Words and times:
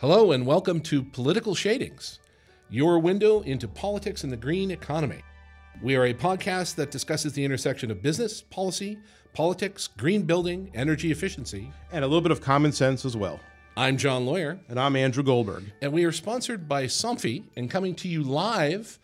Hello, 0.00 0.32
and 0.32 0.46
welcome 0.46 0.80
to 0.82 1.02
Political 1.02 1.54
Shadings, 1.54 2.18
your 2.70 2.98
window 2.98 3.40
into 3.40 3.66
politics 3.66 4.22
and 4.22 4.32
the 4.32 4.36
green 4.36 4.70
economy. 4.70 5.22
We 5.82 5.96
are 5.96 6.04
a 6.06 6.14
podcast 6.14 6.76
that 6.76 6.90
discusses 6.90 7.32
the 7.32 7.44
intersection 7.44 7.90
of 7.90 8.02
business, 8.02 8.40
policy, 8.42 8.98
politics, 9.34 9.88
green 9.88 10.22
building, 10.22 10.70
energy 10.74 11.10
efficiency. 11.10 11.72
and 11.92 12.04
a 12.04 12.08
little 12.08 12.20
bit 12.20 12.30
of 12.32 12.40
common 12.40 12.72
sense 12.72 13.04
as 13.04 13.16
well. 13.16 13.40
I'm 13.76 13.96
John 13.96 14.26
Lawyer, 14.26 14.58
And 14.68 14.78
I'm 14.78 14.96
Andrew 14.96 15.22
Goldberg. 15.22 15.64
and 15.80 15.92
we 15.92 16.04
are 16.04 16.12
sponsored 16.12 16.68
by 16.68 16.84
Somfy 16.84 17.44
and 17.56 17.70
coming 17.70 17.94
to 17.96 18.08
you 18.08 18.22
live 18.22 18.98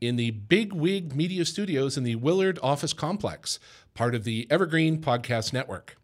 in 0.00 0.16
the 0.16 0.30
Big 0.30 0.72
Wig 0.72 1.14
Media 1.14 1.44
Studios 1.44 1.96
in 1.96 2.04
the 2.04 2.16
Willard 2.16 2.58
Office 2.62 2.92
Complex, 2.92 3.58
part 3.94 4.14
of 4.14 4.24
the 4.24 4.46
Evergreen 4.50 4.98
Podcast 5.00 5.52
Network. 5.52 5.96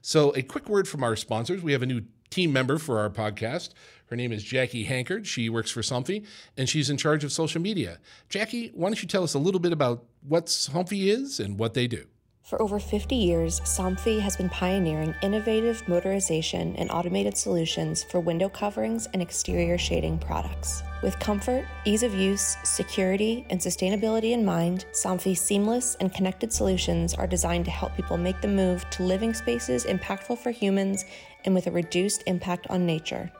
So, 0.00 0.34
a 0.36 0.42
quick 0.42 0.68
word 0.68 0.88
from 0.88 1.02
our 1.04 1.16
sponsors. 1.16 1.62
We 1.62 1.72
have 1.72 1.82
a 1.82 1.86
new 1.86 2.02
team 2.30 2.52
member 2.52 2.78
for 2.78 2.98
our 2.98 3.10
podcast. 3.10 3.70
Her 4.06 4.16
name 4.16 4.32
is 4.32 4.42
Jackie 4.44 4.84
Hankard. 4.84 5.26
She 5.26 5.48
works 5.48 5.70
for 5.70 5.82
Somfy 5.82 6.24
and 6.56 6.68
she's 6.68 6.90
in 6.90 6.96
charge 6.96 7.24
of 7.24 7.32
social 7.32 7.60
media. 7.60 7.98
Jackie, 8.28 8.70
why 8.74 8.88
don't 8.88 9.02
you 9.02 9.08
tell 9.08 9.24
us 9.24 9.34
a 9.34 9.38
little 9.38 9.60
bit 9.60 9.72
about 9.72 10.04
what 10.26 10.46
Somfy 10.46 11.06
is 11.06 11.40
and 11.40 11.58
what 11.58 11.74
they 11.74 11.86
do? 11.86 12.06
For 12.46 12.62
over 12.62 12.78
50 12.78 13.16
years, 13.16 13.58
Somfy 13.62 14.20
has 14.20 14.36
been 14.36 14.48
pioneering 14.48 15.16
innovative 15.20 15.82
motorization 15.86 16.76
and 16.78 16.88
automated 16.92 17.36
solutions 17.36 18.04
for 18.04 18.20
window 18.20 18.48
coverings 18.48 19.08
and 19.12 19.20
exterior 19.20 19.76
shading 19.76 20.16
products. 20.20 20.84
With 21.02 21.18
comfort, 21.18 21.66
ease 21.84 22.04
of 22.04 22.14
use, 22.14 22.56
security, 22.62 23.44
and 23.50 23.58
sustainability 23.58 24.30
in 24.30 24.44
mind, 24.44 24.84
Somfy's 24.92 25.40
seamless 25.40 25.96
and 25.96 26.14
connected 26.14 26.52
solutions 26.52 27.14
are 27.14 27.26
designed 27.26 27.64
to 27.64 27.72
help 27.72 27.96
people 27.96 28.16
make 28.16 28.40
the 28.40 28.46
move 28.46 28.88
to 28.90 29.02
living 29.02 29.34
spaces 29.34 29.84
impactful 29.84 30.38
for 30.38 30.52
humans 30.52 31.04
and 31.46 31.52
with 31.52 31.66
a 31.66 31.72
reduced 31.72 32.22
impact 32.28 32.68
on 32.70 32.86
nature. 32.86 33.32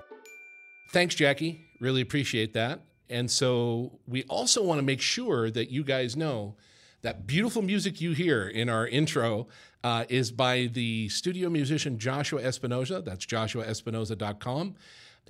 Thanks, 0.91 1.15
Jackie. 1.15 1.61
Really 1.81 2.01
appreciate 2.01 2.55
that. 2.55 2.81
And 3.09 3.31
so 3.31 3.99
we 4.07 4.25
also 4.25 4.63
want 4.63 4.79
to 4.79 4.85
make 4.85 5.01
sure 5.01 5.51
that 5.51 5.71
you 5.71 5.85
guys 5.85 6.17
know 6.17 6.57
that 7.03 7.27
beautiful 7.27 7.63
music 7.63 8.01
you 8.01 8.13
hear 8.13 8.49
in 8.49 8.69
our 8.69 8.87
intro 8.87 9.47
uh, 9.85 10.05
is 10.09 10.33
by 10.33 10.69
the 10.73 11.09
studio 11.09 11.49
musician 11.49 11.99
Joshua 11.99 12.43
Espinoza. 12.43 13.05
That's 13.05 13.25
joshuaespinoza.com. 13.25 14.75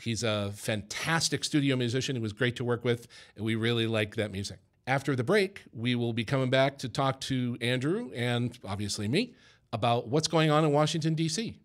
He's 0.00 0.22
a 0.22 0.52
fantastic 0.54 1.44
studio 1.44 1.76
musician. 1.76 2.16
It 2.16 2.22
was 2.22 2.32
great 2.32 2.56
to 2.56 2.64
work 2.64 2.84
with, 2.84 3.06
and 3.34 3.44
we 3.44 3.54
really 3.54 3.86
like 3.86 4.16
that 4.16 4.30
music. 4.30 4.58
After 4.86 5.16
the 5.16 5.24
break, 5.24 5.62
we 5.72 5.94
will 5.94 6.12
be 6.12 6.24
coming 6.24 6.50
back 6.50 6.78
to 6.78 6.88
talk 6.88 7.20
to 7.22 7.58
Andrew 7.60 8.10
and 8.14 8.56
obviously 8.64 9.08
me 9.08 9.34
about 9.72 10.08
what's 10.08 10.28
going 10.28 10.50
on 10.50 10.64
in 10.64 10.72
Washington, 10.72 11.14
D.C. 11.14 11.58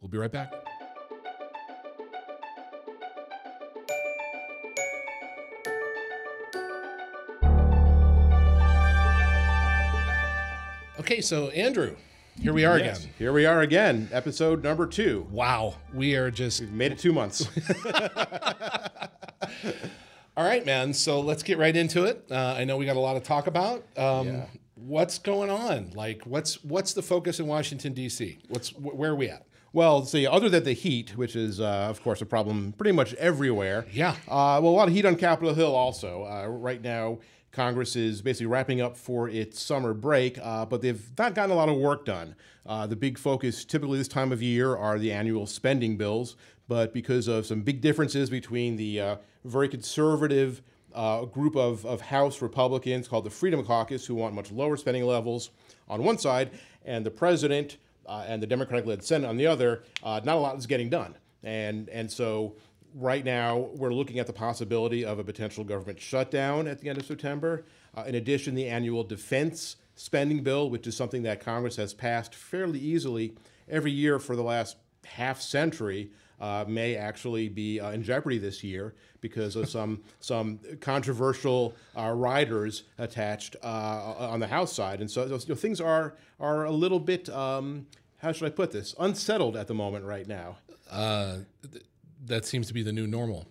We'll 0.00 0.08
be 0.08 0.18
right 0.18 0.32
back. 0.32 0.52
Okay, 11.04 11.20
so 11.20 11.48
Andrew, 11.50 11.96
here 12.40 12.54
we 12.54 12.64
are 12.64 12.78
Yes, 12.78 13.00
again. 13.00 13.12
Here 13.18 13.30
we 13.30 13.44
are 13.44 13.60
again, 13.60 14.08
episode 14.10 14.64
number 14.64 14.86
two. 14.86 15.26
Wow, 15.30 15.74
we 15.92 16.14
are 16.16 16.30
just 16.30 16.60
We've 16.60 16.72
made 16.72 16.92
it 16.92 16.98
two 16.98 17.12
months. 17.12 17.46
all 20.34 20.46
right, 20.46 20.64
man. 20.64 20.94
So 20.94 21.20
let's 21.20 21.42
get 21.42 21.58
right 21.58 21.76
into 21.76 22.04
it. 22.04 22.24
Uh, 22.30 22.54
I 22.56 22.64
know 22.64 22.78
we 22.78 22.86
got 22.86 22.96
a 22.96 23.00
lot 23.00 23.12
to 23.14 23.20
talk 23.20 23.48
about. 23.48 23.84
Um, 23.98 24.28
Yeah. 24.28 24.46
What's 24.76 25.18
going 25.18 25.50
on? 25.50 25.90
Like, 25.94 26.22
what's 26.24 26.64
what's 26.64 26.94
the 26.94 27.02
focus 27.02 27.38
in 27.38 27.46
Washington 27.46 27.92
D.C.? 27.92 28.38
What's 28.48 28.70
wh- 28.70 28.98
where 28.98 29.10
are 29.10 29.14
we 29.14 29.28
at? 29.28 29.44
well, 29.74 30.06
see, 30.06 30.26
other 30.26 30.48
than 30.48 30.64
the 30.64 30.72
heat, 30.72 31.18
which 31.18 31.36
is, 31.36 31.60
uh, 31.60 31.64
of 31.90 32.02
course, 32.02 32.22
a 32.22 32.26
problem 32.26 32.72
pretty 32.78 32.92
much 32.92 33.12
everywhere. 33.14 33.84
Yeah. 33.92 34.12
Uh, 34.26 34.58
well, 34.62 34.68
a 34.68 34.76
lot 34.76 34.88
of 34.88 34.94
heat 34.94 35.04
on 35.04 35.16
Capitol 35.16 35.52
Hill 35.52 35.74
also. 35.74 36.24
Uh, 36.24 36.46
right 36.46 36.80
now, 36.80 37.18
Congress 37.54 37.96
is 37.96 38.20
basically 38.20 38.46
wrapping 38.46 38.80
up 38.80 38.96
for 38.96 39.28
its 39.28 39.62
summer 39.62 39.94
break, 39.94 40.38
uh, 40.42 40.66
but 40.66 40.82
they've 40.82 41.10
not 41.16 41.34
gotten 41.34 41.50
a 41.50 41.54
lot 41.54 41.68
of 41.68 41.76
work 41.76 42.04
done. 42.04 42.34
Uh, 42.66 42.86
the 42.86 42.96
big 42.96 43.16
focus 43.16 43.64
typically 43.64 43.96
this 43.98 44.08
time 44.08 44.32
of 44.32 44.42
year 44.42 44.76
are 44.76 44.98
the 44.98 45.12
annual 45.12 45.46
spending 45.46 45.96
bills, 45.96 46.36
but 46.68 46.92
because 46.92 47.28
of 47.28 47.46
some 47.46 47.62
big 47.62 47.80
differences 47.80 48.28
between 48.28 48.76
the 48.76 49.00
uh, 49.00 49.16
very 49.44 49.68
conservative 49.68 50.62
uh, 50.94 51.24
group 51.24 51.56
of, 51.56 51.84
of 51.86 52.00
House 52.00 52.42
Republicans 52.42 53.08
called 53.08 53.24
the 53.24 53.30
Freedom 53.30 53.64
Caucus, 53.64 54.06
who 54.06 54.14
want 54.14 54.34
much 54.34 54.50
lower 54.50 54.76
spending 54.76 55.04
levels 55.04 55.50
on 55.88 56.02
one 56.02 56.18
side, 56.18 56.50
and 56.84 57.04
the 57.04 57.10
president 57.10 57.76
uh, 58.06 58.24
and 58.26 58.42
the 58.42 58.46
Democratic 58.46 58.86
led 58.86 59.02
Senate 59.02 59.28
on 59.28 59.36
the 59.36 59.46
other, 59.46 59.82
uh, 60.02 60.20
not 60.24 60.36
a 60.36 60.40
lot 60.40 60.56
is 60.56 60.66
getting 60.66 60.88
done. 60.88 61.14
And, 61.42 61.88
and 61.90 62.10
so 62.10 62.56
right 62.94 63.24
now 63.24 63.58
we're 63.74 63.92
looking 63.92 64.18
at 64.18 64.26
the 64.26 64.32
possibility 64.32 65.04
of 65.04 65.18
a 65.18 65.24
potential 65.24 65.64
government 65.64 66.00
shutdown 66.00 66.68
at 66.68 66.80
the 66.80 66.88
end 66.88 66.98
of 66.98 67.04
September. 67.04 67.64
Uh, 67.96 68.04
in 68.06 68.14
addition, 68.14 68.54
the 68.54 68.66
annual 68.66 69.04
defense 69.04 69.76
spending 69.96 70.42
bill, 70.42 70.70
which 70.70 70.86
is 70.86 70.96
something 70.96 71.22
that 71.24 71.40
Congress 71.40 71.76
has 71.76 71.92
passed 71.92 72.34
fairly 72.34 72.78
easily 72.78 73.34
every 73.68 73.90
year 73.90 74.18
for 74.18 74.36
the 74.36 74.42
last 74.42 74.76
half 75.04 75.40
century, 75.40 76.10
uh, 76.40 76.64
may 76.66 76.96
actually 76.96 77.48
be 77.48 77.78
uh, 77.80 77.90
in 77.90 78.02
jeopardy 78.02 78.38
this 78.38 78.64
year 78.64 78.94
because 79.20 79.56
of 79.56 79.68
some 79.68 80.02
some 80.20 80.58
controversial 80.80 81.74
uh, 81.96 82.10
riders 82.10 82.84
attached 82.98 83.56
uh, 83.62 84.14
on 84.18 84.40
the 84.40 84.46
House 84.46 84.72
side, 84.72 85.00
and 85.00 85.10
so, 85.10 85.24
you 85.24 85.30
know, 85.30 85.54
things 85.54 85.80
are 85.80 86.14
are 86.40 86.64
a 86.64 86.70
little 86.70 87.00
bit 87.00 87.28
um, 87.28 87.86
how 88.18 88.32
should 88.32 88.46
I 88.46 88.50
put 88.50 88.72
this 88.72 88.94
unsettled 88.98 89.56
at 89.56 89.68
the 89.68 89.74
moment 89.74 90.04
right 90.04 90.26
now. 90.26 90.56
Uh, 90.90 91.38
th- 91.70 91.84
that 92.26 92.44
seems 92.44 92.66
to 92.68 92.74
be 92.74 92.82
the 92.82 92.92
new 92.92 93.06
normal. 93.06 93.46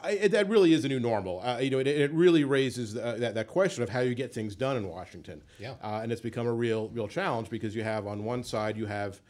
I, 0.00 0.10
it- 0.12 0.32
that 0.32 0.48
really 0.48 0.72
is 0.72 0.84
a 0.84 0.88
new 0.88 1.00
normal. 1.00 1.40
Uh, 1.40 1.58
you 1.58 1.70
know, 1.70 1.78
it, 1.78 1.86
it 1.86 2.12
really 2.12 2.44
raises 2.44 2.96
uh, 2.96 3.16
that, 3.18 3.34
that 3.34 3.46
question 3.48 3.82
of 3.82 3.88
how 3.88 4.00
you 4.00 4.14
get 4.14 4.32
things 4.34 4.54
done 4.54 4.76
in 4.76 4.88
Washington. 4.88 5.42
Yeah. 5.58 5.74
Uh, 5.82 6.00
and 6.02 6.12
it's 6.12 6.20
become 6.20 6.46
a 6.46 6.52
real 6.52 6.88
real 6.90 7.08
challenge 7.08 7.48
because 7.50 7.74
you 7.74 7.82
have 7.82 8.06
on 8.06 8.24
one 8.24 8.42
side 8.44 8.76
you 8.76 8.86
have 8.86 9.20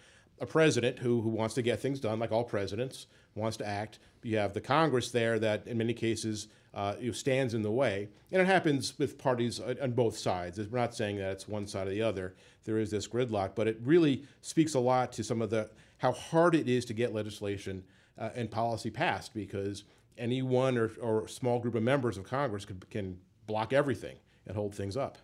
a 0.41 0.47
president 0.47 0.99
who 0.99 1.21
who 1.21 1.29
wants 1.29 1.55
to 1.55 1.63
get 1.63 1.81
things 1.81 2.01
done, 2.01 2.19
like 2.19 2.33
all 2.33 2.45
presidents, 2.45 3.07
wants 3.35 3.57
to 3.59 3.67
act. 3.67 3.99
You 4.23 4.39
have 4.39 4.53
the 4.55 4.61
Congress 4.61 5.11
there 5.11 5.39
that, 5.39 5.67
in 5.67 5.77
many 5.79 5.93
cases, 5.95 6.49
uh, 6.73 6.95
you 6.99 7.09
know, 7.09 7.13
stands 7.13 7.55
in 7.55 7.63
the 7.63 7.71
way, 7.71 8.09
and 8.33 8.41
it 8.43 8.47
happens 8.47 8.99
with 8.99 9.17
parties 9.19 9.61
on 9.61 9.77
on 9.81 9.93
both 9.93 10.17
sides. 10.19 10.59
We're 10.59 10.79
not 10.79 10.95
saying 10.95 11.19
that 11.19 11.31
it's 11.33 11.47
one 11.47 11.67
side 11.69 11.87
or 11.87 11.91
the 11.91 12.03
other. 12.03 12.35
There 12.65 12.79
is 12.79 12.91
this 12.91 13.07
gridlock, 13.07 13.55
but 13.55 13.69
it 13.69 13.79
really 13.85 14.25
speaks 14.41 14.75
a 14.75 14.81
lot 14.81 15.13
to 15.13 15.23
some 15.23 15.41
of 15.41 15.51
the 15.51 15.71
how 15.99 16.13
hard 16.13 16.55
it 16.57 16.69
is 16.69 16.85
to 16.87 16.95
get 16.95 17.15
legislation 17.15 17.85
uh, 18.19 18.31
and 18.35 18.51
policy 18.51 18.91
passed 18.91 19.35
because 19.35 19.85
any 20.17 20.43
one 20.43 20.79
or, 20.79 20.91
or 21.01 21.29
small 21.29 21.59
group 21.59 21.75
of 21.75 21.83
members 21.83 22.17
of 22.17 22.25
Congress 22.25 22.65
can, 22.65 22.83
can 22.91 23.19
block 23.47 23.73
everything 23.73 24.17
and 24.47 24.57
hold 24.57 24.75
things 24.75 24.97
up. 24.97 25.19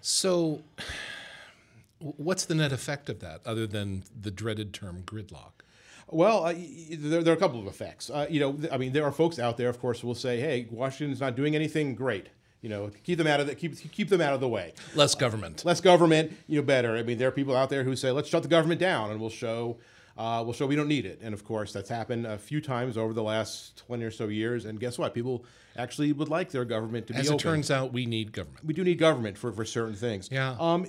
So, 0.00 0.62
what's 1.98 2.44
the 2.44 2.54
net 2.54 2.72
effect 2.72 3.08
of 3.08 3.20
that, 3.20 3.40
other 3.46 3.66
than 3.66 4.04
the 4.20 4.30
dreaded 4.30 4.72
term 4.72 5.02
gridlock? 5.04 5.52
Well, 6.08 6.44
uh, 6.44 6.54
there, 6.90 7.22
there 7.22 7.34
are 7.34 7.36
a 7.36 7.40
couple 7.40 7.58
of 7.58 7.66
effects. 7.66 8.10
Uh, 8.10 8.26
you 8.30 8.38
know, 8.38 8.52
th- 8.52 8.72
I 8.72 8.76
mean, 8.76 8.92
there 8.92 9.04
are 9.04 9.12
folks 9.12 9.38
out 9.38 9.56
there, 9.56 9.68
of 9.68 9.80
course, 9.80 10.00
who 10.00 10.06
will 10.06 10.14
say, 10.14 10.38
"Hey, 10.38 10.68
Washington's 10.70 11.20
not 11.20 11.34
doing 11.34 11.56
anything 11.56 11.94
great." 11.94 12.28
You 12.62 12.68
know, 12.68 12.90
keep 13.02 13.18
them 13.18 13.26
out 13.26 13.40
of 13.40 13.48
the 13.48 13.54
keep 13.54 13.76
keep 13.92 14.08
them 14.08 14.20
out 14.20 14.32
of 14.32 14.40
the 14.40 14.48
way. 14.48 14.72
Less 14.94 15.14
government. 15.14 15.64
Less 15.64 15.80
government, 15.80 16.32
you 16.46 16.60
know, 16.60 16.66
better. 16.66 16.96
I 16.96 17.02
mean, 17.02 17.18
there 17.18 17.28
are 17.28 17.32
people 17.32 17.56
out 17.56 17.70
there 17.70 17.82
who 17.82 17.96
say, 17.96 18.12
"Let's 18.12 18.28
shut 18.28 18.42
the 18.44 18.48
government 18.48 18.80
down," 18.80 19.10
and 19.10 19.20
we'll 19.20 19.30
show. 19.30 19.78
Uh, 20.18 20.42
we'll 20.42 20.54
show 20.54 20.66
we 20.66 20.76
don't 20.76 20.88
need 20.88 21.04
it, 21.04 21.20
and 21.22 21.34
of 21.34 21.44
course 21.44 21.72
that's 21.74 21.90
happened 21.90 22.26
a 22.26 22.38
few 22.38 22.60
times 22.60 22.96
over 22.96 23.12
the 23.12 23.22
last 23.22 23.76
twenty 23.76 24.02
or 24.02 24.10
so 24.10 24.28
years. 24.28 24.64
And 24.64 24.80
guess 24.80 24.96
what? 24.98 25.12
People 25.12 25.44
actually 25.76 26.10
would 26.12 26.30
like 26.30 26.50
their 26.50 26.64
government 26.64 27.06
to 27.08 27.12
be 27.12 27.18
As 27.18 27.26
open. 27.28 27.36
it 27.36 27.42
turns 27.42 27.70
out, 27.70 27.92
we 27.92 28.06
need 28.06 28.32
government. 28.32 28.64
we 28.64 28.72
do 28.72 28.82
need 28.82 28.98
government 28.98 29.36
for, 29.36 29.52
for 29.52 29.66
certain 29.66 29.94
things. 29.94 30.30
Yeah. 30.32 30.56
Um, 30.58 30.86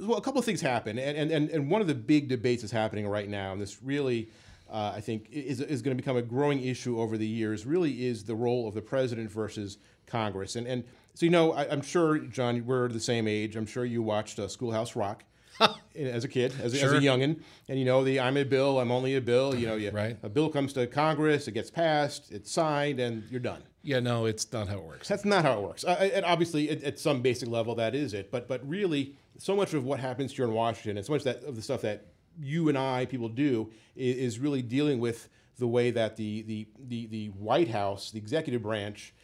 well, 0.00 0.16
a 0.16 0.22
couple 0.22 0.38
of 0.38 0.46
things 0.46 0.62
happen, 0.62 0.98
and, 0.98 1.16
and, 1.18 1.30
and, 1.30 1.50
and 1.50 1.70
one 1.70 1.82
of 1.82 1.86
the 1.88 1.94
big 1.94 2.28
debates 2.28 2.62
that's 2.62 2.72
happening 2.72 3.06
right 3.06 3.28
now, 3.28 3.52
and 3.52 3.60
this 3.60 3.82
really, 3.82 4.30
uh, 4.70 4.92
I 4.96 5.00
think, 5.02 5.28
is, 5.30 5.60
is 5.60 5.82
going 5.82 5.94
to 5.94 6.02
become 6.02 6.16
a 6.16 6.22
growing 6.22 6.64
issue 6.64 6.98
over 6.98 7.18
the 7.18 7.26
years, 7.26 7.66
really 7.66 8.06
is 8.06 8.24
the 8.24 8.34
role 8.34 8.66
of 8.66 8.72
the 8.72 8.80
president 8.82 9.30
versus 9.30 9.76
Congress. 10.06 10.56
And, 10.56 10.66
and 10.66 10.84
so, 11.12 11.26
you 11.26 11.30
know, 11.30 11.52
I, 11.52 11.70
I'm 11.70 11.82
sure, 11.82 12.18
John, 12.18 12.64
we're 12.64 12.88
the 12.88 13.00
same 13.00 13.28
age. 13.28 13.56
I'm 13.56 13.66
sure 13.66 13.84
you 13.84 14.02
watched 14.02 14.38
uh, 14.38 14.48
Schoolhouse 14.48 14.96
Rock. 14.96 15.24
as 15.96 16.24
a 16.24 16.28
kid, 16.28 16.52
as 16.62 16.72
a, 16.74 16.76
as 16.76 16.80
Sure. 16.80 16.94
a 16.96 17.00
youngin, 17.00 17.40
and 17.68 17.78
you 17.78 17.84
know 17.84 18.02
the 18.04 18.20
I'm 18.20 18.36
a 18.36 18.44
bill, 18.44 18.80
I'm 18.80 18.90
only 18.90 19.14
a 19.16 19.20
bill. 19.20 19.54
You 19.54 19.66
know, 19.68 19.76
you, 19.76 19.90
Right. 19.90 20.16
a 20.22 20.28
bill 20.28 20.48
comes 20.48 20.72
to 20.74 20.86
Congress, 20.86 21.46
it 21.48 21.52
gets 21.52 21.70
passed, 21.70 22.32
it's 22.32 22.50
signed, 22.50 23.00
and 23.00 23.22
you're 23.30 23.40
done. 23.40 23.62
Yeah, 23.82 24.00
no, 24.00 24.24
it's 24.26 24.50
not 24.52 24.68
how 24.68 24.78
it 24.78 24.84
works. 24.84 25.08
That's 25.08 25.24
not 25.26 25.44
how 25.44 25.58
it 25.58 25.62
works. 25.62 25.84
Uh, 25.84 26.10
and 26.14 26.24
obviously, 26.24 26.70
at, 26.70 26.82
at 26.82 26.98
some 26.98 27.20
basic 27.22 27.48
level, 27.50 27.74
that 27.74 27.94
is 27.94 28.14
it. 28.14 28.30
But 28.30 28.48
but 28.48 28.66
really, 28.68 29.14
so 29.38 29.54
much 29.54 29.74
of 29.74 29.84
what 29.84 30.00
happens 30.00 30.32
here 30.34 30.44
in 30.46 30.52
Washington, 30.52 30.96
and 30.96 31.04
so 31.06 31.12
much 31.12 31.22
that 31.24 31.44
of 31.44 31.54
the 31.56 31.62
stuff 31.62 31.82
that 31.82 32.06
you 32.40 32.68
and 32.68 32.76
I 32.78 33.04
people 33.06 33.28
do, 33.28 33.70
is, 33.94 34.16
is 34.16 34.38
really 34.38 34.62
dealing 34.62 34.98
with 35.00 35.28
the 35.58 35.68
way 35.68 35.90
that 35.92 36.16
the, 36.16 36.42
the 36.42 36.66
the 36.88 37.06
the 37.06 37.26
White 37.28 37.68
House, 37.68 38.10
the 38.10 38.18
executive 38.18 38.62
branch, 38.62 39.14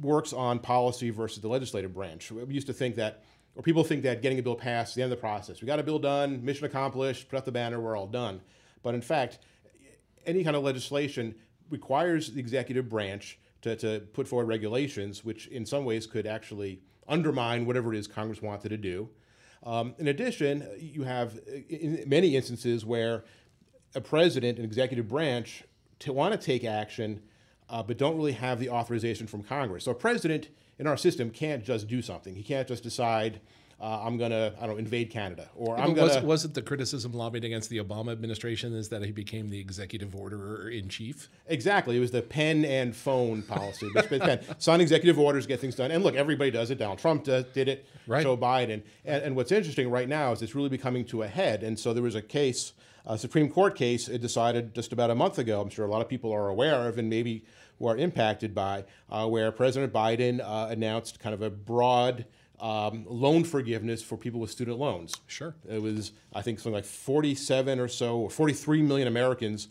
works 0.00 0.32
on 0.32 0.58
policy 0.60 1.10
versus 1.10 1.42
the 1.42 1.48
legislative 1.48 1.92
branch. 1.92 2.30
We 2.30 2.54
used 2.54 2.68
to 2.68 2.72
think 2.72 2.94
that, 2.96 3.24
or 3.58 3.62
people 3.62 3.82
think 3.82 4.04
that 4.04 4.22
getting 4.22 4.38
a 4.38 4.42
bill 4.42 4.54
passed 4.54 4.90
is 4.90 4.94
the 4.94 5.02
end 5.02 5.12
of 5.12 5.18
the 5.18 5.20
process. 5.20 5.60
We 5.60 5.66
got 5.66 5.80
a 5.80 5.82
bill 5.82 5.98
done, 5.98 6.44
mission 6.44 6.64
accomplished, 6.64 7.28
put 7.28 7.38
up 7.38 7.44
the 7.44 7.50
banner, 7.50 7.80
we're 7.80 7.98
all 7.98 8.06
done. 8.06 8.40
But 8.84 8.94
in 8.94 9.00
fact, 9.02 9.40
any 10.24 10.44
kind 10.44 10.54
of 10.54 10.62
legislation 10.62 11.34
requires 11.68 12.30
the 12.30 12.38
executive 12.38 12.88
branch 12.88 13.36
to, 13.62 13.74
to 13.74 14.00
put 14.12 14.28
forward 14.28 14.46
regulations, 14.46 15.24
which 15.24 15.48
in 15.48 15.66
some 15.66 15.84
ways 15.84 16.06
could 16.06 16.24
actually 16.24 16.80
undermine 17.08 17.66
whatever 17.66 17.92
it 17.92 17.98
is 17.98 18.06
Congress 18.06 18.40
wanted 18.40 18.68
to 18.68 18.76
do. 18.76 19.08
Um, 19.64 19.96
in 19.98 20.06
addition, 20.06 20.64
you 20.78 21.02
have 21.02 21.40
in 21.68 22.04
many 22.06 22.36
instances 22.36 22.86
where 22.86 23.24
a 23.96 24.00
president 24.00 24.58
and 24.58 24.64
executive 24.64 25.08
branch 25.08 25.64
to 25.98 26.12
want 26.12 26.32
to 26.32 26.38
take 26.38 26.64
action, 26.64 27.22
uh, 27.70 27.82
but 27.82 27.98
don't 27.98 28.16
really 28.16 28.32
have 28.32 28.58
the 28.58 28.70
authorization 28.70 29.26
from 29.26 29.42
Congress. 29.42 29.84
So 29.84 29.92
a 29.92 29.94
president 29.94 30.48
in 30.78 30.86
our 30.86 30.96
system 30.96 31.30
can't 31.30 31.64
just 31.64 31.88
do 31.88 32.02
something. 32.02 32.34
He 32.34 32.42
can't 32.42 32.66
just 32.66 32.82
decide, 32.82 33.40
uh, 33.80 34.00
I'm 34.02 34.16
going 34.16 34.30
to, 34.30 34.54
I 34.58 34.66
don't 34.66 34.76
know, 34.76 34.76
invade 34.76 35.10
Canada, 35.10 35.48
or 35.54 35.78
I'm 35.78 35.94
going 35.94 36.08
was, 36.08 36.22
wasn't 36.22 36.54
the 36.54 36.62
criticism 36.62 37.12
lobbied 37.12 37.44
against 37.44 37.68
the 37.68 37.78
Obama 37.78 38.12
administration 38.12 38.74
is 38.74 38.88
that 38.88 39.04
he 39.04 39.12
became 39.12 39.50
the 39.50 39.58
executive 39.58 40.16
orderer 40.16 40.68
in 40.68 40.88
chief? 40.88 41.28
Exactly. 41.46 41.96
It 41.96 42.00
was 42.00 42.10
the 42.10 42.22
pen 42.22 42.64
and 42.64 42.94
phone 42.94 43.42
policy. 43.42 43.90
Sign 44.58 44.80
executive 44.80 45.18
orders, 45.18 45.46
get 45.46 45.60
things 45.60 45.74
done. 45.74 45.90
And 45.90 46.02
look, 46.02 46.14
everybody 46.14 46.50
does 46.50 46.70
it. 46.70 46.78
Donald 46.78 46.98
Trump 46.98 47.24
does, 47.24 47.44
did 47.52 47.68
it. 47.68 47.86
Right. 48.06 48.22
Joe 48.22 48.36
Biden. 48.36 48.82
And, 49.04 49.22
and 49.22 49.36
what's 49.36 49.52
interesting 49.52 49.90
right 49.90 50.08
now 50.08 50.32
is 50.32 50.42
it's 50.42 50.54
really 50.54 50.70
becoming 50.70 51.04
to 51.06 51.22
a 51.22 51.28
head. 51.28 51.62
And 51.62 51.78
so 51.78 51.92
there 51.92 52.02
was 52.02 52.14
a 52.14 52.22
case, 52.22 52.72
a 53.06 53.18
Supreme 53.18 53.48
Court 53.48 53.74
case, 53.74 54.08
it 54.08 54.20
decided 54.20 54.74
just 54.74 54.92
about 54.92 55.10
a 55.10 55.14
month 55.14 55.38
ago. 55.38 55.60
I'm 55.60 55.70
sure 55.70 55.86
a 55.86 55.90
lot 55.90 56.02
of 56.02 56.08
people 56.08 56.32
are 56.32 56.48
aware 56.48 56.88
of 56.88 56.98
and 56.98 57.08
maybe 57.08 57.44
who 57.78 57.86
are 57.86 57.96
impacted 57.96 58.54
by, 58.54 58.84
uh, 59.10 59.26
where 59.26 59.50
President 59.52 59.92
Biden 59.92 60.40
uh, 60.40 60.68
announced 60.70 61.20
kind 61.20 61.34
of 61.34 61.42
a 61.42 61.50
broad 61.50 62.26
um, 62.60 63.04
loan 63.08 63.44
forgiveness 63.44 64.02
for 64.02 64.16
people 64.16 64.40
with 64.40 64.50
student 64.50 64.78
loans. 64.78 65.14
Sure. 65.26 65.54
It 65.68 65.80
was, 65.80 66.12
I 66.34 66.42
think, 66.42 66.58
something 66.58 66.74
like 66.74 66.84
47 66.84 67.78
or 67.78 67.88
so, 67.88 68.18
or 68.18 68.30
43 68.30 68.82
million 68.82 69.08
Americans 69.08 69.68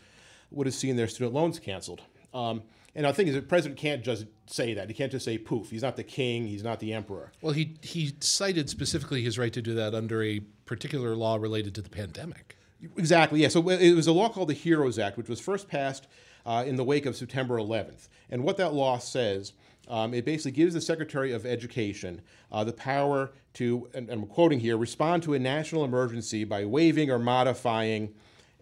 would 0.51 0.67
have 0.67 0.75
seen 0.75 0.95
their 0.95 1.07
student 1.07 1.33
loans 1.33 1.59
canceled. 1.59 2.01
Um, 2.33 2.63
and 2.95 3.05
the 3.05 3.13
thing 3.13 3.27
is, 3.27 3.35
the 3.35 3.41
president 3.43 3.79
can't 3.79 4.03
just 4.03 4.25
say 4.47 4.73
that. 4.73 4.89
He 4.89 4.93
can't 4.95 5.11
just 5.11 5.23
say 5.23 5.37
poof. 5.37 5.69
He's 5.69 5.83
not 5.83 5.95
the 5.95 6.03
king. 6.03 6.47
He's 6.47 6.63
not 6.63 6.79
the 6.79 6.93
emperor. 6.93 7.31
Well, 7.41 7.53
he 7.53 7.75
he 7.81 8.15
cited 8.21 8.71
specifically 8.71 9.21
his 9.21 9.37
right 9.37 9.53
to 9.53 9.61
do 9.61 9.75
that 9.75 9.93
under 9.93 10.23
a 10.23 10.39
particular 10.65 11.15
law 11.15 11.35
related 11.35 11.75
to 11.75 11.81
the 11.81 11.89
pandemic. 11.89 12.56
Exactly. 12.97 13.41
Yeah. 13.41 13.47
So 13.47 13.67
it 13.69 13.93
was 13.93 14.07
a 14.07 14.11
law 14.11 14.29
called 14.29 14.49
the 14.49 14.53
HEROES 14.53 14.99
Act, 14.99 15.17
which 15.17 15.29
was 15.29 15.39
first 15.39 15.67
passed 15.67 16.07
uh, 16.45 16.63
in 16.65 16.75
the 16.75 16.83
wake 16.83 17.05
of 17.05 17.15
September 17.15 17.57
11th. 17.57 18.07
And 18.29 18.43
what 18.43 18.57
that 18.57 18.73
law 18.73 18.97
says, 18.97 19.53
um, 19.87 20.13
it 20.13 20.25
basically 20.25 20.51
gives 20.51 20.73
the 20.73 20.81
Secretary 20.81 21.31
of 21.31 21.45
Education 21.45 22.21
uh, 22.51 22.63
the 22.63 22.73
power 22.73 23.31
to, 23.53 23.89
and, 23.93 24.09
and 24.09 24.23
I'm 24.23 24.27
quoting 24.27 24.59
here, 24.59 24.77
respond 24.77 25.23
to 25.23 25.33
a 25.33 25.39
national 25.39 25.83
emergency 25.83 26.43
by 26.43 26.65
waiving 26.65 27.09
or 27.09 27.19
modifying 27.19 28.13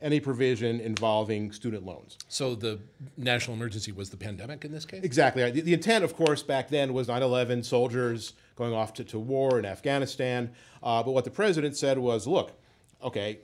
any 0.01 0.19
provision 0.19 0.79
involving 0.79 1.51
student 1.51 1.85
loans. 1.85 2.17
So 2.27 2.53
the 2.53 2.79
national 3.17 3.55
emergency 3.55 3.91
was 3.91 4.09
the 4.09 4.17
pandemic 4.17 4.65
in 4.65 4.71
this 4.71 4.85
case? 4.85 5.03
Exactly. 5.03 5.49
The, 5.51 5.61
the 5.61 5.73
intent, 5.73 6.03
of 6.03 6.15
course, 6.15 6.43
back 6.43 6.69
then 6.69 6.93
was 6.93 7.07
9 7.07 7.23
11, 7.23 7.63
soldiers 7.63 8.33
going 8.55 8.73
off 8.73 8.93
to, 8.95 9.03
to 9.05 9.19
war 9.19 9.57
in 9.57 9.65
Afghanistan. 9.65 10.51
Uh, 10.83 11.01
but 11.01 11.11
what 11.11 11.23
the 11.23 11.31
president 11.31 11.75
said 11.75 11.97
was 11.97 12.27
look, 12.27 12.51
okay, 13.05 13.39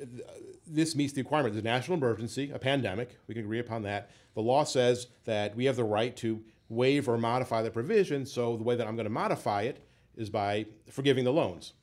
this 0.67 0.95
meets 0.95 1.13
the 1.13 1.21
requirement. 1.21 1.53
There's 1.53 1.63
a 1.63 1.65
national 1.65 1.97
emergency, 1.97 2.51
a 2.53 2.59
pandemic. 2.59 3.17
We 3.27 3.33
can 3.35 3.43
agree 3.43 3.59
upon 3.59 3.83
that. 3.83 4.09
The 4.33 4.41
law 4.41 4.63
says 4.65 5.07
that 5.25 5.55
we 5.55 5.65
have 5.65 5.75
the 5.75 5.83
right 5.83 6.15
to 6.17 6.41
waive 6.69 7.07
or 7.07 7.17
modify 7.17 7.61
the 7.61 7.71
provision. 7.71 8.25
So 8.25 8.57
the 8.57 8.63
way 8.63 8.75
that 8.75 8.87
I'm 8.87 8.95
going 8.95 9.05
to 9.05 9.09
modify 9.11 9.63
it 9.63 9.83
is 10.15 10.29
by 10.29 10.65
forgiving 10.89 11.23
the 11.23 11.33
loans. 11.33 11.73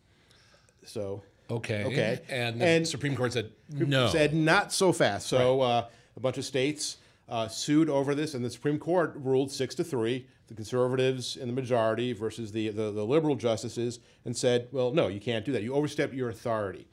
So 0.84 1.22
Okay. 1.50 1.84
Okay. 1.84 2.20
And 2.28 2.60
the 2.60 2.66
And- 2.66 2.86
Supreme 2.88 3.16
Court 3.16 3.32
said 3.32 3.50
no. 3.70 4.08
said 4.08 4.34
not 4.34 4.70
so 4.72 4.92
fast. 4.92 5.28
So 5.28 5.60
uh, 5.62 5.86
a 6.16 6.20
bunch 6.20 6.36
of 6.36 6.44
states 6.44 6.98
uh, 7.28 7.48
sued 7.48 7.88
over 7.88 8.14
this, 8.14 8.34
and 8.34 8.44
the 8.44 8.50
Supreme 8.50 8.78
Court 8.78 9.14
ruled 9.16 9.50
six 9.50 9.74
to 9.76 9.84
three. 9.84 10.26
The 10.48 10.54
conservatives 10.54 11.36
in 11.36 11.46
the 11.46 11.52
majority 11.54 12.14
versus 12.14 12.52
the, 12.52 12.68
the, 12.70 12.90
the 12.90 13.04
liberal 13.04 13.34
justices, 13.36 14.00
and 14.24 14.34
said, 14.36 14.68
"Well, 14.72 14.92
no, 14.92 15.08
you 15.08 15.20
can't 15.20 15.44
do 15.44 15.52
that. 15.52 15.62
You 15.62 15.74
overstep 15.74 16.12
your 16.14 16.30
authority." 16.30 16.86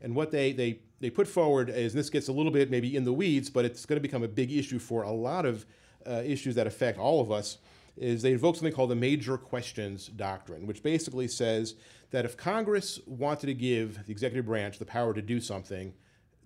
And 0.00 0.14
what 0.14 0.30
they 0.30 0.52
they 0.52 0.80
they 1.00 1.10
put 1.10 1.26
forward 1.26 1.70
is, 1.70 1.92
this 1.92 2.10
gets 2.10 2.28
a 2.28 2.32
little 2.32 2.52
bit 2.52 2.70
maybe 2.70 2.94
in 2.94 3.04
the 3.04 3.12
weeds, 3.12 3.50
but 3.50 3.64
it's 3.64 3.86
going 3.86 3.96
to 3.96 4.02
become 4.02 4.22
a 4.22 4.28
big 4.28 4.52
issue 4.52 4.78
for 4.78 5.02
a 5.02 5.10
lot 5.10 5.46
of 5.46 5.64
uh, 6.06 6.22
issues 6.24 6.54
that 6.54 6.66
affect 6.66 6.98
all 6.98 7.20
of 7.20 7.30
us. 7.32 7.58
Is 7.96 8.22
they 8.22 8.32
invoke 8.32 8.56
something 8.56 8.72
called 8.72 8.90
the 8.90 8.96
major 8.96 9.36
questions 9.36 10.06
doctrine, 10.06 10.66
which 10.66 10.82
basically 10.82 11.28
says 11.28 11.74
that 12.12 12.24
if 12.24 12.36
Congress 12.36 13.00
wanted 13.06 13.46
to 13.46 13.54
give 13.54 14.06
the 14.06 14.12
executive 14.12 14.46
branch 14.46 14.78
the 14.78 14.84
power 14.84 15.12
to 15.12 15.20
do 15.20 15.40
something, 15.40 15.92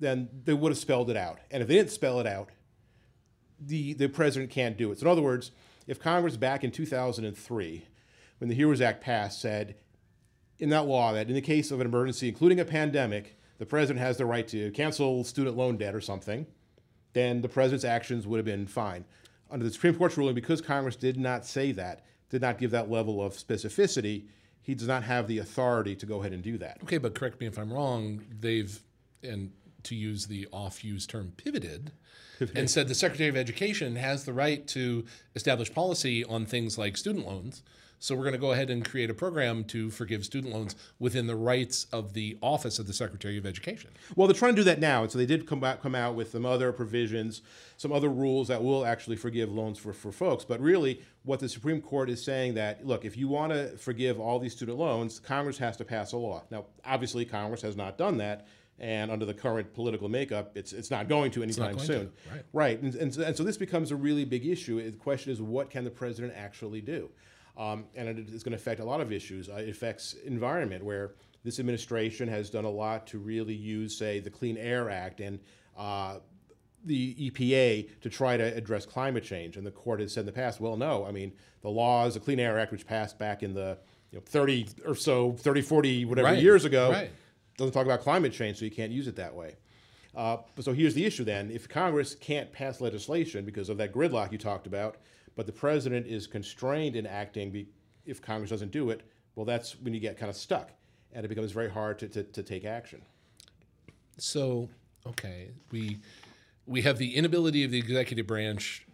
then 0.00 0.28
they 0.44 0.54
would 0.54 0.72
have 0.72 0.78
spelled 0.78 1.10
it 1.10 1.16
out. 1.16 1.38
And 1.50 1.62
if 1.62 1.68
they 1.68 1.74
didn't 1.74 1.90
spell 1.90 2.18
it 2.18 2.26
out, 2.26 2.50
the, 3.60 3.92
the 3.92 4.08
president 4.08 4.50
can't 4.50 4.76
do 4.76 4.90
it. 4.90 4.98
So, 4.98 5.06
in 5.06 5.12
other 5.12 5.22
words, 5.22 5.52
if 5.86 6.00
Congress 6.00 6.36
back 6.36 6.64
in 6.64 6.70
2003, 6.70 7.86
when 8.38 8.48
the 8.48 8.56
HEROES 8.56 8.80
Act 8.80 9.02
passed, 9.02 9.40
said 9.40 9.76
in 10.58 10.70
that 10.70 10.86
law 10.86 11.12
that 11.12 11.28
in 11.28 11.34
the 11.34 11.40
case 11.40 11.70
of 11.70 11.80
an 11.80 11.86
emergency, 11.86 12.28
including 12.28 12.60
a 12.60 12.64
pandemic, 12.64 13.36
the 13.58 13.66
president 13.66 14.04
has 14.04 14.16
the 14.16 14.26
right 14.26 14.46
to 14.48 14.70
cancel 14.72 15.24
student 15.24 15.56
loan 15.56 15.76
debt 15.76 15.94
or 15.94 16.00
something, 16.00 16.46
then 17.12 17.40
the 17.40 17.48
president's 17.48 17.84
actions 17.84 18.26
would 18.26 18.38
have 18.38 18.44
been 18.44 18.66
fine. 18.66 19.04
Under 19.50 19.64
the 19.64 19.70
Supreme 19.70 19.94
Court's 19.94 20.16
ruling, 20.16 20.34
because 20.34 20.60
Congress 20.60 20.96
did 20.96 21.16
not 21.16 21.46
say 21.46 21.72
that, 21.72 22.04
did 22.30 22.42
not 22.42 22.58
give 22.58 22.72
that 22.72 22.90
level 22.90 23.22
of 23.22 23.34
specificity, 23.34 24.24
he 24.62 24.74
does 24.74 24.88
not 24.88 25.04
have 25.04 25.28
the 25.28 25.38
authority 25.38 25.94
to 25.94 26.06
go 26.06 26.20
ahead 26.20 26.32
and 26.32 26.42
do 26.42 26.58
that. 26.58 26.78
Okay, 26.82 26.98
but 26.98 27.14
correct 27.14 27.40
me 27.40 27.46
if 27.46 27.58
I'm 27.58 27.72
wrong. 27.72 28.24
They've, 28.40 28.76
and 29.22 29.52
to 29.84 29.94
use 29.94 30.26
the 30.26 30.48
off 30.52 30.82
used 30.82 31.10
term, 31.10 31.32
pivoted, 31.36 31.92
and 32.54 32.68
said 32.68 32.88
the 32.88 32.94
Secretary 32.94 33.28
of 33.28 33.36
Education 33.36 33.94
has 33.96 34.24
the 34.24 34.32
right 34.32 34.66
to 34.68 35.04
establish 35.36 35.72
policy 35.72 36.24
on 36.24 36.46
things 36.46 36.76
like 36.78 36.96
student 36.96 37.26
loans. 37.26 37.62
So 38.04 38.14
we're 38.14 38.24
going 38.24 38.34
to 38.34 38.38
go 38.38 38.52
ahead 38.52 38.68
and 38.68 38.84
create 38.84 39.08
a 39.08 39.14
program 39.14 39.64
to 39.64 39.88
forgive 39.88 40.26
student 40.26 40.52
loans 40.52 40.76
within 40.98 41.26
the 41.26 41.36
rights 41.36 41.86
of 41.90 42.12
the 42.12 42.36
office 42.42 42.78
of 42.78 42.86
the 42.86 42.92
Secretary 42.92 43.38
of 43.38 43.46
Education. 43.46 43.88
Well, 44.14 44.28
they're 44.28 44.36
trying 44.36 44.54
to 44.56 44.60
do 44.60 44.64
that 44.64 44.78
now, 44.78 45.04
and 45.04 45.10
so 45.10 45.16
they 45.16 45.24
did 45.24 45.46
come 45.46 45.64
out, 45.64 45.80
come 45.80 45.94
out 45.94 46.14
with 46.14 46.32
some 46.32 46.44
other 46.44 46.70
provisions, 46.70 47.40
some 47.78 47.92
other 47.92 48.10
rules 48.10 48.48
that 48.48 48.62
will 48.62 48.84
actually 48.84 49.16
forgive 49.16 49.50
loans 49.50 49.78
for, 49.78 49.94
for 49.94 50.12
folks. 50.12 50.44
But 50.44 50.60
really, 50.60 51.00
what 51.22 51.40
the 51.40 51.48
Supreme 51.48 51.80
Court 51.80 52.10
is 52.10 52.22
saying 52.22 52.52
that 52.56 52.86
look, 52.86 53.06
if 53.06 53.16
you 53.16 53.26
want 53.26 53.54
to 53.54 53.68
forgive 53.78 54.20
all 54.20 54.38
these 54.38 54.52
student 54.52 54.76
loans, 54.76 55.18
Congress 55.18 55.56
has 55.56 55.78
to 55.78 55.84
pass 55.86 56.12
a 56.12 56.18
law. 56.18 56.42
Now, 56.50 56.66
obviously, 56.84 57.24
Congress 57.24 57.62
has 57.62 57.74
not 57.74 57.96
done 57.96 58.18
that, 58.18 58.46
and 58.78 59.10
under 59.10 59.24
the 59.24 59.32
current 59.32 59.72
political 59.72 60.10
makeup, 60.10 60.52
it's 60.54 60.74
it's 60.74 60.90
not 60.90 61.08
going 61.08 61.30
to 61.30 61.42
anytime 61.42 61.76
going 61.76 61.86
soon. 61.86 62.00
to, 62.10 62.30
right. 62.30 62.44
Right, 62.52 62.82
and, 62.82 62.94
and, 62.96 63.14
so, 63.14 63.22
and 63.22 63.34
so 63.34 63.42
this 63.42 63.56
becomes 63.56 63.92
a 63.92 63.96
really 63.96 64.26
big 64.26 64.44
issue. 64.44 64.90
The 64.90 64.94
question 64.98 65.32
is, 65.32 65.40
what 65.40 65.70
can 65.70 65.84
the 65.84 65.90
president 65.90 66.34
actually 66.36 66.82
do? 66.82 67.08
Um, 67.56 67.84
and 67.94 68.08
it 68.08 68.18
is 68.30 68.42
going 68.42 68.52
to 68.52 68.56
affect 68.56 68.80
a 68.80 68.84
lot 68.84 69.00
of 69.00 69.12
issues. 69.12 69.48
Uh, 69.48 69.54
it 69.54 69.68
affects 69.68 70.14
environment, 70.24 70.84
where 70.84 71.12
this 71.44 71.60
administration 71.60 72.26
has 72.28 72.50
done 72.50 72.64
a 72.64 72.70
lot 72.70 73.06
to 73.08 73.18
really 73.18 73.54
use, 73.54 73.96
say, 73.96 74.18
the 74.18 74.30
Clean 74.30 74.56
Air 74.56 74.90
Act 74.90 75.20
and 75.20 75.38
uh, 75.76 76.16
the 76.84 77.30
EPA 77.30 78.00
to 78.00 78.10
try 78.10 78.36
to 78.36 78.42
address 78.42 78.86
climate 78.86 79.24
change. 79.24 79.56
And 79.56 79.66
the 79.66 79.70
court 79.70 80.00
has 80.00 80.12
said 80.12 80.20
in 80.20 80.26
the 80.26 80.32
past, 80.32 80.60
well, 80.60 80.76
no, 80.76 81.04
I 81.04 81.12
mean, 81.12 81.32
the 81.62 81.70
laws, 81.70 82.14
the 82.14 82.20
Clean 82.20 82.40
Air 82.40 82.58
Act, 82.58 82.72
which 82.72 82.86
passed 82.86 83.18
back 83.18 83.42
in 83.42 83.54
the 83.54 83.78
you 84.10 84.18
know, 84.18 84.24
30 84.26 84.68
or 84.86 84.94
so, 84.94 85.32
30, 85.32 85.62
40, 85.62 86.04
whatever 86.04 86.28
Right, 86.28 86.42
years 86.42 86.64
ago, 86.64 86.90
right. 86.90 87.10
doesn't 87.56 87.72
talk 87.72 87.84
about 87.84 88.00
climate 88.00 88.32
change, 88.32 88.58
so 88.58 88.64
you 88.64 88.70
can't 88.70 88.92
use 88.92 89.08
it 89.08 89.16
that 89.16 89.34
way. 89.34 89.56
Uh, 90.14 90.38
but 90.54 90.64
so 90.64 90.72
here's 90.72 90.94
the 90.94 91.04
issue 91.04 91.24
then. 91.24 91.50
If 91.50 91.68
Congress 91.68 92.14
can't 92.14 92.52
pass 92.52 92.80
legislation 92.80 93.44
because 93.44 93.68
of 93.68 93.76
that 93.78 93.92
gridlock 93.92 94.30
you 94.30 94.38
talked 94.38 94.66
about, 94.66 94.96
but 95.36 95.46
the 95.46 95.52
president 95.52 96.06
is 96.06 96.26
constrained 96.26 96.96
in 96.96 97.06
acting 97.06 97.66
if 98.06 98.20
Congress 98.20 98.50
doesn't 98.50 98.70
do 98.70 98.90
it, 98.90 99.02
well, 99.34 99.44
that's 99.44 99.80
when 99.80 99.94
you 99.94 100.00
get 100.00 100.18
kind 100.18 100.30
of 100.30 100.36
stuck. 100.36 100.70
And 101.12 101.24
it 101.24 101.28
becomes 101.28 101.52
very 101.52 101.70
hard 101.70 101.98
to, 102.00 102.08
to, 102.08 102.22
to 102.22 102.42
take 102.42 102.64
action. 102.64 103.02
So, 104.18 104.68
okay, 105.06 105.50
we 105.70 105.98
we 106.66 106.82
have 106.82 106.98
the 106.98 107.14
inability 107.14 107.62
of 107.64 107.70
the 107.70 107.78
executive 107.78 108.26
branch 108.26 108.86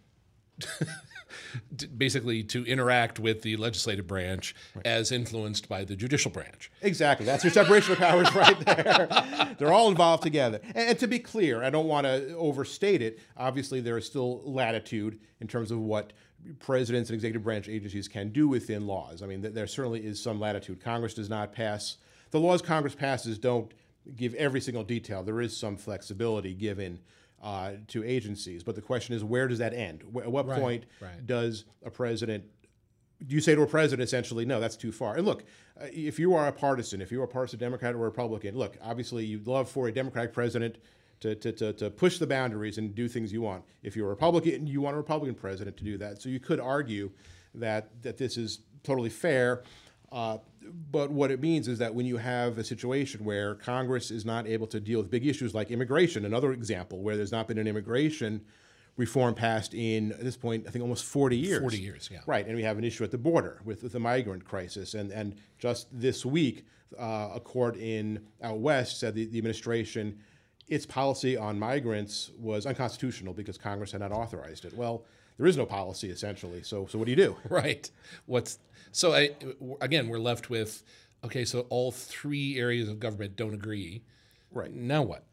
basically 1.97 2.43
to 2.43 2.65
interact 2.65 3.19
with 3.19 3.41
the 3.41 3.55
legislative 3.55 4.07
branch 4.07 4.55
as 4.83 5.11
influenced 5.11 5.69
by 5.69 5.83
the 5.83 5.95
judicial 5.95 6.31
branch. 6.31 6.71
Exactly. 6.81 7.25
That's 7.25 7.43
your 7.43 7.51
separation 7.51 7.93
of 7.93 7.99
powers 7.99 8.33
right 8.35 8.59
there. 8.59 9.55
They're 9.57 9.73
all 9.73 9.89
involved 9.89 10.23
together. 10.23 10.59
And, 10.63 10.89
and 10.89 10.99
to 10.99 11.07
be 11.07 11.19
clear, 11.19 11.63
I 11.63 11.69
don't 11.69 11.87
want 11.87 12.05
to 12.05 12.35
overstate 12.35 13.01
it. 13.01 13.19
Obviously, 13.37 13.79
there 13.79 13.97
is 13.97 14.05
still 14.05 14.41
latitude 14.43 15.19
in 15.39 15.47
terms 15.47 15.71
of 15.71 15.79
what 15.79 16.13
presidents 16.59 17.09
and 17.09 17.15
executive 17.15 17.43
branch 17.43 17.69
agencies 17.69 18.07
can 18.07 18.29
do 18.29 18.47
within 18.47 18.87
laws. 18.87 19.21
I 19.21 19.25
mean, 19.27 19.41
th- 19.41 19.53
there 19.53 19.67
certainly 19.67 20.05
is 20.05 20.21
some 20.21 20.39
latitude. 20.39 20.81
Congress 20.81 21.13
does 21.13 21.29
not 21.29 21.53
pass, 21.53 21.97
the 22.31 22.39
laws 22.39 22.61
Congress 22.61 22.95
passes 22.95 23.37
don't 23.37 23.71
give 24.15 24.33
every 24.35 24.61
single 24.61 24.83
detail. 24.83 25.21
There 25.23 25.41
is 25.41 25.55
some 25.55 25.77
flexibility 25.77 26.53
given 26.53 26.99
uh, 27.43 27.73
to 27.87 28.03
agencies. 28.03 28.63
But 28.63 28.75
the 28.75 28.81
question 28.81 29.15
is, 29.15 29.23
where 29.23 29.47
does 29.47 29.59
that 29.59 29.73
end? 29.73 30.03
Wh- 30.13 30.19
At 30.21 30.31
what 30.31 30.47
Right, 30.47 30.59
point 30.59 30.83
right. 30.99 31.25
does 31.25 31.65
a 31.85 31.89
president 31.91 32.45
do 33.27 33.35
you 33.35 33.41
say 33.41 33.53
to 33.53 33.61
a 33.61 33.67
president 33.67 34.03
essentially, 34.07 34.45
no, 34.45 34.59
that's 34.59 34.75
too 34.75 34.91
far? 34.91 35.15
And 35.15 35.25
look, 35.27 35.43
uh, 35.79 35.85
if 35.93 36.17
you 36.17 36.33
are 36.33 36.47
a 36.47 36.51
partisan, 36.51 37.03
if 37.03 37.11
you're 37.11 37.23
a 37.23 37.27
partisan 37.27 37.59
Democrat 37.59 37.93
or 37.93 37.99
Republican, 37.99 38.57
look, 38.57 38.77
obviously 38.81 39.23
you'd 39.25 39.45
love 39.45 39.69
for 39.69 39.87
a 39.87 39.91
Democratic 39.91 40.33
president 40.33 40.77
to, 41.21 41.35
to, 41.35 41.51
to, 41.51 41.73
to 41.73 41.89
push 41.89 42.17
the 42.17 42.27
boundaries 42.27 42.77
and 42.77 42.93
do 42.93 43.07
things 43.07 43.31
you 43.31 43.41
want. 43.41 43.63
If 43.83 43.95
you're 43.95 44.07
a 44.07 44.09
Republican, 44.09 44.67
you 44.67 44.81
want 44.81 44.95
a 44.95 44.97
Republican 44.97 45.35
president 45.35 45.77
to 45.77 45.83
do 45.83 45.97
that. 45.99 46.21
So 46.21 46.29
you 46.29 46.39
could 46.39 46.59
argue 46.59 47.11
that, 47.55 47.89
that 48.01 48.17
this 48.17 48.37
is 48.37 48.59
totally 48.83 49.09
fair. 49.09 49.63
Uh, 50.11 50.39
but 50.91 51.11
what 51.11 51.31
it 51.31 51.39
means 51.39 51.67
is 51.67 51.79
that 51.79 51.93
when 51.93 52.05
you 52.05 52.17
have 52.17 52.57
a 52.57 52.63
situation 52.63 53.23
where 53.23 53.55
Congress 53.55 54.11
is 54.11 54.25
not 54.25 54.47
able 54.47 54.67
to 54.67 54.79
deal 54.79 54.99
with 54.99 55.09
big 55.09 55.25
issues 55.25 55.53
like 55.53 55.71
immigration, 55.71 56.25
another 56.25 56.51
example 56.51 57.01
where 57.01 57.15
there's 57.15 57.31
not 57.31 57.47
been 57.47 57.57
an 57.57 57.67
immigration 57.67 58.41
reform 58.97 59.33
passed 59.33 59.73
in, 59.73 60.11
at 60.11 60.23
this 60.23 60.35
point, 60.35 60.65
I 60.67 60.71
think 60.71 60.81
almost 60.81 61.05
40 61.05 61.37
years. 61.37 61.61
40 61.61 61.79
years, 61.79 62.09
yeah. 62.11 62.19
Right, 62.25 62.45
and 62.45 62.55
we 62.55 62.63
have 62.63 62.77
an 62.77 62.83
issue 62.83 63.03
at 63.03 63.11
the 63.11 63.17
border 63.17 63.61
with, 63.63 63.83
with 63.83 63.93
the 63.93 63.99
migrant 63.99 64.43
crisis. 64.43 64.95
And, 64.95 65.11
and 65.11 65.35
just 65.59 65.87
this 65.91 66.25
week, 66.25 66.65
uh, 66.99 67.29
a 67.35 67.39
court 67.39 67.77
in 67.77 68.25
out 68.41 68.59
west 68.59 68.99
said 68.99 69.15
the, 69.15 69.25
the 69.25 69.37
administration, 69.37 70.19
its 70.71 70.85
policy 70.85 71.35
on 71.35 71.59
migrants 71.59 72.31
was 72.39 72.65
unconstitutional 72.65 73.33
because 73.33 73.57
Congress 73.57 73.91
had 73.91 73.99
not 73.99 74.13
authorized 74.13 74.63
it. 74.63 74.73
Well, 74.73 75.03
there 75.37 75.45
is 75.45 75.57
no 75.57 75.65
policy 75.65 76.09
essentially. 76.09 76.63
So, 76.63 76.87
so 76.87 76.97
what 76.97 77.05
do 77.05 77.11
you 77.11 77.17
do? 77.17 77.35
Right. 77.49 77.91
What's 78.25 78.57
so? 78.93 79.13
I, 79.13 79.31
again, 79.81 80.07
we're 80.07 80.17
left 80.19 80.49
with 80.49 80.81
okay. 81.25 81.43
So 81.43 81.65
all 81.69 81.91
three 81.91 82.57
areas 82.57 82.87
of 82.87 83.01
government 83.01 83.35
don't 83.35 83.53
agree. 83.53 84.03
Right. 84.51 84.73
Now 84.73 85.03
what? 85.03 85.25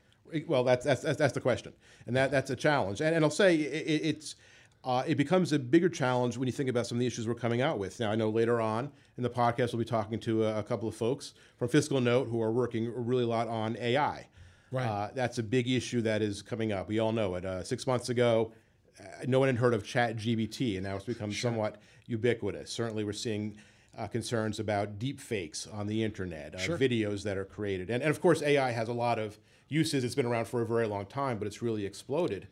Well, 0.48 0.64
that's 0.64 0.84
that's 0.84 1.02
that's, 1.02 1.32
the 1.32 1.40
question, 1.40 1.72
and 2.06 2.16
that 2.16 2.32
that's 2.32 2.50
a 2.50 2.56
challenge. 2.56 3.00
And, 3.00 3.14
and 3.14 3.24
I'll 3.24 3.30
say 3.30 3.54
it, 3.54 4.00
it's 4.04 4.34
uh, 4.82 5.04
it 5.06 5.14
becomes 5.14 5.52
a 5.52 5.58
bigger 5.58 5.88
challenge 5.88 6.36
when 6.36 6.48
you 6.48 6.52
think 6.52 6.68
about 6.68 6.88
some 6.88 6.96
of 6.96 7.00
the 7.00 7.06
issues 7.06 7.28
we're 7.28 7.34
coming 7.34 7.62
out 7.62 7.78
with. 7.78 8.00
Now, 8.00 8.10
I 8.10 8.16
know 8.16 8.28
later 8.28 8.60
on 8.60 8.90
in 9.16 9.22
the 9.22 9.30
podcast 9.30 9.72
we'll 9.72 9.78
be 9.78 9.84
talking 9.84 10.18
to 10.20 10.44
a, 10.44 10.58
a 10.58 10.62
couple 10.64 10.88
of 10.88 10.96
folks 10.96 11.34
from 11.56 11.68
Fiscal 11.68 12.00
Note 12.00 12.28
who 12.28 12.42
are 12.42 12.50
working 12.50 12.92
really 12.92 13.22
a 13.22 13.28
lot 13.28 13.46
on 13.46 13.76
AI. 13.78 14.26
Right. 14.70 14.86
Uh, 14.86 15.08
that's 15.14 15.38
a 15.38 15.42
big 15.42 15.68
issue 15.68 16.02
that 16.02 16.22
is 16.22 16.42
coming 16.42 16.72
up. 16.72 16.88
We 16.88 16.98
all 16.98 17.12
know 17.12 17.34
it. 17.36 17.44
Uh, 17.44 17.62
six 17.62 17.86
months 17.86 18.08
ago, 18.08 18.52
uh, 19.00 19.04
no 19.26 19.38
one 19.38 19.48
had 19.48 19.56
heard 19.56 19.74
of 19.74 19.84
Chat 19.84 20.16
GBT, 20.16 20.76
and 20.76 20.84
now 20.84 20.96
it's 20.96 21.04
become 21.04 21.32
somewhat 21.32 21.80
ubiquitous. 22.06 22.70
Certainly, 22.70 23.04
we're 23.04 23.12
seeing 23.12 23.56
uh, 23.96 24.06
concerns 24.06 24.60
about 24.60 24.98
deep 24.98 25.20
fakes 25.20 25.66
on 25.66 25.86
the 25.86 26.02
internet, 26.02 26.54
uh, 26.54 26.58
videos 26.58 27.22
that 27.22 27.36
are 27.36 27.44
created. 27.44 27.90
And, 27.90 28.02
and 28.02 28.10
of 28.10 28.20
course, 28.20 28.42
AI 28.42 28.70
has 28.70 28.88
a 28.88 28.92
lot 28.92 29.18
of 29.18 29.38
uses. 29.68 30.04
It's 30.04 30.14
been 30.14 30.26
around 30.26 30.46
for 30.46 30.62
a 30.62 30.66
very 30.66 30.86
long 30.86 31.06
time, 31.06 31.38
but 31.38 31.46
it's 31.46 31.62
really 31.62 31.84
exploded. 31.84 32.48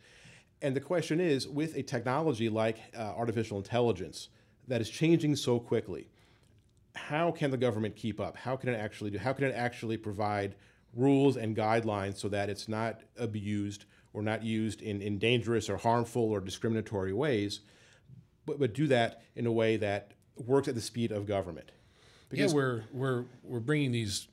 And 0.62 0.74
the 0.74 0.80
question 0.80 1.20
is 1.20 1.46
with 1.46 1.76
a 1.76 1.82
technology 1.82 2.48
like 2.48 2.78
uh, 2.96 3.12
artificial 3.16 3.58
intelligence 3.58 4.30
that 4.68 4.80
is 4.80 4.88
changing 4.88 5.36
so 5.36 5.60
quickly, 5.60 6.08
how 6.94 7.30
can 7.30 7.50
the 7.50 7.56
government 7.56 7.94
keep 7.94 8.20
up? 8.20 8.36
How 8.36 8.56
can 8.56 8.70
it 8.70 8.76
actually 8.76 9.10
do? 9.10 9.18
How 9.18 9.32
can 9.32 9.44
it 9.44 9.54
actually 9.54 9.98
provide 9.98 10.54
rules 10.96 11.36
and 11.36 11.56
guidelines 11.56 12.16
so 12.16 12.28
that 12.28 12.48
it's 12.48 12.68
not 12.68 13.00
abused 13.18 13.84
or 14.12 14.22
not 14.22 14.42
used 14.42 14.80
in, 14.80 15.02
in 15.02 15.18
dangerous 15.18 15.68
or 15.68 15.76
harmful 15.76 16.22
or 16.22 16.40
discriminatory 16.40 17.12
ways, 17.12 17.60
but, 18.46 18.58
but 18.58 18.72
do 18.72 18.86
that 18.86 19.22
in 19.34 19.46
a 19.46 19.52
way 19.52 19.76
that 19.76 20.12
works 20.46 20.68
at 20.68 20.74
the 20.74 20.80
speed 20.80 21.12
of 21.12 21.26
government? 21.26 21.70
yeah, 22.32 22.48
we're 22.52 22.82
we're 22.92 23.24
we're 23.42 23.60
bringing 23.60 23.92
these 23.92 24.28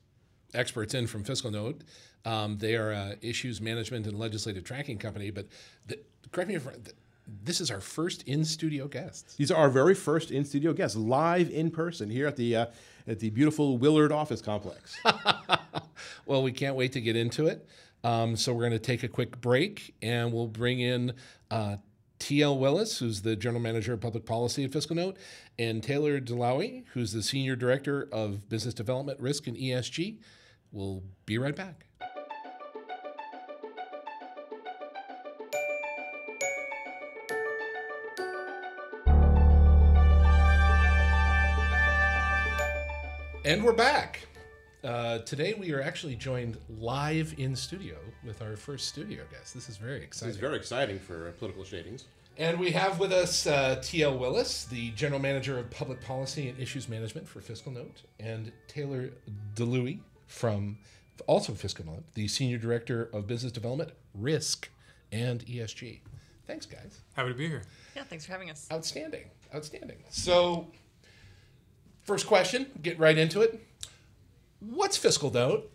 experts 0.52 0.94
in 0.94 1.06
from 1.06 1.24
Fiscal 1.24 1.50
Note. 1.50 1.82
Um, 2.24 2.58
they 2.58 2.74
are 2.74 2.90
a 2.90 3.16
issues 3.20 3.60
management 3.60 4.06
and 4.06 4.18
legislative 4.18 4.64
tracking 4.64 4.98
company, 4.98 5.30
but 5.30 5.46
the, 5.86 5.98
correct 6.32 6.48
me 6.48 6.56
if 6.56 6.66
I'm 6.66 6.72
wrong, 6.72 6.84
this 7.42 7.60
is 7.60 7.70
our 7.70 7.80
first 7.80 8.22
in 8.22 8.44
studio 8.44 8.86
guests. 8.86 9.34
These 9.36 9.50
are 9.50 9.56
our 9.56 9.70
very 9.70 9.94
first 9.94 10.30
in 10.30 10.44
studio 10.44 10.72
guests, 10.72 10.96
live 10.96 11.50
in 11.50 11.70
person 11.70 12.10
here 12.10 12.26
at 12.26 12.36
the 12.36 12.56
uh, 12.56 12.66
at 13.06 13.20
the 13.20 13.30
beautiful 13.30 13.78
Willard 13.78 14.12
office 14.12 14.40
complex. 14.40 14.98
Well, 16.26 16.42
we 16.42 16.52
can't 16.52 16.76
wait 16.76 16.92
to 16.92 17.00
get 17.00 17.16
into 17.16 17.46
it. 17.46 17.68
Um, 18.02 18.36
so 18.36 18.52
we're 18.52 18.60
going 18.60 18.72
to 18.72 18.78
take 18.78 19.02
a 19.02 19.08
quick 19.08 19.40
break, 19.40 19.94
and 20.02 20.32
we'll 20.32 20.46
bring 20.46 20.80
in 20.80 21.14
uh, 21.50 21.76
T.L. 22.18 22.58
Willis, 22.58 22.98
who's 22.98 23.22
the 23.22 23.34
general 23.36 23.62
manager 23.62 23.92
of 23.92 24.00
public 24.00 24.24
policy 24.26 24.64
at 24.64 24.72
Fiscal 24.72 24.96
Note, 24.96 25.16
and 25.58 25.82
Taylor 25.82 26.20
Delawi, 26.20 26.84
who's 26.92 27.12
the 27.12 27.22
senior 27.22 27.56
director 27.56 28.08
of 28.12 28.48
business 28.48 28.74
development, 28.74 29.20
risk, 29.20 29.46
and 29.46 29.56
ESG. 29.56 30.18
We'll 30.72 31.02
be 31.26 31.38
right 31.38 31.54
back. 31.54 31.86
And 43.46 43.62
we're 43.62 43.74
back. 43.74 44.20
Uh, 44.84 45.18
today 45.20 45.54
we 45.54 45.72
are 45.72 45.80
actually 45.80 46.14
joined 46.14 46.58
live 46.78 47.34
in 47.38 47.56
studio 47.56 47.96
with 48.22 48.42
our 48.42 48.54
first 48.54 48.86
studio 48.86 49.22
guest. 49.30 49.54
This 49.54 49.70
is 49.70 49.78
very 49.78 50.02
exciting. 50.02 50.28
it's 50.28 50.38
very 50.38 50.56
exciting 50.56 50.98
for 50.98 51.28
uh, 51.28 51.32
political 51.38 51.64
shadings. 51.64 52.04
And 52.36 52.60
we 52.60 52.70
have 52.72 52.98
with 52.98 53.10
us 53.10 53.46
uh, 53.46 53.80
T.L. 53.82 54.18
Willis, 54.18 54.66
the 54.66 54.90
General 54.90 55.22
Manager 55.22 55.58
of 55.58 55.70
Public 55.70 56.02
Policy 56.02 56.50
and 56.50 56.60
Issues 56.60 56.86
Management 56.86 57.26
for 57.26 57.40
Fiscal 57.40 57.72
Note, 57.72 58.02
and 58.20 58.52
Taylor 58.68 59.08
DeLuey 59.54 60.00
from 60.26 60.76
also 61.26 61.54
Fiscal 61.54 61.86
Note, 61.86 62.02
the 62.12 62.28
Senior 62.28 62.58
Director 62.58 63.08
of 63.14 63.26
Business 63.26 63.52
Development, 63.52 63.90
Risk, 64.14 64.68
and 65.10 65.46
ESG. 65.46 66.00
Thanks, 66.46 66.66
guys. 66.66 67.00
Happy 67.14 67.30
to 67.30 67.34
be 67.34 67.48
here. 67.48 67.62
Yeah, 67.96 68.02
thanks 68.02 68.26
for 68.26 68.32
having 68.32 68.50
us. 68.50 68.68
Outstanding. 68.70 69.30
Outstanding. 69.54 69.96
So, 70.10 70.66
first 72.02 72.26
question, 72.26 72.66
get 72.82 72.98
right 72.98 73.16
into 73.16 73.40
it. 73.40 73.64
What's 74.70 74.96
Fiscal 74.96 75.30
Note? 75.30 75.70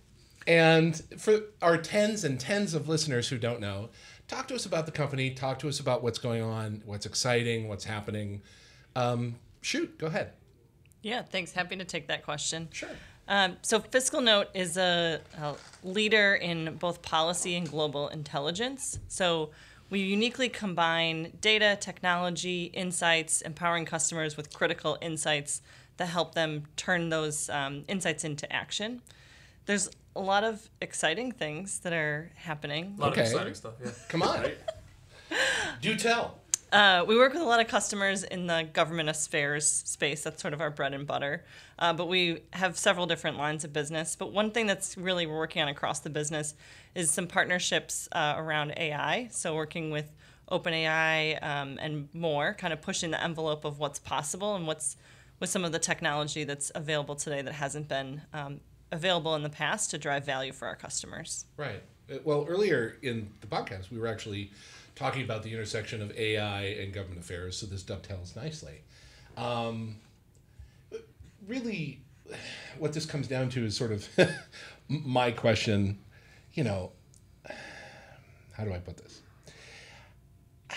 And 0.47 0.95
for 1.17 1.41
our 1.61 1.77
tens 1.77 2.23
and 2.23 2.39
tens 2.39 2.73
of 2.73 2.89
listeners 2.89 3.29
who 3.29 3.37
don't 3.37 3.59
know, 3.59 3.89
talk 4.27 4.47
to 4.47 4.55
us 4.55 4.65
about 4.65 4.85
the 4.85 4.91
company, 4.91 5.31
talk 5.31 5.59
to 5.59 5.69
us 5.69 5.79
about 5.79 6.01
what's 6.01 6.17
going 6.17 6.41
on, 6.41 6.81
what's 6.85 7.05
exciting, 7.05 7.67
what's 7.67 7.83
happening. 7.83 8.41
Um, 8.95 9.35
shoot, 9.61 9.97
go 9.99 10.07
ahead. 10.07 10.33
Yeah, 11.01 11.21
thanks. 11.21 11.51
Happy 11.51 11.75
to 11.75 11.85
take 11.85 12.07
that 12.07 12.23
question. 12.23 12.67
Sure. 12.71 12.89
Um, 13.27 13.57
so, 13.61 13.79
Fiscal 13.79 14.21
Note 14.21 14.47
is 14.55 14.75
a, 14.75 15.21
a 15.39 15.55
leader 15.83 16.33
in 16.33 16.75
both 16.79 17.03
policy 17.03 17.55
and 17.55 17.69
global 17.69 18.07
intelligence. 18.07 18.99
So, 19.07 19.51
we 19.91 19.99
uniquely 19.99 20.49
combine 20.49 21.33
data, 21.41 21.77
technology, 21.79 22.65
insights, 22.65 23.41
empowering 23.41 23.85
customers 23.85 24.35
with 24.35 24.53
critical 24.53 24.97
insights 25.01 25.61
that 25.99 26.07
help 26.07 26.33
them 26.33 26.63
turn 26.77 27.09
those 27.09 27.49
um, 27.49 27.83
insights 27.87 28.23
into 28.23 28.51
action. 28.51 29.01
There's 29.65 29.89
a 30.15 30.21
lot 30.21 30.43
of 30.43 30.67
exciting 30.81 31.31
things 31.33 31.79
that 31.79 31.93
are 31.93 32.31
happening. 32.35 32.95
A 32.97 33.01
lot 33.01 33.11
Okay. 33.11 33.21
of 33.21 33.27
exciting 33.27 33.53
stuff. 33.53 33.73
Yeah. 33.83 33.91
Come 34.07 34.23
on. 34.23 34.45
Do 35.81 35.95
tell. 35.95 36.39
Uh, 36.71 37.03
we 37.07 37.17
work 37.17 37.33
with 37.33 37.41
a 37.41 37.45
lot 37.45 37.59
of 37.59 37.67
customers 37.67 38.23
in 38.23 38.47
the 38.47 38.67
government 38.73 39.09
affairs 39.09 39.67
space. 39.67 40.23
That's 40.23 40.41
sort 40.41 40.53
of 40.53 40.61
our 40.61 40.69
bread 40.69 40.93
and 40.93 41.05
butter. 41.05 41.43
Uh, 41.77 41.93
but 41.93 42.07
we 42.07 42.43
have 42.53 42.77
several 42.77 43.05
different 43.07 43.37
lines 43.37 43.63
of 43.65 43.73
business. 43.73 44.15
But 44.15 44.31
one 44.31 44.51
thing 44.51 44.67
that's 44.67 44.97
really 44.97 45.25
we're 45.25 45.37
working 45.37 45.61
on 45.61 45.67
across 45.67 45.99
the 45.99 46.09
business 46.09 46.53
is 46.95 47.11
some 47.11 47.27
partnerships 47.27 48.07
uh, 48.13 48.35
around 48.37 48.73
AI. 48.77 49.27
So 49.31 49.53
working 49.55 49.91
with 49.91 50.13
OpenAI 50.49 51.43
um, 51.43 51.77
and 51.81 52.07
more, 52.13 52.53
kind 52.53 52.71
of 52.71 52.81
pushing 52.81 53.11
the 53.11 53.21
envelope 53.23 53.65
of 53.65 53.79
what's 53.79 53.99
possible 53.99 54.55
and 54.55 54.65
what's 54.65 54.95
with 55.39 55.49
some 55.49 55.63
of 55.63 55.71
the 55.71 55.79
technology 55.79 56.43
that's 56.43 56.71
available 56.75 57.15
today 57.15 57.41
that 57.41 57.53
hasn't 57.53 57.87
been 57.87 58.21
um, 58.33 58.59
available 58.91 59.35
in 59.35 59.43
the 59.43 59.49
past 59.49 59.91
to 59.91 59.97
drive 59.97 60.25
value 60.25 60.51
for 60.51 60.67
our 60.67 60.75
customers. 60.75 61.45
Right. 61.57 61.81
Uh, 62.11 62.17
Well, 62.23 62.45
earlier 62.47 62.97
in 63.01 63.29
the 63.41 63.47
podcast, 63.47 63.91
we 63.91 63.99
were 63.99 64.07
actually 64.07 64.51
talking 64.95 65.23
about 65.23 65.43
the 65.43 65.53
intersection 65.53 66.01
of 66.01 66.11
AI 66.17 66.63
and 66.63 66.93
government 66.93 67.21
affairs, 67.21 67.57
so 67.57 67.65
this 67.65 67.83
dovetails 67.83 68.35
nicely. 68.35 68.81
Um, 69.37 69.95
really, 71.47 72.01
what 72.77 72.93
this 72.93 73.05
comes 73.05 73.27
down 73.27 73.49
to 73.49 73.63
is 73.63 73.77
sort 73.77 73.91
of 73.91 74.07
my 74.89 75.31
question, 75.31 75.99
you 76.53 76.63
know, 76.63 76.91
how 78.53 78.65
do 78.65 78.73
I 78.73 78.79
put 78.79 78.97
this? 78.97 79.21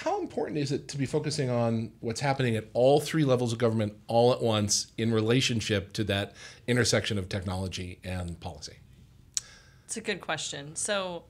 How 0.03 0.21
important 0.21 0.59
is 0.59 0.73
it 0.73 0.89
to 0.89 0.99
be 0.99 1.07
focusing 1.07 1.49
on 1.49 1.93
what's 2.01 2.21
happening 2.21 2.57
at 2.57 2.65
all 2.73 2.99
three 2.99 3.25
levels 3.25 3.53
of 3.53 3.59
government 3.59 3.93
all 4.09 4.33
at 4.33 4.43
once 4.43 4.89
in 4.99 5.15
relationship 5.15 5.93
to 5.93 6.03
that 6.05 6.35
intersection 6.67 7.19
of 7.19 7.29
technology 7.29 8.01
and 8.03 8.41
policy? 8.41 8.79
It's 9.85 9.97
a 9.97 10.01
good 10.01 10.21
question. 10.21 10.75
So, 10.75 11.23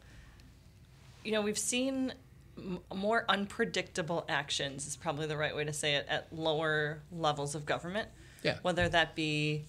you 1.23 1.33
know, 1.33 1.43
we've 1.43 1.59
seen 1.59 2.15
m- 2.57 2.79
more 2.95 3.27
unpredictable 3.29 4.25
actions, 4.27 4.87
is 4.87 4.97
probably 4.97 5.27
the 5.27 5.37
right 5.37 5.55
way 5.55 5.65
to 5.65 5.73
say 5.75 5.97
it, 5.97 6.07
at 6.09 6.33
lower 6.33 7.03
levels 7.13 7.55
of 7.55 7.67
government. 7.67 8.09
Yeah. 8.43 8.57
Whether 8.63 8.89
that 8.89 9.15
be 9.15 9.67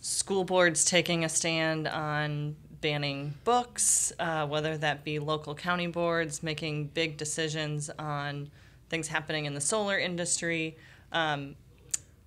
school 0.00 0.42
boards 0.42 0.84
taking 0.84 1.24
a 1.24 1.28
stand 1.28 1.86
on 1.86 2.56
banning 2.82 3.32
books, 3.44 4.12
uh, 4.18 4.46
whether 4.46 4.76
that 4.76 5.04
be 5.04 5.18
local 5.18 5.54
county 5.54 5.86
boards 5.86 6.42
making 6.42 6.88
big 6.88 7.16
decisions 7.16 7.88
on 7.98 8.50
things 8.90 9.08
happening 9.08 9.46
in 9.46 9.54
the 9.54 9.60
solar 9.60 9.98
industry. 9.98 10.76
Um, 11.12 11.56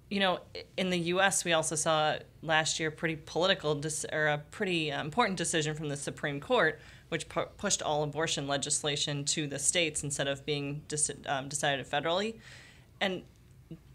you 0.09 0.19
know, 0.19 0.39
in 0.77 0.89
the 0.89 0.97
U.S., 0.97 1.45
we 1.45 1.53
also 1.53 1.75
saw 1.75 2.15
last 2.41 2.79
year 2.79 2.89
pretty 2.89 3.15
political 3.15 3.79
or 4.11 4.27
a 4.27 4.39
pretty 4.49 4.91
uh, 4.91 5.01
important 5.01 5.37
decision 5.37 5.75
from 5.75 5.89
the 5.89 5.97
Supreme 5.97 6.39
Court 6.39 6.79
which 7.09 7.29
pu- 7.29 7.45
pushed 7.57 7.81
all 7.81 8.03
abortion 8.03 8.47
legislation 8.47 9.23
to 9.25 9.47
the 9.47 9.59
states 9.59 10.03
instead 10.03 10.27
of 10.27 10.45
being 10.45 10.81
um, 11.27 11.47
decided 11.47 11.87
federally. 11.89 12.35
And 12.99 13.23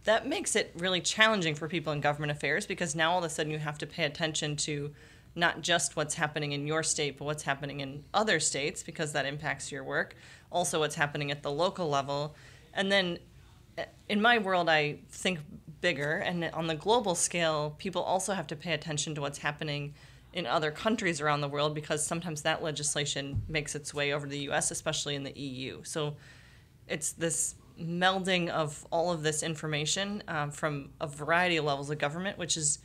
that 0.04 0.26
makes 0.26 0.56
it 0.56 0.72
really 0.76 1.00
challenging 1.00 1.54
for 1.54 1.68
people 1.68 1.92
in 1.92 2.00
government 2.00 2.32
affairs 2.32 2.66
because 2.66 2.94
now 2.94 3.12
all 3.12 3.18
of 3.18 3.24
a 3.24 3.28
sudden 3.28 3.52
you 3.52 3.58
have 3.58 3.78
to 3.78 3.86
pay 3.86 4.04
attention 4.04 4.56
to 4.56 4.92
not 5.34 5.62
just 5.62 5.96
what's 5.96 6.14
happening 6.14 6.52
in 6.52 6.66
your 6.66 6.82
state, 6.82 7.18
but 7.18 7.24
what's 7.24 7.42
happening 7.42 7.80
in 7.80 8.04
other 8.12 8.40
states 8.40 8.82
because 8.82 9.12
that 9.12 9.26
impacts 9.26 9.70
your 9.70 9.84
work. 9.84 10.16
Also, 10.50 10.80
what's 10.80 10.96
happening 10.96 11.30
at 11.30 11.42
the 11.42 11.50
local 11.50 11.88
level. 11.88 12.34
And 12.74 12.90
then 12.90 13.18
eh, 13.78 13.84
in 14.08 14.20
my 14.20 14.38
world, 14.38 14.68
I 14.68 14.98
think 15.10 15.38
bigger. 15.80 16.16
And 16.16 16.44
on 16.52 16.66
the 16.66 16.74
global 16.74 17.14
scale, 17.14 17.74
people 17.78 18.02
also 18.02 18.32
have 18.32 18.46
to 18.48 18.56
pay 18.56 18.72
attention 18.72 19.14
to 19.14 19.20
what's 19.20 19.38
happening 19.38 19.94
in 20.32 20.46
other 20.46 20.70
countries 20.70 21.20
around 21.20 21.40
the 21.40 21.48
world 21.48 21.74
because 21.74 22.06
sometimes 22.06 22.42
that 22.42 22.62
legislation 22.62 23.42
makes 23.48 23.74
its 23.74 23.92
way 23.92 24.12
over 24.12 24.26
to 24.26 24.30
the 24.30 24.50
US, 24.50 24.70
especially 24.70 25.14
in 25.14 25.24
the 25.24 25.38
EU. 25.38 25.82
So 25.84 26.16
it's 26.86 27.12
this 27.12 27.54
melding 27.80 28.48
of 28.48 28.86
all 28.90 29.10
of 29.10 29.22
this 29.22 29.42
information 29.42 30.22
um, 30.28 30.50
from 30.50 30.90
a 31.00 31.06
variety 31.06 31.56
of 31.56 31.64
levels 31.64 31.90
of 31.90 31.98
government, 31.98 32.38
which 32.38 32.54
has 32.54 32.78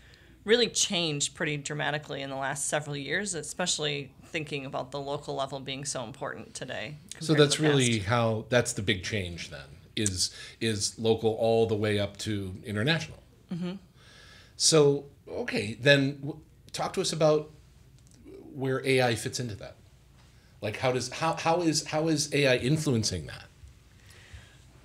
really 0.46 0.70
changed 0.70 1.36
pretty 1.36 1.58
dramatically 1.58 2.22
in 2.22 2.30
the 2.30 2.36
last 2.36 2.68
several 2.68 2.96
years, 2.96 3.34
especially 3.34 4.12
thinking 4.26 4.66
about 4.66 4.92
the 4.92 5.00
local 5.00 5.36
level 5.36 5.60
being 5.60 5.84
so 5.84 6.04
important 6.04 6.54
today. 6.54 6.98
So 7.20 7.34
compared 7.34 7.38
to 7.38 7.44
that's 7.44 7.60
really 7.60 8.00
how 8.00 8.46
that's 8.50 8.74
the 8.74 8.82
big 8.82 9.04
change 9.04 9.50
then 9.50 9.68
is 9.96 10.34
is 10.62 10.98
local 11.00 11.32
all 11.32 11.66
the 11.66 11.76
way 11.76 12.00
up 12.00 12.18
to 12.18 12.56
international. 12.64 13.18
Mm-hmm. 13.54 13.74
So 14.56 15.06
okay, 15.28 15.78
then 15.80 16.20
w- 16.20 16.40
talk 16.72 16.94
to 16.94 17.02
us 17.02 17.12
about 17.12 17.52
where 18.54 18.86
AI 18.86 19.16
fits 19.16 19.40
into 19.40 19.56
that. 19.56 19.76
Like 20.62 20.78
how 20.78 20.92
does 20.92 21.10
how 21.10 21.34
how 21.34 21.62
is 21.62 21.86
how 21.86 22.08
is 22.08 22.34
AI 22.34 22.58
influencing 22.58 23.26
that? 23.28 23.45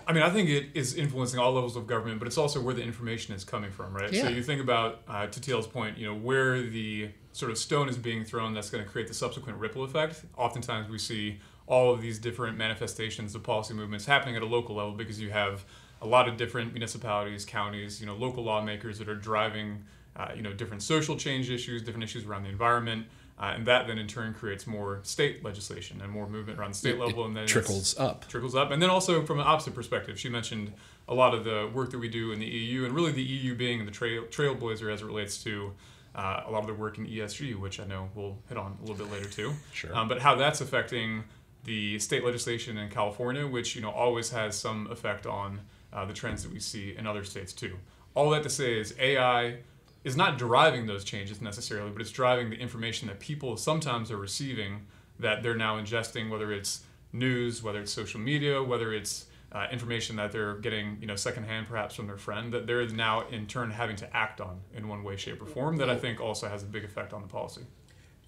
I 0.06 0.12
mean, 0.12 0.22
I 0.22 0.30
think 0.30 0.48
it 0.48 0.66
is 0.74 0.94
influencing 0.94 1.38
all 1.38 1.52
levels 1.52 1.76
of 1.76 1.86
government, 1.86 2.18
but 2.18 2.26
it's 2.26 2.38
also 2.38 2.60
where 2.60 2.74
the 2.74 2.82
information 2.82 3.34
is 3.34 3.44
coming 3.44 3.70
from, 3.70 3.94
right? 3.94 4.12
Yeah. 4.12 4.22
So 4.22 4.28
you 4.28 4.42
think 4.42 4.60
about, 4.60 5.02
uh, 5.06 5.26
to 5.26 5.40
TL's 5.40 5.66
point, 5.66 5.98
you 5.98 6.06
know, 6.06 6.14
where 6.14 6.62
the 6.62 7.10
sort 7.32 7.52
of 7.52 7.58
stone 7.58 7.88
is 7.88 7.96
being 7.96 8.24
thrown 8.24 8.54
that's 8.54 8.70
going 8.70 8.82
to 8.82 8.90
create 8.90 9.08
the 9.08 9.14
subsequent 9.14 9.58
ripple 9.58 9.84
effect. 9.84 10.24
Oftentimes 10.36 10.88
we 10.88 10.98
see 10.98 11.38
all 11.66 11.92
of 11.92 12.02
these 12.02 12.18
different 12.18 12.58
manifestations 12.58 13.34
of 13.34 13.44
policy 13.44 13.72
movements 13.72 14.04
happening 14.04 14.34
at 14.34 14.42
a 14.42 14.46
local 14.46 14.74
level 14.74 14.92
because 14.92 15.20
you 15.20 15.30
have 15.30 15.64
a 16.02 16.06
lot 16.06 16.28
of 16.28 16.36
different 16.36 16.72
municipalities, 16.72 17.44
counties, 17.44 18.00
you 18.00 18.06
know, 18.06 18.14
local 18.14 18.42
lawmakers 18.42 18.98
that 18.98 19.08
are 19.08 19.14
driving, 19.14 19.84
uh, 20.16 20.28
you 20.34 20.42
know, 20.42 20.52
different 20.52 20.82
social 20.82 21.16
change 21.16 21.50
issues, 21.50 21.82
different 21.82 22.02
issues 22.02 22.24
around 22.24 22.42
the 22.42 22.48
environment. 22.48 23.06
Uh, 23.40 23.52
and 23.54 23.66
that 23.66 23.86
then 23.86 23.98
in 23.98 24.06
turn 24.06 24.34
creates 24.34 24.66
more 24.66 25.00
state 25.02 25.42
legislation 25.42 26.02
and 26.02 26.12
more 26.12 26.28
movement 26.28 26.58
around 26.58 26.72
the 26.72 26.76
state 26.76 26.98
level, 26.98 27.24
and 27.24 27.34
then 27.34 27.46
trickles 27.46 27.98
up. 27.98 28.28
trickles 28.28 28.54
up. 28.54 28.70
And 28.70 28.82
then 28.82 28.90
also 28.90 29.24
from 29.24 29.40
an 29.40 29.46
opposite 29.46 29.74
perspective, 29.74 30.20
she 30.20 30.28
mentioned 30.28 30.74
a 31.08 31.14
lot 31.14 31.32
of 31.32 31.44
the 31.44 31.70
work 31.72 31.90
that 31.92 31.98
we 31.98 32.08
do 32.08 32.32
in 32.32 32.38
the 32.38 32.46
EU, 32.46 32.84
and 32.84 32.94
really 32.94 33.12
the 33.12 33.22
EU 33.22 33.54
being 33.54 33.86
the 33.86 33.90
trail, 33.90 34.24
trailblazer 34.24 34.92
as 34.92 35.00
it 35.00 35.06
relates 35.06 35.42
to 35.44 35.72
uh, 36.14 36.42
a 36.46 36.50
lot 36.50 36.60
of 36.60 36.66
the 36.66 36.74
work 36.74 36.98
in 36.98 37.06
ESG, 37.06 37.58
which 37.58 37.80
I 37.80 37.86
know 37.86 38.10
we'll 38.14 38.36
hit 38.50 38.58
on 38.58 38.76
a 38.78 38.80
little 38.82 39.06
bit 39.06 39.10
later 39.10 39.28
too. 39.28 39.54
Sure. 39.72 39.96
Um, 39.96 40.06
but 40.06 40.20
how 40.20 40.34
that's 40.34 40.60
affecting 40.60 41.24
the 41.64 41.98
state 41.98 42.22
legislation 42.22 42.76
in 42.76 42.90
California, 42.90 43.46
which 43.46 43.74
you 43.74 43.80
know 43.80 43.90
always 43.90 44.28
has 44.30 44.54
some 44.54 44.86
effect 44.90 45.26
on 45.26 45.60
uh, 45.94 46.04
the 46.04 46.12
trends 46.12 46.42
that 46.42 46.52
we 46.52 46.60
see 46.60 46.94
in 46.94 47.06
other 47.06 47.24
states 47.24 47.54
too. 47.54 47.78
All 48.14 48.28
that 48.30 48.42
to 48.42 48.50
say 48.50 48.78
is 48.78 48.94
AI 48.98 49.60
is 50.04 50.16
not 50.16 50.38
driving 50.38 50.86
those 50.86 51.04
changes 51.04 51.40
necessarily, 51.40 51.90
but 51.90 52.00
it's 52.00 52.10
driving 52.10 52.50
the 52.50 52.56
information 52.56 53.08
that 53.08 53.20
people 53.20 53.56
sometimes 53.56 54.10
are 54.10 54.16
receiving 54.16 54.86
that 55.18 55.42
they're 55.42 55.56
now 55.56 55.78
ingesting, 55.78 56.30
whether 56.30 56.52
it's 56.52 56.84
news, 57.12 57.62
whether 57.62 57.80
it's 57.80 57.92
social 57.92 58.20
media, 58.20 58.62
whether 58.62 58.92
it's 58.92 59.26
uh, 59.52 59.66
information 59.70 60.16
that 60.16 60.32
they're 60.32 60.54
getting, 60.56 60.96
you 61.00 61.06
know, 61.06 61.16
secondhand 61.16 61.66
perhaps 61.66 61.94
from 61.94 62.06
their 62.06 62.16
friend, 62.16 62.52
that 62.52 62.66
they're 62.66 62.86
now 62.88 63.26
in 63.28 63.46
turn 63.46 63.70
having 63.70 63.96
to 63.96 64.16
act 64.16 64.40
on 64.40 64.60
in 64.74 64.88
one 64.88 65.02
way, 65.02 65.16
shape, 65.16 65.42
or 65.42 65.46
form. 65.46 65.76
That 65.76 65.90
I 65.90 65.96
think 65.96 66.20
also 66.20 66.48
has 66.48 66.62
a 66.62 66.66
big 66.66 66.84
effect 66.84 67.12
on 67.12 67.20
the 67.20 67.28
policy. 67.28 67.62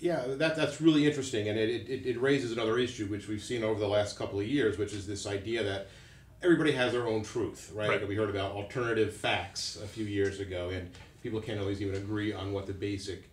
Yeah, 0.01 0.25
that, 0.27 0.57
that's 0.57 0.81
really 0.81 1.07
interesting, 1.07 1.49
and 1.49 1.57
it, 1.57 1.89
it, 1.89 2.07
it 2.07 2.21
raises 2.21 2.51
another 2.51 2.77
issue 2.77 3.07
which 3.07 3.29
we've 3.29 3.43
seen 3.43 3.63
over 3.63 3.79
the 3.79 3.87
last 3.87 4.19
couple 4.19 4.41
of 4.41 4.47
years, 4.47 4.77
which 4.77 4.93
is 4.93 5.07
this 5.07 5.29
idea 5.29 5.63
that 5.63 5.87
everybody 6.43 6.73
has 6.73 6.93
their 6.93 7.07
own 7.07 7.23
truth, 7.23 7.71
right? 7.73 7.89
Right. 7.89 8.09
We 8.09 8.17
heard 8.17 8.29
about 8.29 8.51
alternative 8.51 9.15
facts 9.15 9.79
a 9.81 9.87
few 9.87 10.05
years 10.05 10.41
ago, 10.41 10.71
and 10.71 10.91
people 11.23 11.41
can't 11.41 11.61
always 11.61 11.81
even 11.81 11.95
agree 11.95 12.33
on 12.33 12.53
what 12.53 12.67
the 12.67 12.73
basic 12.73 13.29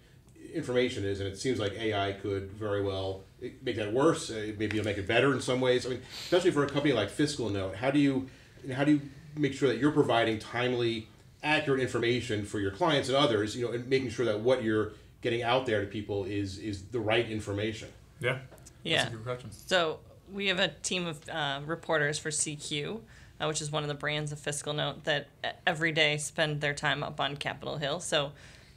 information 0.54 1.06
is, 1.06 1.20
and 1.20 1.30
it 1.30 1.38
seems 1.38 1.60
like 1.60 1.74
AI 1.74 2.14
could 2.14 2.52
very 2.52 2.82
well 2.82 3.22
make 3.62 3.76
that 3.76 3.94
worse. 3.94 4.30
Uh, 4.30 4.54
maybe 4.58 4.78
it'll 4.78 4.86
make 4.86 4.98
it 4.98 5.08
better 5.08 5.34
in 5.34 5.42
some 5.42 5.62
ways. 5.62 5.86
I 5.86 5.90
mean, 5.90 6.02
especially 6.24 6.52
for 6.52 6.64
a 6.64 6.68
company 6.68 6.94
like 6.94 7.10
Fiscal 7.10 7.50
Note, 7.50 7.76
how 7.76 7.92
do 7.92 8.00
you 8.00 8.30
how 8.74 8.84
do 8.84 8.94
you 8.94 9.02
make 9.36 9.54
sure 9.54 9.70
that 9.70 9.78
you're 9.78 9.92
providing 9.92 10.40
timely, 10.40 11.08
accurate 11.44 11.80
information 11.80 12.46
for 12.46 12.60
your 12.60 12.72
clients 12.72 13.10
and 13.10 13.18
others? 13.18 13.56
You 13.56 13.66
know, 13.66 13.72
and 13.74 13.88
making 13.88 14.10
sure 14.10 14.26
that 14.26 14.40
what 14.40 14.64
you're 14.64 14.94
getting 15.22 15.44
out 15.44 15.66
there 15.66 15.82
to 15.82 15.88
people 15.88 16.26
is 16.26 16.58
is 16.58 16.84
the 16.86 17.00
right 17.00 17.30
information. 17.30 17.90
Yeah. 18.20 18.40
Yeah. 18.84 18.98
That's 18.98 19.14
a 19.14 19.18
good 19.18 19.26
question. 19.26 19.52
So 19.52 20.00
we 20.32 20.48
have 20.48 20.60
a 20.60 20.70
team 20.70 21.08
of 21.08 21.28
uh, 21.30 21.62
reporters 21.66 22.20
for 22.20 22.30
CQ, 22.30 23.02
uh, 23.40 23.48
which 23.48 23.62
is 23.62 23.72
one 23.72 23.84
of 23.84 23.90
the 23.90 23.96
brands 23.96 24.32
of 24.32 24.40
Fiscal 24.40 24.74
Note 24.74 25.04
that 25.06 25.28
every 25.66 25.92
day 25.92 26.18
spend 26.18 26.62
their 26.62 26.74
time 26.74 27.04
up 27.04 27.20
on 27.20 27.38
Capitol 27.38 27.78
Hill. 27.78 28.00
So 28.00 28.32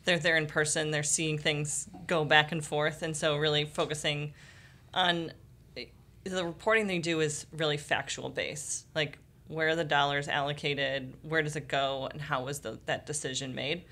they're 0.04 0.18
there 0.18 0.36
in 0.36 0.46
person. 0.46 0.90
They're 0.90 1.02
seeing 1.02 1.38
things 1.38 1.88
go 2.06 2.24
back 2.24 2.52
and 2.52 2.64
forth, 2.64 3.02
and 3.02 3.16
so 3.16 3.36
really 3.36 3.64
focusing 3.64 4.34
on 4.94 5.32
the 6.24 6.44
reporting 6.44 6.86
they 6.86 6.98
do 6.98 7.20
is 7.20 7.46
really 7.52 7.76
factual 7.76 8.28
based. 8.28 8.86
Like 8.94 9.18
where 9.48 9.68
are 9.68 9.76
the 9.76 9.84
dollars 9.84 10.28
allocated, 10.28 11.14
where 11.22 11.42
does 11.42 11.56
it 11.56 11.68
go, 11.68 12.08
and 12.10 12.20
how 12.20 12.44
was 12.44 12.60
the, 12.60 12.78
that 12.86 13.06
decision 13.06 13.54
made. 13.54 13.84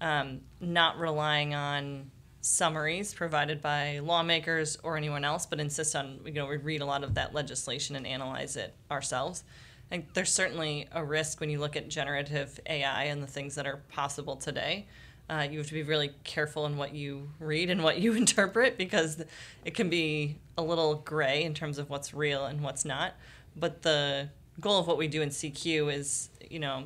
Um, 0.00 0.40
not 0.60 0.98
relying 0.98 1.54
on 1.54 2.10
summaries 2.42 3.12
provided 3.12 3.60
by 3.60 3.98
lawmakers 3.98 4.78
or 4.84 4.96
anyone 4.96 5.24
else, 5.24 5.46
but 5.46 5.58
insist 5.58 5.96
on 5.96 6.20
you 6.24 6.32
know 6.32 6.46
we 6.46 6.56
read 6.58 6.80
a 6.80 6.86
lot 6.86 7.02
of 7.02 7.14
that 7.14 7.34
legislation 7.34 7.96
and 7.96 8.06
analyze 8.06 8.56
it 8.56 8.74
ourselves. 8.90 9.42
Think 9.90 10.14
there's 10.14 10.32
certainly 10.32 10.88
a 10.92 11.04
risk 11.04 11.40
when 11.40 11.48
you 11.48 11.60
look 11.60 11.76
at 11.76 11.88
generative 11.88 12.58
AI 12.66 13.04
and 13.04 13.22
the 13.22 13.26
things 13.26 13.54
that 13.54 13.66
are 13.66 13.82
possible 13.88 14.36
today. 14.36 14.86
Uh, 15.28 15.46
you 15.50 15.58
have 15.58 15.66
to 15.68 15.74
be 15.74 15.82
really 15.82 16.12
careful 16.24 16.66
in 16.66 16.76
what 16.76 16.94
you 16.94 17.30
read 17.40 17.70
and 17.70 17.82
what 17.82 17.98
you 17.98 18.12
interpret 18.16 18.76
because 18.78 19.22
it 19.64 19.74
can 19.74 19.88
be 19.88 20.36
a 20.58 20.62
little 20.62 20.96
gray 20.96 21.42
in 21.44 21.54
terms 21.54 21.78
of 21.78 21.88
what's 21.88 22.12
real 22.14 22.46
and 22.46 22.62
what's 22.62 22.84
not. 22.84 23.14
But 23.54 23.82
the 23.82 24.28
goal 24.60 24.80
of 24.80 24.86
what 24.86 24.98
we 24.98 25.08
do 25.08 25.22
in 25.22 25.28
CQ 25.28 25.92
is, 25.92 26.30
you 26.50 26.58
know, 26.58 26.84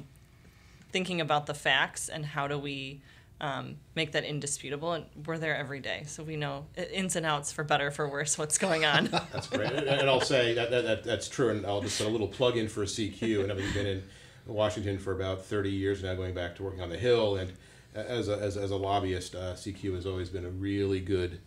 thinking 0.92 1.20
about 1.20 1.46
the 1.46 1.54
facts 1.54 2.08
and 2.08 2.24
how 2.26 2.48
do 2.48 2.58
we 2.58 3.00
um, 3.40 3.76
make 3.94 4.12
that 4.12 4.24
indisputable. 4.24 4.92
And 4.92 5.06
we're 5.26 5.38
there 5.38 5.56
every 5.56 5.80
day, 5.80 6.04
so 6.06 6.22
we 6.22 6.36
know 6.36 6.66
ins 6.76 7.16
and 7.16 7.24
outs 7.24 7.52
for 7.52 7.64
better 7.64 7.90
for 7.90 8.08
worse 8.08 8.38
what's 8.38 8.58
going 8.58 8.84
on. 8.84 9.06
That's 9.32 9.48
great. 9.48 9.72
and, 9.72 9.86
and 9.86 10.08
I'll 10.08 10.20
say 10.20 10.54
that, 10.54 10.70
that, 10.70 10.84
that 10.84 11.04
that's 11.04 11.28
true, 11.28 11.50
and 11.50 11.66
I'll 11.66 11.80
just 11.80 11.98
put 11.98 12.06
a 12.06 12.10
little 12.10 12.28
plug 12.28 12.56
in 12.56 12.68
for 12.68 12.84
CQ. 12.84 13.40
And 13.40 13.48
having 13.48 13.72
been 13.72 13.86
in 13.86 14.02
Washington 14.46 14.98
for 14.98 15.12
about 15.12 15.44
30 15.44 15.70
years 15.70 16.02
now, 16.02 16.14
going 16.14 16.34
back 16.34 16.56
to 16.56 16.62
working 16.62 16.82
on 16.82 16.90
the 16.90 16.98
Hill, 16.98 17.36
and 17.36 17.52
as 17.94 18.28
a, 18.28 18.36
as, 18.38 18.56
as 18.56 18.70
a 18.70 18.76
lobbyist, 18.76 19.34
uh, 19.34 19.54
CQ 19.54 19.94
has 19.94 20.06
always 20.06 20.28
been 20.28 20.44
a 20.44 20.50
really 20.50 21.00
good, 21.00 21.40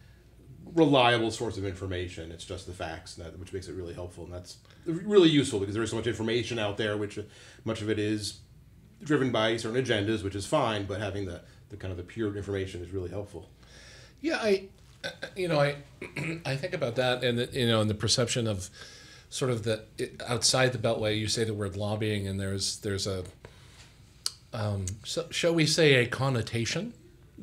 reliable 0.73 1.31
source 1.31 1.57
of 1.57 1.65
information. 1.65 2.31
It's 2.31 2.45
just 2.45 2.65
the 2.65 2.73
facts, 2.73 3.15
that, 3.15 3.37
which 3.37 3.53
makes 3.53 3.67
it 3.67 3.73
really 3.73 3.93
helpful, 3.93 4.23
and 4.23 4.33
that's 4.33 4.57
really 4.85 5.29
useful 5.29 5.59
because 5.59 5.75
there 5.75 5.83
is 5.83 5.91
so 5.91 5.95
much 5.95 6.07
information 6.07 6.57
out 6.59 6.77
there, 6.77 6.97
which 6.97 7.17
uh, 7.17 7.23
much 7.63 7.81
of 7.81 7.89
it 7.89 7.99
is 7.99 8.39
driven 9.03 9.31
by 9.31 9.57
certain 9.57 9.83
agendas, 9.83 10.23
which 10.23 10.35
is 10.35 10.45
fine, 10.45 10.85
but 10.85 10.99
having 10.99 11.25
the, 11.25 11.41
the 11.73 11.77
kind 11.77 11.91
of 11.91 11.97
the 11.97 12.03
pure 12.03 12.35
information 12.37 12.83
is 12.83 12.91
really 12.91 13.09
helpful. 13.09 13.49
Yeah, 14.21 14.37
I, 14.37 14.65
you 15.35 15.47
know, 15.47 15.59
I, 15.59 15.75
I 16.45 16.55
think 16.55 16.73
about 16.73 16.95
that, 16.95 17.23
and 17.23 17.39
the, 17.39 17.49
you 17.51 17.67
know, 17.67 17.81
and 17.81 17.89
the 17.89 17.95
perception 17.95 18.47
of 18.47 18.69
sort 19.29 19.49
of 19.49 19.63
the 19.63 19.83
outside 20.27 20.71
the 20.71 20.77
beltway. 20.77 21.17
You 21.17 21.27
say 21.27 21.43
the 21.43 21.53
word 21.53 21.75
lobbying, 21.75 22.27
and 22.27 22.39
there's 22.39 22.77
there's 22.77 23.07
a, 23.07 23.23
um, 24.53 24.85
so, 25.03 25.25
shall 25.31 25.55
we 25.55 25.65
say, 25.65 25.95
a 25.95 26.05
connotation, 26.05 26.93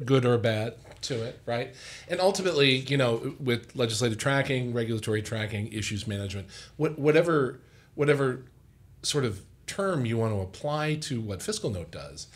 good 0.04 0.24
or 0.24 0.38
bad, 0.38 0.74
to 1.02 1.24
it, 1.24 1.40
right? 1.44 1.74
And 2.08 2.20
ultimately, 2.20 2.76
you 2.76 2.96
know, 2.96 3.34
with 3.40 3.74
legislative 3.74 4.18
tracking, 4.18 4.72
regulatory 4.72 5.22
tracking, 5.22 5.72
issues 5.72 6.06
management, 6.06 6.46
what, 6.76 6.98
whatever 6.98 7.58
whatever 7.96 8.44
sort 9.02 9.24
of 9.24 9.42
term 9.66 10.06
you 10.06 10.18
want 10.18 10.32
to 10.32 10.40
apply 10.40 10.94
to 10.94 11.20
what 11.20 11.42
Fiscal 11.42 11.70
Note 11.70 11.90
does, 11.90 12.28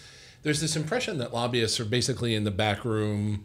there's 0.45 0.61
this 0.61 0.77
impression 0.77 1.19
that 1.19 1.35
lobbyists 1.35 1.81
are 1.81 1.85
basically 1.85 2.35
in 2.35 2.45
the 2.45 2.51
back 2.53 2.85
room 2.85 3.45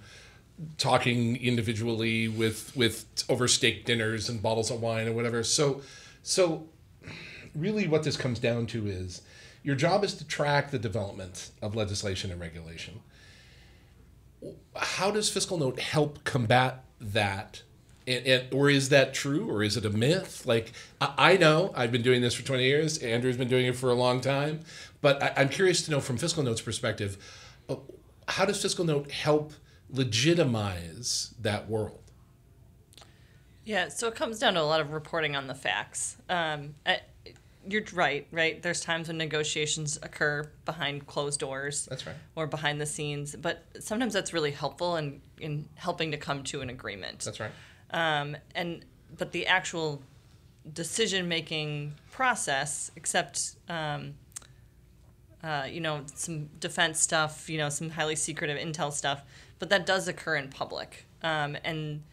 talking 0.77 1.37
individually 1.37 2.27
with 2.27 2.75
with 2.75 3.05
over 3.29 3.47
steak 3.47 3.85
dinners 3.85 4.29
and 4.29 4.41
bottles 4.41 4.69
of 4.69 4.81
wine 4.81 5.07
or 5.07 5.13
whatever. 5.13 5.41
So 5.41 5.81
so 6.21 6.67
really 7.55 7.87
what 7.87 8.03
this 8.03 8.17
comes 8.17 8.37
down 8.39 8.67
to 8.67 8.85
is 8.87 9.21
your 9.63 9.75
job 9.75 10.03
is 10.03 10.13
to 10.15 10.25
track 10.25 10.71
the 10.71 10.79
development 10.79 11.49
of 11.61 11.75
legislation 11.75 12.31
and 12.31 12.39
regulation. 12.39 12.99
How 14.75 15.11
does 15.11 15.29
Fiscal 15.29 15.57
Note 15.57 15.79
help 15.79 16.23
combat 16.23 16.83
that 17.01 17.63
And, 18.07 18.25
and, 18.25 18.53
or 18.53 18.69
is 18.69 18.89
that 18.89 19.13
true 19.13 19.49
or 19.49 19.63
is 19.63 19.77
it 19.77 19.85
a 19.85 19.89
myth 19.89 20.45
like 20.45 20.73
i, 20.99 21.13
I 21.17 21.37
know 21.37 21.71
i've 21.75 21.91
been 21.91 22.01
doing 22.01 22.21
this 22.21 22.33
for 22.33 22.43
20 22.43 22.63
years 22.63 22.97
andrew's 22.97 23.37
been 23.37 23.47
doing 23.47 23.67
it 23.67 23.75
for 23.75 23.89
a 23.89 23.93
long 23.93 24.19
time 24.19 24.61
but 25.01 25.21
I, 25.21 25.33
i'm 25.37 25.49
curious 25.49 25.81
to 25.83 25.91
know 25.91 25.99
from 25.99 26.17
fiscal 26.17 26.43
note's 26.43 26.61
perspective 26.61 27.17
uh, 27.69 27.75
how 28.27 28.45
does 28.45 28.61
fiscal 28.61 28.85
note 28.85 29.11
help 29.11 29.53
legitimize 29.91 31.33
that 31.41 31.69
world 31.69 32.01
Yeah, 33.65 33.89
so 33.89 34.07
it 34.07 34.15
comes 34.15 34.39
down 34.39 34.55
to 34.55 34.61
a 34.61 34.63
lot 34.63 34.81
of 34.81 34.93
reporting 34.93 35.35
on 35.35 35.45
the 35.47 35.53
facts. 35.53 36.17
Um, 36.27 36.73
you're 37.67 37.83
right, 37.93 38.27
right? 38.31 38.61
There's 38.61 38.81
times 38.81 39.07
when 39.09 39.17
negotiations 39.17 39.99
occur 40.01 40.49
behind 40.65 41.05
closed 41.07 41.39
doors. 41.39 41.85
That's 41.89 42.05
right. 42.07 42.15
Or 42.35 42.47
behind 42.47 42.81
the 42.81 42.85
scenes, 42.85 43.35
but 43.35 43.63
sometimes 43.79 44.13
that's 44.13 44.33
really 44.33 44.51
helpful 44.51 44.95
in, 44.95 45.21
in 45.39 45.67
helping 45.75 46.11
to 46.11 46.17
come 46.17 46.43
to 46.45 46.61
an 46.61 46.69
agreement. 46.69 47.19
that's 47.19 47.39
right 47.39 47.51
Um, 47.91 48.37
and 48.55 48.85
but 49.17 49.31
the 49.31 49.45
actual 49.47 50.01
decision 50.73 51.27
making 51.27 51.93
process, 52.11 52.91
except 52.95 53.55
um, 53.67 54.13
uh, 55.43 55.67
you 55.69 55.81
know 55.81 56.03
some 56.15 56.47
defense 56.59 56.99
stuff, 56.99 57.49
you 57.49 57.57
know 57.57 57.69
some 57.69 57.89
highly 57.89 58.15
secretive 58.15 58.57
intel 58.57 58.91
stuff, 58.91 59.23
but 59.59 59.69
that 59.69 59.85
does 59.85 60.07
occur 60.07 60.35
in 60.35 60.49
public, 60.49 61.05
um, 61.23 61.57
and 61.63 62.03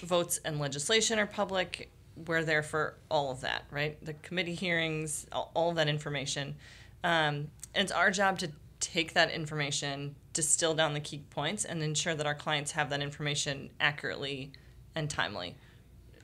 votes 0.00 0.40
and 0.44 0.58
legislation 0.58 1.18
are 1.18 1.26
public. 1.26 1.90
We're 2.26 2.44
there 2.44 2.62
for 2.62 2.96
all 3.10 3.30
of 3.30 3.40
that, 3.40 3.64
right? 3.70 4.02
The 4.04 4.14
committee 4.14 4.54
hearings, 4.54 5.26
all, 5.32 5.50
all 5.54 5.72
that 5.72 5.88
information, 5.88 6.56
um, 7.02 7.48
and 7.74 7.82
it's 7.82 7.92
our 7.92 8.10
job 8.10 8.38
to 8.40 8.50
take 8.80 9.14
that 9.14 9.30
information, 9.30 10.14
distill 10.32 10.74
down 10.74 10.94
the 10.94 11.00
key 11.00 11.22
points, 11.30 11.64
and 11.64 11.82
ensure 11.82 12.14
that 12.14 12.26
our 12.26 12.34
clients 12.34 12.72
have 12.72 12.90
that 12.90 13.00
information 13.00 13.70
accurately 13.80 14.52
and 14.94 15.08
timely. 15.08 15.56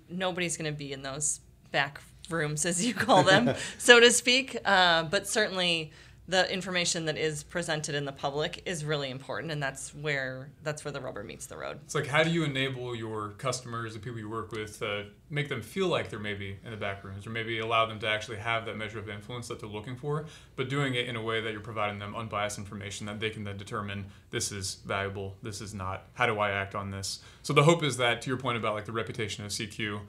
Nobody's 0.09 0.57
going 0.57 0.71
to 0.71 0.77
be 0.77 0.93
in 0.93 1.03
those 1.03 1.41
back 1.71 2.01
rooms, 2.29 2.67
as 2.67 2.85
you 2.85 2.95
call 2.95 3.23
them, 3.23 3.55
so 3.79 4.01
to 4.01 4.11
speak. 4.11 4.57
Uh, 4.65 5.05
but 5.05 5.27
certainly, 5.27 5.93
the 6.31 6.53
information 6.53 7.07
that 7.07 7.19
is 7.19 7.43
presented 7.43 7.97
in 7.97 8.05
the 8.05 8.13
public 8.13 8.63
is 8.65 8.85
really 8.85 9.11
important, 9.11 9.51
and 9.51 9.61
that's 9.61 9.93
where 9.93 10.49
that's 10.63 10.85
where 10.85 10.93
the 10.93 11.01
rubber 11.01 11.25
meets 11.25 11.47
the 11.47 11.57
road. 11.57 11.81
It's 11.85 11.95
like 11.95 12.07
how 12.07 12.23
do 12.23 12.31
you 12.31 12.45
enable 12.45 12.95
your 12.95 13.31
customers, 13.31 13.95
the 13.95 14.01
people 14.01 14.21
you 14.21 14.31
work 14.31 14.53
with, 14.53 14.79
to 14.79 15.07
make 15.29 15.49
them 15.49 15.61
feel 15.61 15.89
like 15.89 16.09
they're 16.09 16.21
maybe 16.21 16.57
in 16.65 16.71
the 16.71 16.77
back 16.77 17.03
rooms, 17.03 17.27
or 17.27 17.31
maybe 17.31 17.59
allow 17.59 17.85
them 17.87 17.99
to 17.99 18.09
actually 18.09 18.37
have 18.37 18.65
that 18.67 18.77
measure 18.77 19.01
of 19.01 19.09
influence 19.09 19.49
that 19.49 19.59
they're 19.59 19.69
looking 19.69 19.97
for, 19.97 20.27
but 20.55 20.69
doing 20.69 20.95
it 20.95 21.09
in 21.09 21.17
a 21.17 21.23
way 21.23 21.41
that 21.41 21.51
you're 21.51 21.61
providing 21.61 21.99
them 21.99 22.15
unbiased 22.15 22.59
information 22.59 23.07
that 23.07 23.19
they 23.19 23.31
can 23.31 23.43
then 23.43 23.57
determine 23.57 24.07
this 24.31 24.53
is 24.53 24.77
valuable, 24.87 25.37
this 25.43 25.61
is 25.61 25.75
not. 25.75 26.07
How 26.15 26.27
do 26.27 26.39
I 26.39 26.51
act 26.51 26.77
on 26.77 26.93
this? 26.93 27.19
So 27.43 27.53
the 27.53 27.65
hope 27.65 27.83
is 27.83 27.97
that, 27.97 28.23
to 28.23 28.31
your 28.31 28.39
point 28.39 28.57
about 28.57 28.75
like 28.75 28.85
the 28.85 28.93
reputation 28.93 29.45
of 29.45 29.51
CQ, 29.51 30.01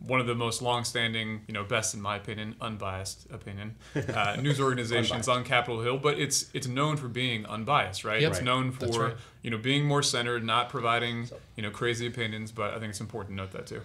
one 0.00 0.20
of 0.20 0.26
the 0.26 0.34
most 0.34 0.60
long-standing, 0.60 1.42
you 1.46 1.54
know, 1.54 1.64
best 1.64 1.94
in 1.94 2.00
my 2.02 2.16
opinion, 2.16 2.54
unbiased 2.60 3.26
opinion, 3.30 3.76
uh, 4.14 4.36
news 4.42 4.60
organizations 4.60 5.28
on 5.28 5.44
Capitol 5.44 5.80
Hill. 5.80 5.98
But 5.98 6.18
it's 6.18 6.50
it's 6.52 6.66
known 6.66 6.96
for 6.96 7.08
being 7.08 7.46
unbiased, 7.46 8.04
right? 8.04 8.20
Yep. 8.20 8.30
It's 8.30 8.38
Right. 8.40 8.44
known 8.44 8.72
for 8.72 8.86
right. 9.06 9.16
you 9.42 9.50
know 9.50 9.58
being 9.58 9.84
more 9.86 10.02
centered, 10.02 10.44
not 10.44 10.68
providing 10.68 11.28
you 11.56 11.62
know 11.62 11.70
crazy 11.70 12.06
opinions. 12.06 12.52
But 12.52 12.74
I 12.74 12.78
think 12.78 12.90
it's 12.90 13.00
important 13.00 13.36
to 13.36 13.42
note 13.42 13.52
that 13.52 13.66
too. 13.66 13.80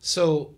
So, 0.00 0.54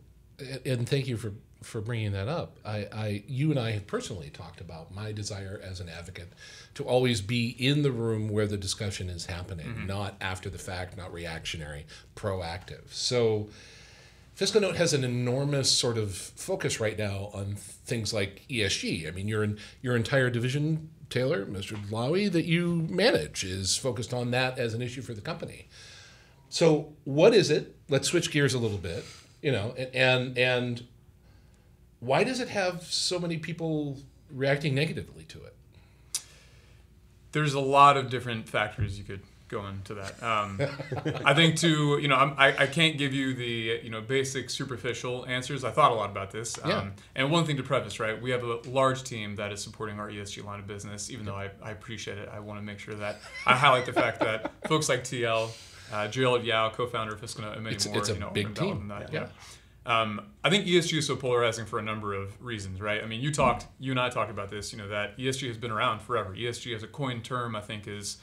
and 0.64 0.88
thank 0.88 1.06
you 1.06 1.16
for 1.16 1.32
for 1.62 1.80
bringing 1.80 2.12
that 2.12 2.28
up. 2.28 2.58
I, 2.64 2.86
I, 2.92 3.22
you 3.26 3.50
and 3.50 3.58
I 3.58 3.72
have 3.72 3.86
personally 3.86 4.30
talked 4.30 4.60
about 4.60 4.94
my 4.94 5.10
desire 5.10 5.60
as 5.64 5.80
an 5.80 5.88
advocate 5.88 6.28
to 6.74 6.84
always 6.84 7.20
be 7.20 7.48
in 7.48 7.82
the 7.82 7.90
room 7.90 8.28
where 8.28 8.46
the 8.46 8.58
discussion 8.58 9.08
is 9.08 9.26
happening, 9.26 9.86
not 9.86 10.14
after 10.20 10.48
the 10.50 10.58
fact, 10.58 10.96
not 10.96 11.12
reactionary, 11.12 11.86
proactive. 12.14 12.92
So, 12.92 13.48
Fiscal 14.36 14.60
Note 14.60 14.76
has 14.76 14.92
an 14.92 15.02
enormous 15.02 15.70
sort 15.70 15.96
of 15.96 16.14
focus 16.14 16.78
right 16.78 16.98
now 16.98 17.30
on 17.32 17.54
things 17.54 18.12
like 18.12 18.42
ESG. 18.50 19.08
I 19.08 19.10
mean, 19.10 19.26
your 19.28 19.48
your 19.80 19.96
entire 19.96 20.28
division, 20.28 20.90
Taylor, 21.08 21.46
Mr. 21.46 21.74
Lowy, 21.88 22.30
that 22.30 22.44
you 22.44 22.86
manage 22.90 23.44
is 23.44 23.78
focused 23.78 24.12
on 24.12 24.32
that 24.32 24.58
as 24.58 24.74
an 24.74 24.82
issue 24.82 25.00
for 25.00 25.14
the 25.14 25.22
company. 25.22 25.68
So, 26.50 26.92
what 27.04 27.32
is 27.32 27.50
it? 27.50 27.76
Let's 27.88 28.08
switch 28.08 28.30
gears 28.30 28.52
a 28.52 28.58
little 28.58 28.76
bit. 28.76 29.06
You 29.40 29.52
know, 29.52 29.74
and 29.78 29.94
and, 29.94 30.38
and 30.38 30.86
why 32.00 32.22
does 32.22 32.38
it 32.38 32.48
have 32.48 32.82
so 32.82 33.18
many 33.18 33.38
people 33.38 34.00
reacting 34.30 34.74
negatively 34.74 35.24
to 35.24 35.44
it? 35.44 35.56
There's 37.32 37.54
a 37.54 37.60
lot 37.60 37.96
of 37.96 38.10
different 38.10 38.50
factors 38.50 38.98
you 38.98 39.04
could 39.04 39.22
go 39.48 39.66
into 39.66 39.94
that. 39.94 40.22
Um, 40.22 40.60
I 41.24 41.34
think 41.34 41.56
to 41.56 41.98
you 42.00 42.08
know 42.08 42.16
I'm, 42.16 42.34
I 42.36 42.56
I 42.64 42.66
can't 42.66 42.98
give 42.98 43.12
you 43.14 43.34
the 43.34 43.80
you 43.82 43.90
know 43.90 44.00
basic 44.00 44.50
superficial 44.50 45.24
answers. 45.26 45.64
I 45.64 45.70
thought 45.70 45.92
a 45.92 45.94
lot 45.94 46.10
about 46.10 46.30
this. 46.30 46.58
Um, 46.62 46.70
Yeah. 46.70 46.88
And 47.14 47.30
one 47.30 47.44
thing 47.44 47.56
to 47.56 47.62
preface, 47.62 48.00
right? 48.00 48.20
We 48.20 48.30
have 48.30 48.42
a 48.44 48.56
large 48.68 49.02
team 49.04 49.36
that 49.36 49.52
is 49.52 49.62
supporting 49.62 49.98
our 50.00 50.10
ESG 50.10 50.44
line 50.44 50.60
of 50.60 50.66
business. 50.66 51.10
Even 51.10 51.24
though 51.26 51.36
I, 51.36 51.50
I 51.62 51.70
appreciate 51.70 52.18
it, 52.18 52.28
I 52.32 52.40
want 52.40 52.58
to 52.60 52.64
make 52.64 52.78
sure 52.78 52.94
that 52.94 53.20
I 53.46 53.54
highlight 53.54 53.86
the 53.86 53.92
fact 53.92 54.20
that 54.20 54.52
folks 54.68 54.88
like 54.88 55.04
TL, 55.04 55.50
uh, 55.92 56.08
Gerald 56.08 56.44
Yao, 56.44 56.70
co-founder 56.70 57.14
of 57.14 57.20
Fiscal 57.20 57.44
Note, 57.44 57.54
and 57.54 57.62
many 57.64 57.76
It's- 57.76 57.86
more, 57.88 57.98
it's 57.98 58.08
a 58.10 58.14
you 58.14 58.20
know, 58.20 58.30
big 58.30 58.54
team. 58.54 58.88
that. 58.88 59.12
Yeah. 59.12 59.28
Um, 59.86 60.20
I 60.42 60.50
think 60.50 60.66
ESG 60.66 60.98
is 60.98 61.06
so 61.06 61.14
polarizing 61.14 61.64
for 61.64 61.78
a 61.78 61.82
number 61.82 62.12
of 62.12 62.42
reasons, 62.42 62.80
right? 62.80 63.00
I 63.04 63.06
mean, 63.06 63.20
you 63.20 63.30
talked, 63.32 63.66
you 63.78 63.92
and 63.92 64.00
I 64.00 64.08
talked 64.08 64.32
about 64.32 64.50
this. 64.50 64.72
You 64.72 64.78
know 64.80 64.88
that 64.88 65.16
ESG 65.16 65.46
has 65.46 65.56
been 65.56 65.70
around 65.70 66.00
forever. 66.00 66.34
ESG 66.34 66.74
as 66.74 66.82
a 66.82 66.88
coined 66.88 67.24
term, 67.24 67.54
I 67.54 67.60
think, 67.60 67.86
is 67.86 68.16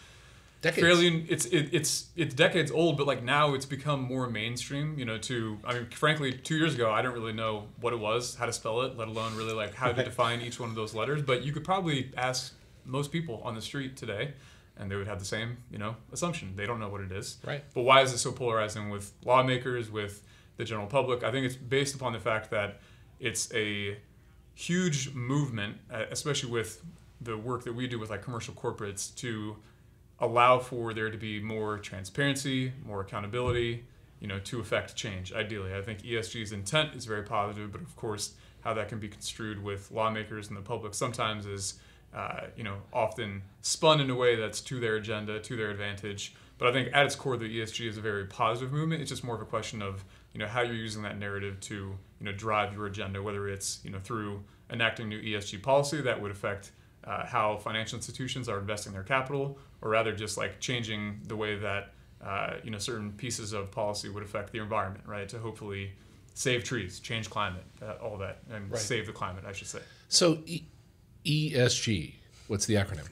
Decades. 0.63 0.81
fairly. 0.81 1.25
It's 1.29 1.45
it, 1.45 1.69
it's 1.73 2.07
it's 2.15 2.33
decades 2.33 2.71
old, 2.71 2.97
but 2.97 3.05
like 3.05 3.21
now 3.21 3.53
it's 3.53 3.65
become 3.65 4.01
more 4.01 4.27
mainstream. 4.29 4.97
You 4.97 5.05
know, 5.05 5.17
to 5.19 5.59
I 5.63 5.73
mean, 5.73 5.87
frankly, 5.91 6.31
two 6.31 6.55
years 6.55 6.73
ago 6.73 6.89
I 6.89 7.01
didn't 7.01 7.13
really 7.13 7.33
know 7.33 7.67
what 7.81 7.93
it 7.93 7.99
was, 7.99 8.35
how 8.35 8.45
to 8.45 8.53
spell 8.53 8.81
it, 8.81 8.97
let 8.97 9.09
alone 9.09 9.35
really 9.35 9.53
like 9.53 9.75
how 9.75 9.91
to 9.91 10.03
define 10.03 10.41
each 10.41 10.59
one 10.59 10.69
of 10.69 10.75
those 10.75 10.95
letters. 10.95 11.21
But 11.21 11.43
you 11.43 11.51
could 11.51 11.65
probably 11.65 12.11
ask 12.17 12.53
most 12.85 13.11
people 13.11 13.41
on 13.43 13.53
the 13.55 13.61
street 13.61 13.95
today. 13.95 14.33
And 14.75 14.89
they 14.89 14.95
would 14.95 15.05
have 15.05 15.19
the 15.19 15.25
same, 15.25 15.57
you 15.69 15.77
know, 15.77 15.95
assumption. 16.11 16.55
They 16.55 16.65
don't 16.65 16.79
know 16.79 16.89
what 16.89 17.01
it 17.01 17.11
is. 17.11 17.37
Right. 17.45 17.63
But 17.75 17.83
why 17.83 18.01
is 18.01 18.11
it 18.11 18.17
so 18.17 18.31
polarizing 18.31 18.89
with 18.89 19.13
lawmakers, 19.23 19.91
with 19.91 20.23
the 20.57 20.63
general 20.63 20.87
public? 20.87 21.23
I 21.23 21.29
think 21.31 21.45
it's 21.45 21.55
based 21.55 21.93
upon 21.93 22.11
the 22.11 22.19
fact 22.19 22.49
that 22.49 22.79
it's 23.19 23.53
a 23.53 23.97
huge 24.55 25.13
movement, 25.13 25.77
uh, 25.91 26.05
especially 26.09 26.49
with 26.49 26.81
the 27.21 27.37
work 27.37 27.63
that 27.65 27.73
we 27.75 27.85
do 27.85 27.99
with 27.99 28.09
like 28.09 28.23
commercial 28.23 28.55
corporates, 28.55 29.13
to 29.17 29.57
allow 30.23 30.59
for 30.59 30.93
there 30.93 31.09
to 31.09 31.17
be 31.17 31.39
more 31.39 31.77
transparency, 31.77 32.71
more 32.85 33.01
accountability, 33.01 33.83
you 34.19 34.27
know, 34.27 34.39
to 34.39 34.59
affect 34.59 34.95
change. 34.95 35.33
Ideally, 35.33 35.75
I 35.75 35.81
think 35.81 36.01
ESG's 36.01 36.53
intent 36.53 36.95
is 36.95 37.05
very 37.05 37.23
positive, 37.23 37.71
but 37.71 37.81
of 37.81 37.95
course, 37.95 38.33
how 38.61 38.73
that 38.73 38.87
can 38.87 38.99
be 38.99 39.09
construed 39.09 39.61
with 39.61 39.91
lawmakers 39.91 40.47
and 40.47 40.55
the 40.55 40.61
public 40.61 40.93
sometimes 40.93 41.45
is, 41.45 41.73
uh, 42.15 42.45
you 42.55 42.63
know, 42.63 42.77
often 42.93 43.41
spun 43.61 43.99
in 43.99 44.09
a 44.09 44.15
way 44.15 44.35
that's 44.37 44.61
to 44.61 44.79
their 44.79 44.95
agenda, 44.95 45.39
to 45.41 45.57
their 45.57 45.69
advantage. 45.69 46.33
But 46.57 46.69
I 46.69 46.71
think 46.71 46.89
at 46.93 47.05
its 47.05 47.15
core, 47.15 47.35
the 47.35 47.59
ESG 47.59 47.89
is 47.89 47.97
a 47.97 48.01
very 48.01 48.25
positive 48.25 48.71
movement. 48.71 49.01
It's 49.01 49.09
just 49.09 49.25
more 49.25 49.35
of 49.35 49.41
a 49.41 49.45
question 49.45 49.81
of, 49.81 50.05
you 50.31 50.39
know, 50.39 50.47
how 50.47 50.61
you're 50.61 50.73
using 50.75 51.01
that 51.03 51.19
narrative 51.19 51.59
to, 51.61 51.75
you 51.75 51.97
know, 52.25 52.31
drive 52.31 52.73
your 52.73 52.85
agenda, 52.85 53.21
whether 53.21 53.49
it's, 53.49 53.81
you 53.83 53.89
know, 53.89 53.99
through 53.99 54.41
enacting 54.69 55.09
new 55.09 55.21
ESG 55.21 55.61
policy 55.61 55.99
that 56.01 56.21
would 56.21 56.31
affect 56.31 56.71
uh, 57.03 57.25
how 57.25 57.57
financial 57.57 57.97
institutions 57.97 58.47
are 58.47 58.59
investing 58.59 58.93
their 58.93 59.03
capital, 59.03 59.57
or 59.83 59.89
rather 59.91 60.11
just 60.13 60.37
like 60.37 60.59
changing 60.59 61.19
the 61.27 61.35
way 61.35 61.55
that 61.57 61.91
uh, 62.25 62.53
you 62.63 62.71
know 62.71 62.77
certain 62.79 63.11
pieces 63.11 63.53
of 63.53 63.69
policy 63.69 64.09
would 64.09 64.23
affect 64.23 64.51
the 64.51 64.59
environment, 64.59 65.03
right? 65.05 65.27
To 65.29 65.37
hopefully 65.37 65.91
save 66.33 66.63
trees, 66.63 66.99
change 66.99 67.29
climate, 67.29 67.63
uh, 67.81 67.93
all 68.01 68.17
that, 68.17 68.39
and 68.51 68.71
Right. 68.71 68.81
save 68.81 69.05
the 69.05 69.11
climate, 69.11 69.43
I 69.47 69.51
should 69.51 69.67
say. 69.67 69.79
So, 70.09 70.39
e- 70.47 70.63
ESG, 71.25 72.13
what's 72.47 72.65
the 72.65 72.75
acronym? 72.75 73.07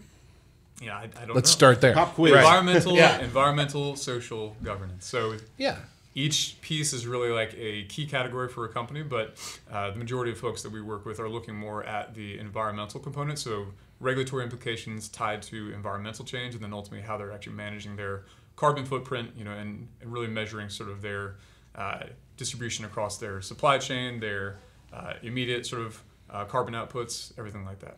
Yeah, 0.81 0.97
I, 0.97 1.03
I 1.03 1.25
don't. 1.25 1.36
Let's 1.36 1.49
know. 1.51 1.55
start 1.57 1.81
there. 1.81 1.93
Pop 1.93 2.15
quiz. 2.15 2.34
Environmental, 2.34 2.95
Yeah. 2.95 3.19
environmental, 3.21 3.95
social 3.95 4.55
governance. 4.63 5.05
So 5.05 5.36
Yeah. 5.57 5.77
each 6.15 6.60
piece 6.62 6.93
is 6.93 7.05
really 7.05 7.29
like 7.29 7.53
a 7.57 7.84
key 7.84 8.07
category 8.07 8.49
for 8.49 8.65
a 8.65 8.69
company, 8.69 9.03
but 9.03 9.36
uh, 9.71 9.91
the 9.91 9.97
majority 9.97 10.31
of 10.31 10.39
folks 10.39 10.63
that 10.63 10.71
we 10.71 10.81
work 10.81 11.05
with 11.05 11.19
are 11.19 11.29
looking 11.29 11.55
more 11.55 11.84
at 11.84 12.15
the 12.15 12.39
environmental 12.39 12.99
component. 12.99 13.38
So 13.39 13.67
regulatory 14.01 14.43
implications 14.43 15.07
tied 15.07 15.41
to 15.43 15.71
environmental 15.71 16.25
change, 16.25 16.55
and 16.55 16.63
then 16.63 16.73
ultimately 16.73 17.05
how 17.05 17.17
they're 17.17 17.31
actually 17.31 17.53
managing 17.53 17.95
their 17.95 18.25
carbon 18.55 18.85
footprint, 18.85 19.29
you 19.37 19.45
know, 19.45 19.51
and, 19.51 19.87
and 20.01 20.11
really 20.11 20.27
measuring 20.27 20.69
sort 20.69 20.89
of 20.89 21.01
their 21.01 21.35
uh, 21.75 22.03
distribution 22.35 22.83
across 22.83 23.17
their 23.17 23.41
supply 23.41 23.77
chain, 23.77 24.19
their 24.19 24.57
uh, 24.91 25.13
immediate 25.21 25.65
sort 25.65 25.83
of 25.83 26.03
uh, 26.29 26.43
carbon 26.45 26.73
outputs, 26.73 27.31
everything 27.37 27.63
like 27.63 27.79
that. 27.79 27.97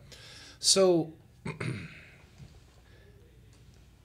So 0.58 1.12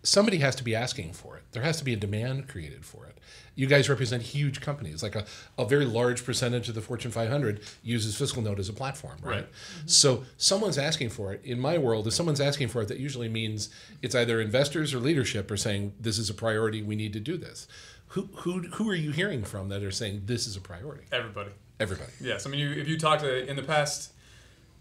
somebody 0.03 0.37
has 0.37 0.55
to 0.55 0.63
be 0.63 0.75
asking 0.75 1.13
for 1.13 1.37
it. 1.37 1.43
There 1.51 1.63
has 1.63 1.77
to 1.77 1.83
be 1.83 1.93
a 1.93 1.97
demand 1.97 2.47
created 2.47 2.85
for 2.85 3.05
it. 3.05 3.17
You 3.55 3.67
guys 3.67 3.89
represent 3.89 4.23
huge 4.23 4.61
companies. 4.61 5.03
Like 5.03 5.15
a, 5.15 5.25
a 5.57 5.65
very 5.65 5.85
large 5.85 6.23
percentage 6.23 6.69
of 6.69 6.75
the 6.75 6.81
Fortune 6.81 7.11
500 7.11 7.59
uses 7.83 8.15
Fiscal 8.15 8.41
Note 8.41 8.59
as 8.59 8.69
a 8.69 8.73
platform, 8.73 9.17
right? 9.21 9.35
Right. 9.35 9.51
Mm-hmm. 9.51 9.87
So 9.87 10.23
someone's 10.37 10.77
asking 10.77 11.09
for 11.09 11.33
it. 11.33 11.41
In 11.43 11.59
my 11.59 11.77
world, 11.77 12.07
if 12.07 12.13
someone's 12.13 12.39
asking 12.39 12.69
for 12.69 12.81
it, 12.81 12.87
that 12.87 12.99
usually 12.99 13.27
means 13.27 13.69
it's 14.01 14.15
either 14.15 14.39
investors 14.39 14.93
or 14.93 14.99
leadership 14.99 15.51
are 15.51 15.57
saying 15.57 15.93
this 15.99 16.17
is 16.17 16.29
a 16.29 16.33
priority. 16.33 16.81
We 16.81 16.95
need 16.95 17.11
to 17.13 17.19
do 17.19 17.35
this. 17.35 17.67
Who 18.13 18.29
who 18.37 18.61
who 18.61 18.89
are 18.89 18.95
you 18.95 19.11
hearing 19.11 19.43
from 19.43 19.69
that 19.69 19.83
are 19.83 19.91
saying 19.91 20.23
this 20.25 20.47
is 20.47 20.55
a 20.55 20.61
priority? 20.61 21.03
Everybody. 21.11 21.51
Everybody. 21.79 22.11
Yes, 22.19 22.47
I 22.47 22.49
mean, 22.49 22.59
you, 22.59 22.71
if 22.71 22.87
you 22.87 22.97
talk 22.97 23.19
to 23.19 23.47
in 23.47 23.55
the 23.55 23.61
past 23.61 24.13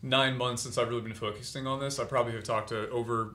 nine 0.02 0.36
months 0.36 0.62
since 0.62 0.78
I've 0.78 0.88
really 0.88 1.02
been 1.02 1.14
focusing 1.14 1.66
on 1.66 1.78
this, 1.78 1.98
I 1.98 2.04
probably 2.04 2.32
have 2.32 2.44
talked 2.44 2.70
to 2.70 2.88
over 2.90 3.34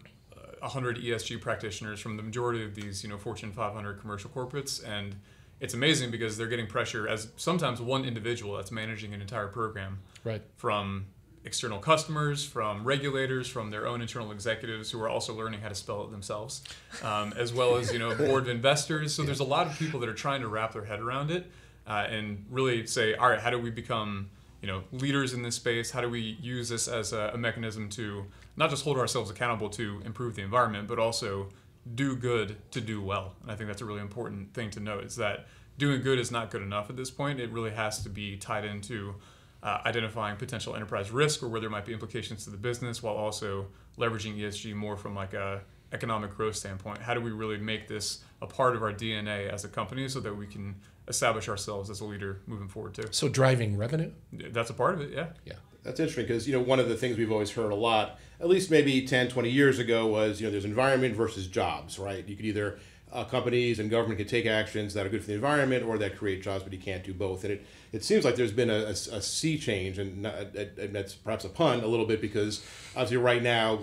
uh, 0.63 0.69
hundred 0.69 0.97
ESG 0.97 1.41
practitioners 1.41 1.99
from 1.99 2.17
the 2.17 2.23
majority 2.23 2.63
of 2.63 2.73
these, 2.75 3.03
you 3.03 3.09
know, 3.09 3.17
Fortune 3.17 3.51
500 3.51 3.99
commercial 3.99 4.29
corporates, 4.29 4.83
and 4.87 5.15
it's 5.59 5.73
amazing 5.73 6.09
because 6.11 6.37
they're 6.37 6.47
getting 6.47 6.67
pressure 6.67 7.07
as 7.07 7.27
sometimes 7.37 7.81
one 7.81 8.05
individual 8.05 8.55
that's 8.55 8.71
managing 8.71 9.13
an 9.13 9.21
entire 9.21 9.47
program, 9.47 9.99
Right. 10.23 10.41
from 10.57 11.05
external 11.45 11.79
customers, 11.79 12.45
from 12.45 12.85
regulators, 12.85 13.49
from 13.49 13.69
their 13.69 13.85
own 13.85 14.01
internal 14.01 14.31
executives 14.31 14.91
who 14.91 15.01
are 15.01 15.09
also 15.09 15.33
learning 15.35 15.59
how 15.59 15.67
to 15.69 15.75
spell 15.75 16.03
it 16.05 16.11
themselves, 16.11 16.63
um, 17.03 17.33
as 17.37 17.53
well 17.53 17.75
as 17.75 17.91
you 17.91 17.99
know 17.99 18.15
board 18.27 18.43
of 18.43 18.49
investors. 18.49 19.13
So 19.13 19.23
there's 19.23 19.41
a 19.41 19.45
lot 19.45 19.67
of 19.67 19.77
people 19.77 19.99
that 19.99 20.09
are 20.09 20.13
trying 20.13 20.41
to 20.41 20.47
wrap 20.47 20.71
their 20.73 20.85
head 20.85 21.01
around 21.01 21.31
it 21.31 21.51
uh, 21.85 22.07
and 22.09 22.45
really 22.49 22.87
say, 22.87 23.13
all 23.15 23.29
right, 23.29 23.39
how 23.41 23.49
do 23.49 23.59
we 23.59 23.69
become 23.69 24.29
you 24.63 24.67
know 24.67 24.81
leaders 24.93 25.33
in 25.33 25.43
this 25.43 25.55
space? 25.55 25.91
How 25.91 25.99
do 25.99 26.09
we 26.09 26.37
use 26.41 26.69
this 26.69 26.87
as 26.87 27.11
a, 27.11 27.31
a 27.33 27.37
mechanism 27.37 27.89
to 27.89 28.25
not 28.55 28.69
just 28.69 28.85
hold 28.85 28.97
ourselves 28.97 29.29
accountable 29.29 29.69
to 29.71 30.01
improve 30.05 30.35
the 30.35 30.41
environment, 30.41 30.87
but 30.87 30.97
also 30.97 31.49
do 31.95 32.15
good 32.15 32.55
to 32.71 32.79
do 32.79 33.01
well. 33.01 33.35
And 33.41 33.51
I 33.51 33.55
think 33.55 33.67
that's 33.67 33.81
a 33.81 33.85
really 33.85 33.99
important 33.99 34.53
thing 34.53 34.69
to 34.71 34.79
note 34.79 35.03
is 35.03 35.17
that 35.17 35.47
doing 35.77 36.01
good 36.01 36.17
is 36.17 36.31
not 36.31 36.49
good 36.49 36.61
enough 36.61 36.89
at 36.89 36.95
this 36.95 37.11
point. 37.11 37.41
It 37.41 37.51
really 37.51 37.71
has 37.71 38.01
to 38.03 38.09
be 38.09 38.37
tied 38.37 38.63
into 38.63 39.15
uh, 39.61 39.81
identifying 39.85 40.37
potential 40.37 40.75
enterprise 40.75 41.11
risk 41.11 41.43
or 41.43 41.49
where 41.49 41.59
there 41.59 41.69
might 41.69 41.85
be 41.85 41.91
implications 41.91 42.45
to 42.45 42.49
the 42.49 42.57
business 42.57 43.03
while 43.03 43.15
also 43.15 43.67
leveraging 43.97 44.39
ESG 44.39 44.73
more 44.73 44.95
from 44.95 45.13
like 45.13 45.33
a 45.33 45.61
economic 45.91 46.35
growth 46.35 46.55
standpoint. 46.55 46.99
How 46.99 47.13
do 47.13 47.19
we 47.19 47.31
really 47.31 47.57
make 47.57 47.89
this 47.89 48.23
a 48.41 48.47
part 48.47 48.77
of 48.77 48.81
our 48.81 48.93
DNA 48.93 49.51
as 49.51 49.65
a 49.65 49.67
company 49.67 50.07
so 50.07 50.21
that 50.21 50.35
we 50.35 50.47
can 50.47 50.75
establish 51.07 51.49
ourselves 51.49 51.89
as 51.89 51.99
a 52.01 52.05
leader 52.05 52.39
moving 52.47 52.67
forward 52.67 52.93
too? 52.93 53.05
So 53.11 53.27
driving 53.29 53.77
revenue. 53.77 54.11
That's 54.31 54.69
a 54.69 54.73
part 54.73 54.93
of 54.95 55.01
it, 55.01 55.11
yeah. 55.11 55.27
Yeah. 55.45 55.53
That's 55.83 55.99
interesting 55.99 56.25
because 56.25 56.47
you 56.47 56.53
know 56.53 56.61
one 56.61 56.79
of 56.79 56.87
the 56.87 56.95
things 56.95 57.17
we've 57.17 57.31
always 57.31 57.51
heard 57.51 57.71
a 57.71 57.75
lot, 57.75 58.17
at 58.39 58.47
least 58.47 58.71
maybe 58.71 59.05
10, 59.05 59.27
20 59.29 59.49
years 59.49 59.79
ago, 59.79 60.07
was 60.07 60.39
you 60.39 60.47
know 60.47 60.51
there's 60.51 60.63
environment 60.65 61.13
versus 61.15 61.45
jobs, 61.47 61.99
right? 61.99 62.25
You 62.25 62.37
could 62.37 62.45
either 62.45 62.79
uh, 63.11 63.25
companies 63.25 63.79
and 63.79 63.89
government 63.91 64.17
can 64.17 64.27
take 64.27 64.45
actions 64.45 64.93
that 64.93 65.05
are 65.05 65.09
good 65.09 65.21
for 65.21 65.27
the 65.27 65.33
environment 65.33 65.83
or 65.85 65.97
that 65.99 66.17
create 66.17 66.41
jobs, 66.41 66.63
but 66.63 66.71
you 66.73 66.79
can't 66.79 67.03
do 67.03 67.13
both. 67.13 67.43
And 67.43 67.53
it, 67.53 67.65
it 67.91 68.03
seems 68.03 68.23
like 68.25 68.35
there's 68.37 68.53
been 68.53 68.71
a, 68.71 68.85
a, 68.85 68.89
a 68.91 69.21
sea 69.21 69.57
change, 69.59 69.99
and, 69.99 70.23
not, 70.23 70.33
and 70.55 70.95
that's 70.95 71.13
perhaps 71.13 71.43
a 71.45 71.49
pun 71.49 71.81
a 71.81 71.85
little 71.87 72.05
bit 72.07 72.21
because 72.21 72.65
obviously 72.95 73.17
right 73.17 73.43
now, 73.43 73.79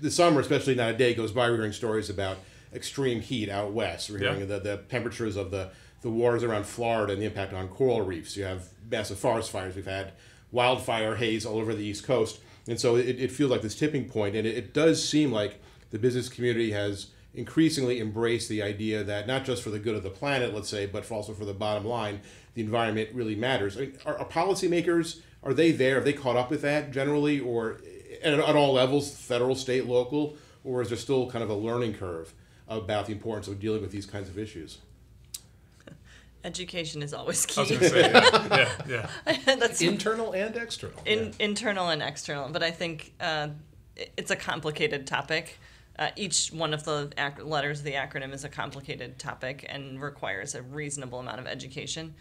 the 0.00 0.10
summer, 0.12 0.40
especially 0.40 0.74
not 0.76 0.90
a 0.94 0.96
day 0.96 1.12
goes 1.12 1.32
by, 1.32 1.50
we're 1.50 1.56
hearing 1.56 1.72
stories 1.72 2.08
about 2.08 2.38
extreme 2.72 3.20
heat 3.20 3.50
out 3.50 3.72
west. 3.72 4.08
We're 4.08 4.18
hearing 4.20 4.40
Yeah. 4.40 4.46
the, 4.46 4.60
the 4.60 4.76
temperatures 4.88 5.36
of 5.36 5.50
the, 5.50 5.70
the 6.02 6.10
wars 6.10 6.42
around 6.42 6.66
Florida 6.66 7.12
and 7.12 7.22
the 7.22 7.26
impact 7.26 7.52
on 7.52 7.68
coral 7.68 8.02
reefs. 8.02 8.36
You 8.36 8.44
have 8.44 8.68
massive 8.90 9.18
forest 9.18 9.50
fires. 9.50 9.74
We've 9.74 9.86
had 9.86 10.12
wildfire 10.50 11.16
haze 11.16 11.46
all 11.46 11.58
over 11.58 11.74
the 11.74 11.84
East 11.84 12.04
Coast. 12.04 12.40
And 12.68 12.78
so 12.78 12.96
it, 12.96 13.20
it 13.20 13.32
feels 13.32 13.50
like 13.50 13.62
this 13.62 13.74
tipping 13.74 14.08
point, 14.08 14.36
and 14.36 14.46
it, 14.46 14.56
it 14.56 14.74
does 14.74 15.06
seem 15.06 15.32
like 15.32 15.60
the 15.90 15.98
business 15.98 16.28
community 16.28 16.72
has 16.72 17.08
increasingly 17.34 17.98
embraced 17.98 18.48
the 18.48 18.62
idea 18.62 19.02
that 19.02 19.26
not 19.26 19.44
just 19.44 19.62
for 19.62 19.70
the 19.70 19.78
good 19.78 19.94
of 19.94 20.02
the 20.02 20.10
planet, 20.10 20.54
let's 20.54 20.68
say, 20.68 20.86
but 20.86 21.10
also 21.10 21.32
for 21.32 21.44
the 21.44 21.54
bottom 21.54 21.84
line, 21.84 22.20
the 22.54 22.62
environment 22.62 23.08
really 23.14 23.34
matters. 23.34 23.76
I 23.76 23.80
mean, 23.80 23.98
are, 24.04 24.18
are 24.18 24.28
policymakers 24.28 25.20
are 25.42 25.54
they 25.54 25.72
there? 25.72 25.96
Have 25.96 26.04
they 26.04 26.12
caught 26.12 26.36
up 26.36 26.50
with 26.50 26.62
that 26.62 26.92
generally, 26.92 27.40
or 27.40 27.80
at, 28.22 28.34
at 28.34 28.56
all 28.56 28.74
levels, 28.74 29.12
federal, 29.14 29.54
state, 29.54 29.86
local, 29.86 30.36
or 30.64 30.82
is 30.82 30.88
there 30.88 30.98
still 30.98 31.28
kind 31.30 31.42
of 31.42 31.50
a 31.50 31.54
learning 31.54 31.94
curve 31.94 32.32
about 32.68 33.06
the 33.06 33.12
importance 33.12 33.48
of 33.48 33.58
dealing 33.58 33.82
with 33.82 33.90
these 33.90 34.06
kinds 34.06 34.28
of 34.28 34.38
issues? 34.38 34.78
Education 36.44 37.02
is 37.02 37.14
always 37.14 37.46
I 37.56 37.60
was 37.60 37.68
key. 37.70 37.76
going 37.76 37.80
to 37.80 37.88
say, 37.90 38.10
yeah, 38.10 38.78
yeah. 38.88 39.08
yeah. 39.26 39.54
That's 39.56 39.80
Internal 39.80 40.32
and 40.32 40.56
external. 40.56 40.98
in, 41.04 41.32
internal 41.38 41.88
and 41.88 42.02
external. 42.02 42.48
But 42.50 42.62
I 42.62 42.70
think 42.70 43.12
uh, 43.20 43.48
it's 44.16 44.30
a 44.30 44.36
complicated 44.36 45.06
topic. 45.06 45.58
Uh, 45.98 46.08
each 46.16 46.48
one 46.48 46.72
of 46.74 46.84
the 46.84 47.12
ac- 47.18 47.42
letters 47.42 47.80
of 47.80 47.84
the 47.84 47.92
acronym 47.92 48.32
is 48.32 48.44
a 48.44 48.48
complicated 48.48 49.18
topic 49.18 49.64
and 49.68 50.00
requires 50.02 50.54
a 50.54 50.62
reasonable 50.62 51.20
amount 51.20 51.38
of 51.38 51.46
education. 51.46 52.14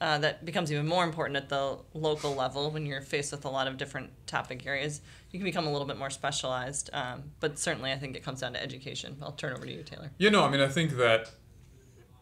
Uh, 0.00 0.16
that 0.18 0.44
becomes 0.44 0.70
even 0.70 0.86
more 0.86 1.02
important 1.02 1.36
at 1.36 1.48
the 1.48 1.76
local 1.92 2.32
level 2.32 2.70
when 2.70 2.86
you're 2.86 3.02
faced 3.02 3.32
with 3.32 3.44
a 3.44 3.48
lot 3.48 3.66
of 3.66 3.76
different 3.76 4.08
topic 4.28 4.64
areas. 4.64 5.00
You 5.32 5.40
can 5.40 5.44
become 5.44 5.66
a 5.66 5.72
little 5.72 5.88
bit 5.88 5.98
more 5.98 6.08
specialized, 6.08 6.88
um, 6.92 7.24
but 7.40 7.58
certainly 7.58 7.90
I 7.90 7.96
think 7.98 8.14
it 8.16 8.22
comes 8.22 8.40
down 8.40 8.52
to 8.52 8.62
education. 8.62 9.16
I'll 9.20 9.32
turn 9.32 9.52
over 9.54 9.66
to 9.66 9.72
you, 9.72 9.82
Taylor. 9.82 10.12
You 10.16 10.30
know, 10.30 10.44
I 10.44 10.50
mean, 10.50 10.60
I 10.60 10.68
think 10.68 10.92
that, 10.98 11.32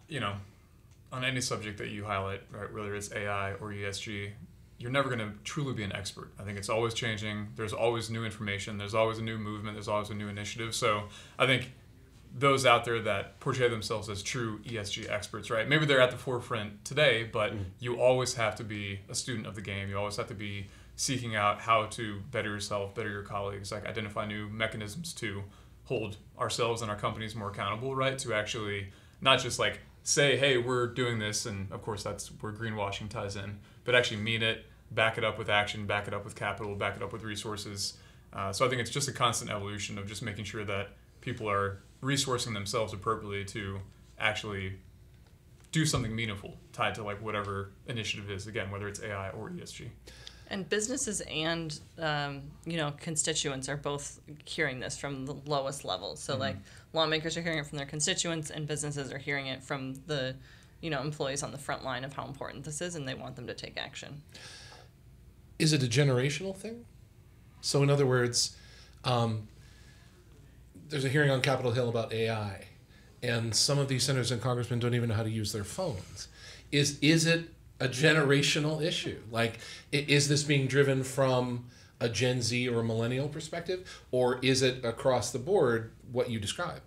you 0.09 0.21
know, 0.21 0.37
on 1.13 1.25
any 1.25 1.41
subject 1.41 1.79
that 1.79 1.89
you 1.89 2.05
highlight, 2.05 2.43
right, 2.51 2.73
whether 2.73 2.95
it's 2.95 3.13
AI 3.13 3.53
or 3.55 3.73
ESG, 3.73 4.31
you're 4.79 4.91
never 4.91 5.09
going 5.09 5.21
to 5.21 5.33
truly 5.45 5.73
be 5.73 5.83
an 5.83 5.93
expert. 5.93 6.33
I 6.39 6.43
think 6.43 6.59
it's 6.59 6.69
always 6.69 6.93
changing. 6.93 7.49
There's 7.57 7.73
always 7.73 8.11
new 8.11 8.25
information. 8.25 8.77
There's 8.77 8.95
always 8.95 9.19
a 9.19 9.23
new 9.23 9.39
movement. 9.39 9.77
There's 9.77 9.89
always 9.89 10.11
a 10.11 10.15
new 10.15 10.29
initiative. 10.29 10.75
So 10.75 11.05
I 11.39 11.47
think 11.47 11.73
those 12.39 12.67
out 12.67 12.85
there 12.85 13.01
that 13.01 13.41
portray 13.41 13.69
themselves 13.69 14.11
as 14.11 14.23
true 14.23 14.59
ESG 14.61 15.11
experts, 15.11 15.51
right? 15.51 15.67
Maybe 15.67 15.87
they're 15.87 16.01
at 16.01 16.11
the 16.11 16.19
forefront 16.19 16.85
today, 16.85 17.25
but 17.25 17.53
mm-hmm. 17.53 17.63
you 17.79 17.99
always 17.99 18.35
have 18.35 18.57
to 18.57 18.65
be 18.65 19.01
a 19.09 19.15
student 19.15 19.47
of 19.47 19.55
the 19.55 19.63
game. 19.63 19.89
You 19.89 19.97
always 19.97 20.17
have 20.17 20.29
to 20.29 20.35
be 20.35 20.67
seeking 20.97 21.35
out 21.35 21.61
how 21.61 21.87
to 21.87 22.21
better 22.31 22.51
yourself, 22.51 22.95
better 22.95 23.09
your 23.09 23.23
colleagues, 23.23 23.73
like 23.73 23.87
identify 23.87 24.27
new 24.27 24.49
mechanisms 24.49 25.15
to 25.15 25.43
hold 25.85 26.17
ourselves 26.39 26.83
and 26.83 26.91
our 26.91 26.97
companies 26.97 27.35
more 27.35 27.51
accountable, 27.51 27.95
right? 27.95 28.19
To 28.19 28.35
actually 28.35 28.89
not 29.21 29.41
just 29.41 29.59
like 29.59 29.81
say, 30.07 30.37
hey, 30.37 30.57
we're 30.57 30.87
doing 30.87 31.19
this, 31.19 31.47
and 31.47 31.71
of 31.73 31.83
course 31.83 32.05
that's 32.05 32.29
where 32.41 32.53
greenwashing 32.53 33.09
ties 33.09 33.35
in, 33.35 33.59
but 33.85 33.97
actually 33.97 34.19
mean 34.19 34.41
it, 34.41 34.65
back 34.93 35.19
it 35.19 35.25
up 35.25 35.37
with 35.37 35.51
action, 35.51 35.85
back 35.85 36.07
it 36.07 36.15
up 36.15 36.25
with 36.25 36.37
capital, 36.37 36.77
back 36.77 36.95
it 36.95 37.03
up 37.03 37.13
with 37.13 37.25
resources. 37.25 37.95
Uh, 38.33 38.53
so 38.53 38.65
I 38.65 38.69
think 38.69 38.81
it's 38.81 38.91
just 38.91 39.09
a 39.09 39.13
constant 39.13 39.51
evolution 39.51 39.99
of 39.99 40.07
just 40.07 40.23
making 40.23 40.45
sure 40.45 40.65
that 40.65 40.91
people 41.21 41.51
are 41.51 41.81
resourcing 42.05 42.55
themselves 42.55 42.93
appropriately 42.93 43.45
to 43.47 43.81
actually 44.17 44.75
do 45.73 45.85
something 45.85 46.15
meaningful 46.15 46.57
tied 46.73 46.95
to 46.95 47.03
like 47.03 47.21
whatever 47.21 47.73
initiative 47.89 48.31
is 48.31 48.47
again 48.47 48.71
whether 48.71 48.89
it's 48.89 49.03
ai 49.03 49.29
or 49.31 49.51
esg 49.51 49.87
And 50.49 50.69
businesses 50.69 51.23
and 51.23 51.79
um, 51.99 52.43
you 52.65 52.77
know 52.77 52.93
constituents 53.01 53.69
are 53.69 53.77
both 53.77 54.21
hearing 54.45 54.79
this 54.81 54.97
from 54.97 55.27
the 55.27 55.35
lowest 55.45 55.85
levels. 55.85 56.23
So 56.23 56.37
like 56.37 56.57
lawmakers 56.93 57.37
are 57.37 57.43
hearing 57.43 57.59
it 57.59 57.67
from 57.67 57.79
their 57.79 57.87
constituents, 57.87 58.51
and 58.51 58.67
businesses 58.67 59.13
are 59.13 59.19
hearing 59.19 59.49
it 59.49 59.63
from 59.63 59.95
the 60.07 60.37
you 60.81 60.91
know 60.91 61.01
employees 61.01 61.43
on 61.43 61.51
the 61.51 61.59
front 61.59 61.85
line 61.85 62.05
of 62.05 62.13
how 62.13 62.27
important 62.27 62.65
this 62.65 62.81
is, 62.81 62.95
and 62.95 63.09
they 63.09 63.15
want 63.15 63.37
them 63.37 63.47
to 63.47 63.55
take 63.55 63.77
action. 63.77 64.23
is 65.59 65.73
it 65.73 65.83
a 65.83 65.87
generational 65.87 66.55
thing? 66.55 66.85
So, 67.61 67.83
in 67.83 67.91
other 67.91 68.07
words, 68.07 68.57
um, 69.05 69.49
there's 70.89 71.05
a 71.05 71.09
hearing 71.09 71.31
on 71.31 71.41
Capitol 71.41 71.73
Hill 71.73 71.89
about 71.89 72.13
AI, 72.13 72.67
and 73.23 73.55
some 73.55 73.79
of 73.79 73.89
these 73.89 74.05
senators 74.05 74.31
and 74.31 74.41
congressmen 74.41 74.79
don't 74.79 74.95
even 74.95 75.09
know 75.09 75.17
how 75.17 75.25
to 75.25 75.31
use 75.31 75.53
their 75.53 75.65
phones. 75.65 76.29
Is 76.71 76.99
is 77.01 77.27
it 77.27 77.49
a 77.81 77.89
generational 77.89 78.83
issue? 78.83 79.21
Like, 79.31 79.59
is 79.93 80.29
this 80.29 80.43
being 80.43 80.67
driven 80.67 81.03
from 81.05 81.67
a 82.01 82.09
Gen 82.09 82.43
Z 82.43 82.69
or 82.69 82.81
a 82.81 82.85
millennial 82.85 83.29
perspective, 83.29 84.03
or 84.11 84.39
is 84.43 84.63
it 84.63 84.85
across 84.85 85.31
the 85.33 85.39
board 85.39 85.93
what 86.13 86.31
you 86.31 86.39
describe? 86.39 86.81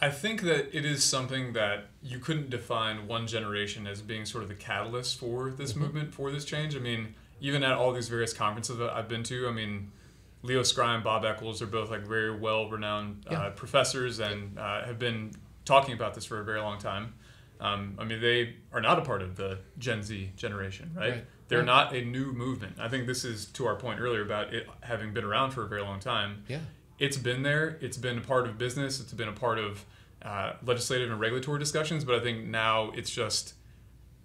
i 0.00 0.10
think 0.10 0.42
that 0.42 0.76
it 0.76 0.84
is 0.84 1.02
something 1.02 1.52
that 1.54 1.86
you 2.02 2.18
couldn't 2.18 2.50
define 2.50 3.06
one 3.08 3.26
generation 3.26 3.86
as 3.86 4.02
being 4.02 4.24
sort 4.26 4.42
of 4.42 4.48
the 4.48 4.54
catalyst 4.54 5.18
for 5.18 5.50
this 5.50 5.74
movement 5.74 6.12
for 6.12 6.30
this 6.30 6.44
change 6.44 6.76
i 6.76 6.78
mean 6.78 7.14
even 7.40 7.62
at 7.62 7.72
all 7.72 7.92
these 7.92 8.08
various 8.08 8.32
conferences 8.34 8.76
that 8.76 8.90
i've 8.90 9.08
been 9.08 9.22
to 9.22 9.48
i 9.48 9.50
mean 9.50 9.90
leo 10.42 10.60
Scry 10.60 10.94
and 10.94 11.02
bob 11.02 11.24
eccles 11.24 11.62
are 11.62 11.66
both 11.66 11.90
like 11.90 12.06
very 12.06 12.36
well 12.36 12.68
renowned 12.68 13.24
Yeah. 13.30 13.44
uh, 13.44 13.50
professors 13.50 14.18
and 14.18 14.58
uh, 14.58 14.84
have 14.84 14.98
been 14.98 15.32
talking 15.64 15.94
about 15.94 16.14
this 16.14 16.26
for 16.26 16.40
a 16.40 16.44
very 16.44 16.60
long 16.60 16.78
time 16.78 17.14
um, 17.60 17.94
I 17.98 18.04
mean, 18.04 18.20
they 18.20 18.54
are 18.72 18.80
not 18.80 18.98
a 18.98 19.02
part 19.02 19.22
of 19.22 19.36
the 19.36 19.58
Gen 19.78 20.02
Z 20.02 20.30
generation, 20.36 20.92
right? 20.94 21.10
Right. 21.10 21.24
They're 21.48 21.58
Right. 21.60 21.66
not 21.66 21.94
a 21.94 22.02
new 22.04 22.32
movement. 22.32 22.76
I 22.80 22.88
think 22.88 23.06
this 23.06 23.24
is 23.24 23.46
to 23.52 23.66
our 23.66 23.76
point 23.76 24.00
earlier 24.00 24.22
about 24.22 24.52
it 24.52 24.66
having 24.80 25.12
been 25.12 25.24
around 25.24 25.52
for 25.52 25.62
a 25.64 25.68
very 25.68 25.82
long 25.82 26.00
time. 26.00 26.44
Yeah. 26.48 26.58
It's 26.98 27.16
been 27.16 27.42
there. 27.42 27.78
It's 27.80 27.96
been 27.96 28.18
a 28.18 28.22
part 28.22 28.46
of 28.48 28.58
business. 28.58 29.00
It's 29.00 29.12
been 29.12 29.28
a 29.28 29.32
part 29.32 29.58
of 29.58 29.84
uh, 30.22 30.54
legislative 30.64 31.10
and 31.10 31.20
regulatory 31.20 31.58
discussions. 31.58 32.04
But 32.04 32.16
I 32.16 32.20
think 32.20 32.46
now 32.46 32.90
it's 32.96 33.10
just, 33.10 33.54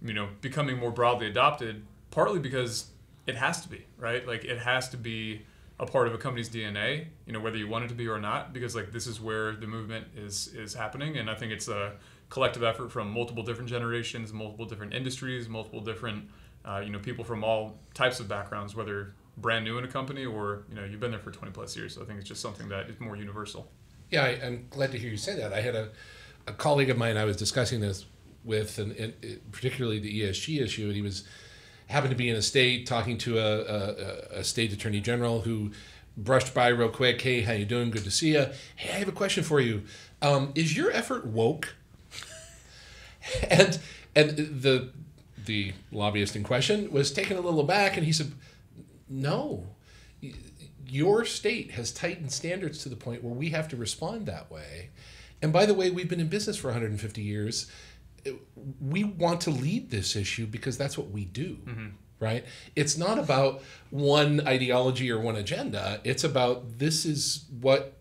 you 0.02 0.14
know, 0.14 0.30
becoming 0.42 0.78
more 0.80 0.92
broadly 0.92 1.28
adopted. 1.28 1.84
Partly 2.10 2.40
because 2.40 2.88
it 3.28 3.36
has 3.36 3.62
to 3.62 3.70
be, 3.70 3.86
right? 3.98 4.26
Like 4.28 4.44
it 4.46 4.58
has 4.60 4.90
to 4.90 4.98
be 4.98 5.44
a 5.82 5.86
part 5.86 6.08
of 6.08 6.14
a 6.14 6.18
company's 6.18 6.50
DNA. 6.50 7.08
You 7.26 7.34
know, 7.34 7.42
whether 7.42 7.58
you 7.58 7.68
want 7.68 7.86
it 7.86 7.88
to 7.90 7.96
be 7.96 8.08
or 8.08 8.20
not, 8.20 8.54
because 8.54 8.76
like 8.76 8.92
this 8.94 9.08
is 9.08 9.20
where 9.20 9.54
the 9.54 9.68
movement 9.68 10.08
is 10.16 10.48
is 10.56 10.74
happening. 10.74 11.18
And 11.18 11.30
I 11.30 11.36
think 11.36 11.52
it's 11.52 11.68
a 11.68 11.94
collective 12.30 12.64
effort 12.64 12.92
from 12.92 13.12
multiple 13.12 13.44
different 13.44 13.70
generations, 13.70 14.32
multiple 14.32 14.66
different 14.66 14.94
industries, 14.94 15.50
multiple 15.50 15.82
different, 15.82 16.30
uh, 16.64 16.82
you 16.86 16.92
know, 16.92 17.00
people 17.00 17.26
from 17.26 17.44
all 17.44 17.80
types 17.94 18.20
of 18.20 18.30
backgrounds, 18.30 18.76
whether 18.76 19.16
brand 19.38 19.66
new 19.66 19.78
in 19.78 19.84
a 19.84 19.88
company 19.88 20.26
or 20.26 20.64
you 20.70 20.76
know 20.76 20.84
you've 20.84 21.00
been 21.00 21.12
there 21.12 21.20
for 21.20 21.32
20 21.32 21.52
plus 21.52 21.76
years. 21.76 21.96
So 21.96 22.04
I 22.04 22.06
think 22.06 22.20
it's 22.20 22.30
just 22.30 22.42
something 22.42 22.70
that 22.70 22.90
is 22.90 23.00
more 23.00 23.16
universal. 23.16 23.70
Yeah, 24.12 24.24
I, 24.24 24.46
I'm 24.46 24.68
glad 24.70 24.92
to 24.92 25.00
hear 25.00 25.10
you 25.10 25.18
say 25.18 25.36
that. 25.38 25.52
I 25.52 25.62
had 25.62 25.74
a, 25.74 25.90
a 26.46 26.54
colleague 26.54 26.90
of 26.90 26.98
mine, 26.98 27.18
I 27.18 27.26
was 27.26 27.38
discussing 27.38 27.80
this 27.80 28.06
with, 28.44 28.78
and, 28.78 28.92
and 28.94 29.14
particularly 29.52 30.00
the 30.00 30.22
ESG 30.22 30.62
issue, 30.62 30.88
and 30.88 30.96
he 30.96 31.02
was 31.02 31.24
happened 31.92 32.12
to 32.12 32.18
be 32.18 32.30
in 32.30 32.36
a 32.36 32.42
state 32.42 32.86
talking 32.86 33.18
to 33.20 33.38
a, 33.38 33.62
a, 33.62 34.40
a 34.40 34.44
state 34.44 34.74
attorney 34.74 35.02
general 35.02 35.42
who 35.42 35.72
brushed 36.18 36.54
by 36.54 36.70
real 36.70 36.90
quick. 36.90 37.22
Hey, 37.22 37.42
how 37.42 37.54
you 37.54 37.66
doing? 37.66 37.92
Good 37.92 38.04
to 38.04 38.12
see 38.12 38.34
you. 38.34 38.48
Hey, 38.76 38.96
I 38.96 39.00
have 39.00 39.08
a 39.08 39.14
question 39.14 39.44
for 39.44 39.60
you. 39.60 39.84
Um, 40.22 40.52
is 40.56 40.76
your 40.76 40.92
effort 40.92 41.26
woke? 41.26 41.76
and 43.50 43.80
and 44.16 44.30
the 44.30 44.90
the 45.46 45.74
lobbyist 45.92 46.36
in 46.36 46.44
question 46.44 46.92
was 46.92 47.12
taken 47.12 47.38
a 47.38 47.42
little 47.42 47.60
aback, 47.60 47.98
and 47.98 48.06
he 48.06 48.14
said, 48.14 48.32
"No, 49.10 49.68
your 50.92 51.24
state 51.24 51.72
has 51.72 51.92
tightened 51.92 52.32
standards 52.32 52.84
to 52.84 52.90
the 52.90 52.98
point 52.98 53.24
where 53.24 53.34
we 53.34 53.50
have 53.50 53.70
to 53.70 53.78
respond 53.78 54.26
that 54.26 54.52
way. 54.52 54.90
And 55.42 55.54
by 55.54 55.66
the 55.66 55.74
way, 55.74 55.90
we've 55.90 56.10
been 56.10 56.20
in 56.20 56.28
business 56.28 56.58
for 56.58 56.68
150 56.68 57.22
years. 57.22 57.72
We 58.80 59.04
want 59.04 59.42
to 59.42 59.52
lead 59.52 59.90
this 59.92 60.16
issue 60.16 60.46
because 60.46 60.78
that's 60.78 60.98
what 60.98 61.10
we 61.10 61.26
do." 61.26 61.58
Mm-hmm 61.66 61.88
right? 62.22 62.46
It's 62.76 62.98
not 62.98 63.18
about 63.18 63.62
one 63.90 64.48
ideology 64.48 65.12
or 65.12 65.20
one 65.20 65.36
agenda. 65.36 66.00
It's 66.06 66.24
about 66.24 66.78
this 66.78 67.04
is 67.04 67.46
what 67.60 67.98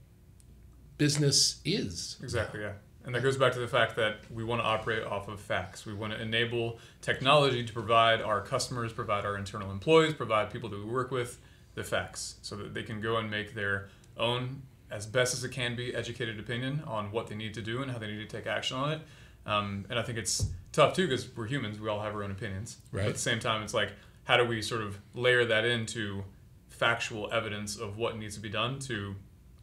business 0.99 1.61
is. 1.65 2.19
Exactly, 2.23 2.61
yeah. 2.61 2.73
And 3.05 3.15
that 3.15 3.23
goes 3.23 3.39
back 3.39 3.55
to 3.55 3.59
the 3.59 3.67
fact 3.67 3.97
that 3.97 4.19
we 4.31 4.45
want 4.45 4.61
to 4.61 4.67
operate 4.67 5.03
off 5.05 5.29
of 5.29 5.41
facts. 5.41 5.87
We 5.87 5.95
want 5.95 6.13
to 6.13 6.21
enable 6.21 6.79
technology 7.01 7.65
to 7.65 7.73
provide 7.73 8.21
our 8.21 8.43
customers, 8.43 8.93
provide 8.93 9.25
our 9.25 9.39
internal 9.39 9.71
employees, 9.71 10.13
provide 10.13 10.51
people 10.51 10.69
that 10.69 10.79
we 10.79 10.85
work 10.85 11.11
with 11.11 11.41
the 11.75 11.83
facts 11.83 12.37
so 12.43 12.57
that 12.57 12.75
they 12.75 12.83
can 12.83 13.01
go 13.01 13.17
and 13.17 13.31
make 13.31 13.55
their 13.55 13.89
own, 14.19 14.63
as 14.91 15.07
best 15.07 15.33
as 15.33 15.43
it 15.43 15.51
can 15.51 15.75
be, 15.75 15.95
educated 15.95 16.39
opinion 16.39 16.83
on 16.87 17.11
what 17.11 17.29
they 17.29 17.35
need 17.35 17.55
to 17.55 17.63
do 17.63 17.81
and 17.81 17.91
how 17.91 17.99
they 17.99 18.07
need 18.07 18.29
to 18.29 18.37
take 18.37 18.47
action 18.47 18.77
on 18.77 18.93
it. 18.93 19.01
Um, 19.47 19.87
and 19.89 19.99
I 19.99 20.03
think 20.03 20.19
it's 20.19 20.47
tough 20.73 20.95
too 20.95 21.09
because 21.09 21.35
we're 21.37 21.47
humans, 21.47 21.81
we 21.81 21.89
all 21.89 22.01
have 22.01 22.15
our 22.15 22.23
own 22.23 22.31
opinions. 22.31 22.77
Right. 22.93 23.03
But 23.03 23.09
at 23.09 23.15
the 23.15 23.21
same 23.21 23.41
time, 23.41 23.63
it's 23.63 23.75
like, 23.75 23.93
how 24.25 24.37
do 24.37 24.45
we 24.45 24.63
sort 24.63 24.83
of 24.83 24.99
layer 25.15 25.45
that 25.45 25.65
into 25.65 26.25
factual 26.69 27.33
evidence 27.33 27.77
of 27.77 27.97
what 27.97 28.17
needs 28.17 28.35
to 28.37 28.41
be 28.41 28.49
done 28.49 28.79
to, 28.81 29.15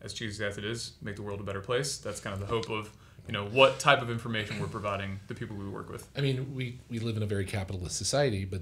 as 0.01 0.13
cheesy 0.13 0.43
as 0.43 0.57
it 0.57 0.65
is, 0.65 0.93
make 1.01 1.15
the 1.15 1.21
world 1.21 1.39
a 1.39 1.43
better 1.43 1.61
place? 1.61 1.97
That's 1.97 2.19
kind 2.19 2.33
of 2.33 2.39
the 2.39 2.47
hope 2.47 2.69
of 2.69 2.91
you 3.27 3.33
know 3.33 3.45
what 3.45 3.79
type 3.79 4.01
of 4.01 4.09
information 4.09 4.59
we're 4.59 4.67
providing 4.67 5.19
the 5.27 5.35
people 5.35 5.55
we 5.57 5.67
work 5.67 5.89
with. 5.89 6.09
I 6.15 6.21
mean, 6.21 6.55
we 6.55 6.79
we 6.89 6.99
live 6.99 7.17
in 7.17 7.23
a 7.23 7.27
very 7.27 7.45
capitalist 7.45 7.97
society, 7.97 8.45
but 8.45 8.61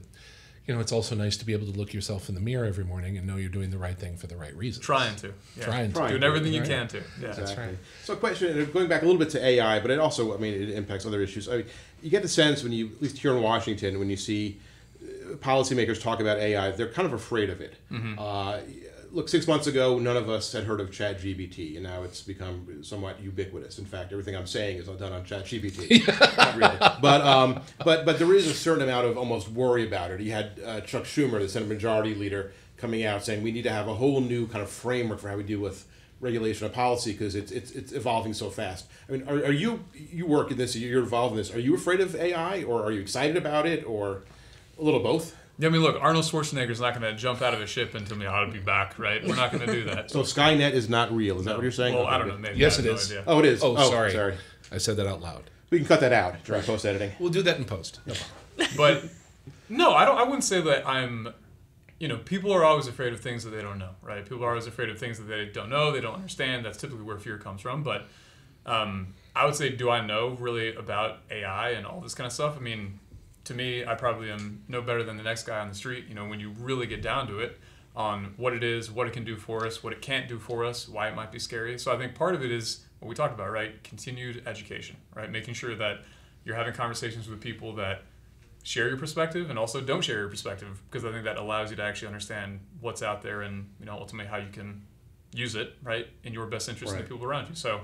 you 0.68 0.74
know, 0.74 0.80
it's 0.80 0.92
also 0.92 1.16
nice 1.16 1.38
to 1.38 1.46
be 1.46 1.54
able 1.54 1.68
to 1.68 1.78
look 1.78 1.94
yourself 1.94 2.28
in 2.28 2.36
the 2.36 2.42
mirror 2.42 2.66
every 2.66 2.84
morning 2.84 3.18
and 3.18 3.28
know 3.28 3.36
you're 3.36 3.50
doing 3.50 3.70
the 3.70 3.78
right 3.78 3.98
thing 3.98 4.18
for 4.18 4.28
the 4.28 4.36
right 4.36 4.56
reason. 4.56 4.82
Trying 4.82 5.16
to, 5.18 5.34
yeah. 5.58 5.64
trying 5.64 5.94
to, 5.94 6.08
doing 6.08 6.24
everything 6.24 6.54
you 6.54 6.64
can 6.64 6.88
to. 6.88 6.98
Yeah, 6.98 7.30
exactly. 7.30 7.44
that's 7.44 7.58
right. 7.58 7.78
So, 8.04 8.14
a 8.14 8.18
question 8.18 8.72
going 8.72 8.88
back 8.88 9.04
a 9.04 9.06
little 9.06 9.20
bit 9.20 9.30
to 9.32 9.46
AI, 9.46 9.80
but 9.80 9.92
it 9.92 10.00
also, 10.00 10.34
I 10.34 10.38
mean, 10.38 10.54
it 10.54 10.70
impacts 10.72 11.06
other 11.06 11.22
issues. 11.22 11.48
I 11.48 11.58
mean, 11.58 11.66
you 12.02 12.10
get 12.10 12.24
the 12.24 12.28
sense 12.28 12.64
when 12.64 12.72
you, 12.72 12.88
at 12.88 13.02
least 13.02 13.18
here 13.20 13.36
in 13.36 13.44
Washington, 13.44 14.00
when 14.00 14.10
you 14.10 14.18
see 14.18 14.60
policymakers 15.36 16.02
talk 16.02 16.20
about 16.20 16.38
AI, 16.38 16.72
they're 16.72 16.92
kind 16.92 17.06
of 17.06 17.14
afraid 17.14 17.50
of 17.50 17.62
it. 17.62 17.76
Mm-hmm. 17.92 18.20
Uh, 18.20 18.60
look, 19.16 19.30
six 19.30 19.48
months 19.48 19.66
ago, 19.66 19.98
none 19.98 20.18
of 20.18 20.30
us 20.30 20.52
had 20.52 20.66
heard 20.66 20.82
of 20.82 20.92
ChatGPT, 20.92 21.76
and 21.76 21.84
now 21.84 22.04
it's 22.04 22.22
become 22.22 22.84
somewhat 22.84 23.22
ubiquitous. 23.22 23.80
In 23.80 23.86
fact, 23.86 24.12
everything 24.12 24.36
I'm 24.36 24.46
saying 24.46 24.78
is 24.78 24.88
done 24.88 25.14
on 25.14 25.24
ChatGPT. 25.24 26.06
Not 26.38 26.56
really, 26.56 26.78
but 27.02 27.22
um, 27.22 27.62
but 27.84 28.06
but 28.06 28.20
there 28.20 28.34
is 28.34 28.46
a 28.46 28.54
certain 28.54 28.84
amount 28.84 29.08
of 29.08 29.18
almost 29.18 29.50
worry 29.50 29.88
about 29.88 30.12
it. 30.12 30.20
You 30.20 30.32
had 30.32 30.60
uh, 30.64 30.82
Chuck 30.82 31.04
Schumer, 31.04 31.40
the 31.40 31.50
Senate 31.50 31.70
Majority 31.70 32.14
Leader, 32.14 32.52
coming 32.78 33.06
out 33.06 33.24
saying 33.24 33.42
we 33.42 33.52
need 33.52 33.64
to 33.64 33.72
have 33.72 33.88
a 33.88 33.96
whole 33.96 34.20
new 34.20 34.48
kind 34.48 34.62
of 34.62 34.70
framework 34.70 35.20
for 35.20 35.30
how 35.30 35.38
we 35.38 35.44
deal 35.44 35.62
with 35.62 35.88
regulation 36.20 36.66
of 36.66 36.74
policy 36.74 37.14
because 37.14 37.36
it's, 37.36 37.52
it's 37.52 37.72
it's 37.72 37.94
evolving 37.94 38.34
so 38.34 38.50
fast. 38.50 38.86
I 39.08 39.14
mean, 39.14 39.28
are, 39.28 39.46
are 39.46 39.52
you 39.52 39.86
you 39.94 40.28
work 40.28 40.52
in 40.52 40.58
this? 40.58 40.76
You're 40.76 41.04
involved 41.04 41.32
in 41.32 41.38
this. 41.38 41.54
Are 41.54 41.60
you 41.60 41.74
afraid 41.74 42.02
of 42.02 42.16
AI, 42.16 42.64
or 42.64 42.84
are 42.84 42.92
you 42.92 43.00
excited 43.00 43.38
about 43.38 43.66
it, 43.66 43.86
or 43.88 44.24
a 44.78 44.84
little 44.84 45.00
both. 45.00 45.36
Yeah, 45.58 45.70
I 45.70 45.72
mean, 45.72 45.82
look, 45.82 45.98
Arnold 46.02 46.26
Schwarzenegger's 46.26 46.82
not 46.82 47.00
going 47.00 47.10
to 47.10 47.18
jump 47.18 47.42
out 47.42 47.54
of 47.54 47.62
a 47.62 47.68
ship 47.68 47.96
and 47.96 48.06
tell 48.06 48.18
me 48.18 48.26
how 48.26 48.44
to 48.44 48.52
be 48.52 48.60
back, 48.60 49.00
right? 49.00 49.26
We're 49.26 49.38
not 49.38 49.54
going 49.54 49.66
to 49.66 49.72
do 49.72 49.86
that. 49.86 50.12
so 50.12 50.22
Skynet 50.22 50.74
is 50.74 50.90
not 50.90 51.14
real. 51.16 51.40
Is 51.40 51.46
no. 51.46 51.52
that 51.52 51.58
what 51.58 51.64
you're 51.64 51.72
saying? 51.72 51.94
Well, 51.94 52.04
okay. 52.04 52.16
I 52.16 52.18
don't 52.18 52.28
know. 52.28 52.38
Maybe 52.38 52.60
yes, 52.60 52.78
it 52.78 52.86
is. 52.86 53.12
No 53.12 53.24
oh, 53.28 53.40
it 53.40 53.46
is. 53.46 53.64
Oh, 53.64 53.76
oh, 53.78 53.90
sorry. 53.90 54.12
Sorry, 54.12 54.36
I 54.72 54.78
said 54.78 54.98
that 54.98 55.08
out 55.08 55.22
loud. 55.22 55.50
We 55.70 55.80
can 55.80 55.88
cut 55.88 56.02
that 56.02 56.14
out 56.14 56.44
during 56.44 56.64
post 56.64 56.86
editing. 56.86 57.12
We'll 57.20 57.32
do 57.32 57.42
that 57.44 57.58
in 57.58 57.66
post. 57.66 58.00
No 58.06 58.14
but 58.78 59.06
no, 59.70 59.94
I 59.94 60.06
don't. 60.06 60.18
I 60.18 60.24
wouldn't 60.24 60.44
say 60.44 60.62
that 60.62 60.88
I'm. 60.88 61.30
You 62.00 62.10
know, 62.10 62.18
people 62.18 62.52
are 62.52 62.66
always 62.66 62.88
afraid 62.88 63.14
of 63.14 63.22
things 63.22 63.46
that 63.46 63.52
they 63.52 63.62
don't 63.62 63.80
know, 63.80 63.92
right? 64.02 64.24
People 64.24 64.44
are 64.44 64.50
always 64.50 64.68
afraid 64.68 64.90
of 64.90 65.00
things 65.00 65.18
that 65.18 65.26
they 65.26 65.46
don't 65.46 65.70
know, 65.70 65.94
they 65.94 66.02
don't 66.02 66.16
understand. 66.16 66.66
That's 66.66 66.78
typically 66.78 67.04
where 67.04 67.18
fear 67.18 67.38
comes 67.38 67.62
from. 67.62 67.84
But 67.84 68.08
um, 68.66 69.14
I 69.34 69.46
would 69.46 69.56
say, 69.56 69.70
do 69.70 69.90
I 69.90 70.06
know 70.06 70.30
really 70.32 70.76
about 70.76 71.20
AI 71.32 71.70
and 71.72 71.86
all 71.86 72.02
this 72.02 72.14
kind 72.14 72.28
of 72.28 72.34
stuff? 72.34 72.58
I 72.58 72.60
mean, 72.60 73.00
to 73.46 73.54
me, 73.54 73.86
I 73.86 73.96
probably 73.96 74.32
am 74.32 74.64
no 74.68 74.82
better 74.82 75.04
than 75.04 75.18
the 75.18 75.24
next 75.24 75.44
guy 75.44 75.60
on 75.60 75.70
the 75.70 75.76
street. 75.76 76.06
You 76.08 76.16
know, 76.16 76.26
when 76.28 76.40
you 76.40 76.52
really 76.60 76.88
get 76.88 77.02
down 77.02 77.28
to 77.28 77.40
it, 77.40 77.60
on 77.96 78.34
what 78.38 78.54
it 78.54 78.64
is, 78.64 78.92
what 78.92 79.08
it 79.08 79.14
can 79.14 79.24
do 79.24 79.38
for 79.38 79.66
us, 79.66 79.84
what 79.84 79.94
it 79.94 80.02
can't 80.02 80.28
do 80.28 80.38
for 80.38 80.66
us, 80.66 80.88
why 80.88 81.08
it 81.08 81.16
might 81.16 81.32
be 81.32 81.40
scary. 81.40 81.80
So 81.80 81.94
I 81.94 81.98
think 81.98 82.14
part 82.14 82.36
of 82.36 82.44
it 82.44 82.52
is 82.52 82.82
what 83.00 83.08
we 83.08 83.16
talked 83.16 83.34
about, 83.34 83.52
right? 83.52 83.82
Continued 83.84 84.44
education, 84.46 84.98
right? 85.16 85.32
Making 85.32 85.54
sure 85.54 85.76
that 85.76 86.02
you're 86.44 86.56
having 86.56 86.74
conversations 86.74 87.30
with 87.30 87.40
people 87.40 87.74
that 87.76 88.04
share 88.64 88.88
your 88.88 88.98
perspective 88.98 89.50
and 89.50 89.58
also 89.58 89.80
don't 89.80 90.04
share 90.04 90.20
your 90.20 90.28
perspective 90.28 90.82
because 90.90 91.06
I 91.06 91.12
think 91.12 91.24
that 91.24 91.38
allows 91.38 91.70
you 91.70 91.78
to 91.78 91.84
actually 91.84 92.08
understand 92.08 92.60
what's 92.82 93.04
out 93.04 93.22
there 93.22 93.44
and 93.44 93.70
you 93.80 93.86
know 93.86 93.94
ultimately 93.94 94.28
how 94.28 94.38
you 94.38 94.50
can 94.52 94.82
use 95.34 95.54
it 95.54 95.74
right 95.84 96.08
in 96.24 96.34
your 96.34 96.48
best 96.48 96.68
interest 96.68 96.92
right. 96.92 97.00
and 97.00 97.08
the 97.08 97.14
people 97.14 97.28
around 97.28 97.48
you. 97.48 97.56
So 97.56 97.82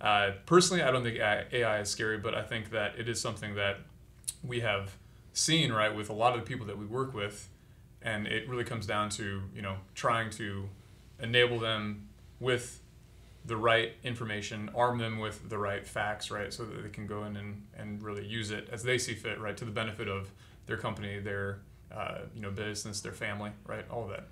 uh, 0.00 0.30
personally, 0.46 0.82
I 0.82 0.90
don't 0.90 1.02
think 1.02 1.18
AI 1.18 1.80
is 1.80 1.90
scary, 1.90 2.18
but 2.18 2.34
I 2.34 2.42
think 2.42 2.70
that 2.70 2.96
it 2.96 3.08
is 3.08 3.20
something 3.20 3.56
that 3.56 3.78
we 4.42 4.60
have 4.60 4.96
seen 5.32 5.72
right 5.72 5.94
with 5.94 6.10
a 6.10 6.12
lot 6.12 6.34
of 6.34 6.40
the 6.40 6.46
people 6.46 6.66
that 6.66 6.78
we 6.78 6.86
work 6.86 7.14
with 7.14 7.48
and 8.02 8.26
it 8.26 8.48
really 8.48 8.64
comes 8.64 8.86
down 8.86 9.08
to 9.08 9.42
you 9.54 9.62
know 9.62 9.76
trying 9.94 10.30
to 10.30 10.68
enable 11.20 11.58
them 11.58 12.08
with 12.38 12.82
the 13.44 13.56
right 13.56 13.92
information 14.02 14.70
arm 14.74 14.98
them 14.98 15.18
with 15.18 15.48
the 15.48 15.58
right 15.58 15.86
facts 15.86 16.30
right 16.30 16.52
so 16.52 16.64
that 16.64 16.82
they 16.82 16.88
can 16.88 17.06
go 17.06 17.24
in 17.24 17.36
and, 17.36 17.62
and 17.76 18.02
really 18.02 18.24
use 18.24 18.50
it 18.50 18.68
as 18.72 18.82
they 18.82 18.98
see 18.98 19.14
fit 19.14 19.40
right 19.40 19.56
to 19.56 19.64
the 19.64 19.70
benefit 19.70 20.08
of 20.08 20.30
their 20.66 20.76
company 20.76 21.18
their 21.18 21.60
uh, 21.92 22.18
you 22.34 22.40
know 22.40 22.50
business 22.50 23.00
their 23.00 23.12
family 23.12 23.50
right 23.66 23.84
all 23.90 24.04
of 24.04 24.10
that 24.10 24.26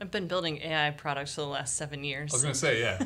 I've 0.00 0.10
been 0.10 0.26
building 0.26 0.58
AI 0.62 0.90
products 0.90 1.34
for 1.34 1.42
the 1.42 1.46
last 1.46 1.76
seven 1.76 2.02
years. 2.02 2.32
I 2.32 2.36
was 2.36 2.42
going 2.42 2.54
to 2.54 2.58
say, 2.58 2.80
yeah. 2.80 3.04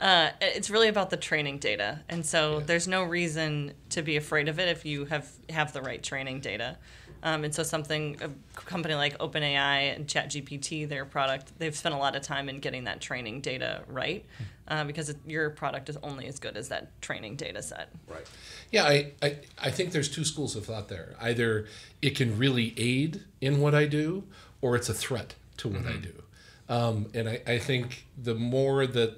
uh, 0.00 0.30
it's 0.40 0.70
really 0.70 0.88
about 0.88 1.10
the 1.10 1.16
training 1.16 1.58
data, 1.58 2.00
and 2.08 2.24
so 2.24 2.58
yeah. 2.58 2.64
there's 2.66 2.88
no 2.88 3.04
reason 3.04 3.72
to 3.90 4.02
be 4.02 4.16
afraid 4.16 4.48
of 4.48 4.58
it 4.58 4.68
if 4.68 4.84
you 4.84 5.04
have 5.06 5.30
have 5.50 5.72
the 5.72 5.82
right 5.82 6.02
training 6.02 6.40
data. 6.40 6.76
Um, 7.22 7.44
and 7.44 7.54
so 7.54 7.62
something 7.62 8.16
a 8.20 8.30
company 8.60 8.94
like 8.94 9.18
OpenAI 9.18 9.96
and 9.96 10.06
ChatGPT, 10.06 10.88
their 10.88 11.04
product, 11.04 11.52
they've 11.58 11.74
spent 11.74 11.94
a 11.94 11.98
lot 11.98 12.14
of 12.14 12.22
time 12.22 12.48
in 12.48 12.60
getting 12.60 12.84
that 12.84 13.00
training 13.00 13.40
data 13.40 13.82
right, 13.88 14.24
uh, 14.68 14.84
because 14.84 15.08
it, 15.08 15.16
your 15.26 15.50
product 15.50 15.88
is 15.88 15.96
only 16.02 16.26
as 16.26 16.38
good 16.38 16.56
as 16.56 16.68
that 16.68 17.00
training 17.00 17.36
data 17.36 17.62
set. 17.62 17.88
Right. 18.06 18.26
Yeah, 18.70 18.84
I, 18.84 19.12
I, 19.22 19.38
I 19.58 19.70
think 19.70 19.92
there's 19.92 20.08
two 20.08 20.24
schools 20.24 20.54
of 20.54 20.66
thought 20.66 20.88
there. 20.88 21.16
Either 21.20 21.66
it 22.02 22.10
can 22.10 22.38
really 22.38 22.74
aid 22.76 23.24
in 23.40 23.60
what 23.60 23.74
I 23.74 23.86
do, 23.86 24.24
or 24.60 24.76
it's 24.76 24.88
a 24.88 24.94
threat 24.94 25.34
to 25.58 25.68
what 25.68 25.82
mm-hmm. 25.82 25.88
I 25.88 25.96
do. 25.96 26.22
Um, 26.68 27.06
and 27.14 27.28
I, 27.28 27.42
I 27.46 27.58
think 27.58 28.06
the 28.16 28.34
more 28.34 28.86
that 28.86 29.10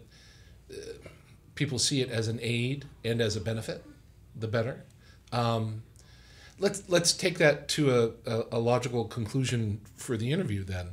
uh, 0.70 0.74
people 1.54 1.78
see 1.78 2.00
it 2.00 2.10
as 2.10 2.28
an 2.28 2.38
aid 2.42 2.84
and 3.04 3.20
as 3.20 3.36
a 3.36 3.40
benefit, 3.40 3.84
the 4.36 4.48
better. 4.48 4.84
Um, 5.32 5.82
let's 6.58 6.88
let's 6.88 7.12
take 7.12 7.38
that 7.38 7.68
to 7.68 8.14
a, 8.26 8.44
a, 8.52 8.58
logical 8.58 9.04
conclusion 9.04 9.80
for 9.96 10.16
the 10.16 10.32
interview. 10.32 10.64
Then, 10.64 10.90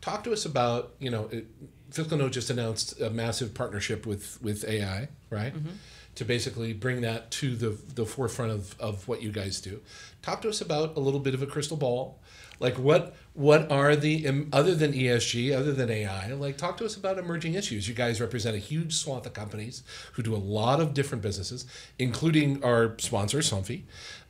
talk 0.00 0.24
to 0.24 0.32
us 0.32 0.44
about 0.44 0.94
you 0.98 1.10
know, 1.10 1.28
it, 1.32 1.46
FiscalNote 1.90 2.32
just 2.32 2.50
announced 2.50 3.00
a 3.00 3.10
massive 3.10 3.54
partnership 3.54 4.06
with 4.06 4.40
with 4.42 4.64
AI, 4.68 5.08
right? 5.30 5.54
Mm-hmm. 5.54 5.70
To 6.16 6.24
basically 6.26 6.72
bring 6.74 7.00
that 7.00 7.30
to 7.32 7.56
the 7.56 7.78
the 7.94 8.04
forefront 8.04 8.52
of, 8.52 8.78
of 8.80 9.08
what 9.08 9.22
you 9.22 9.32
guys 9.32 9.60
do. 9.60 9.80
Talk 10.20 10.42
to 10.42 10.48
us 10.48 10.60
about 10.60 10.96
a 10.96 11.00
little 11.00 11.20
bit 11.20 11.34
of 11.34 11.42
a 11.42 11.46
crystal 11.46 11.76
ball 11.76 12.20
like 12.60 12.78
what 12.78 13.14
what 13.34 13.70
are 13.72 13.96
the 13.96 14.46
other 14.52 14.74
than 14.74 14.92
ESG, 14.92 15.56
other 15.56 15.72
than 15.72 15.90
AI? 15.90 16.32
Like 16.34 16.56
talk 16.56 16.76
to 16.78 16.84
us 16.84 16.96
about 16.96 17.18
emerging 17.18 17.54
issues. 17.54 17.88
You 17.88 17.94
guys 17.94 18.20
represent 18.20 18.54
a 18.54 18.58
huge 18.58 18.94
swath 18.94 19.26
of 19.26 19.32
companies 19.32 19.82
who 20.12 20.22
do 20.22 20.34
a 20.34 20.36
lot 20.36 20.80
of 20.80 20.94
different 20.94 21.22
businesses, 21.22 21.64
including 21.98 22.62
our 22.62 22.96
sponsor 22.98 23.38
Somfy. 23.38 23.82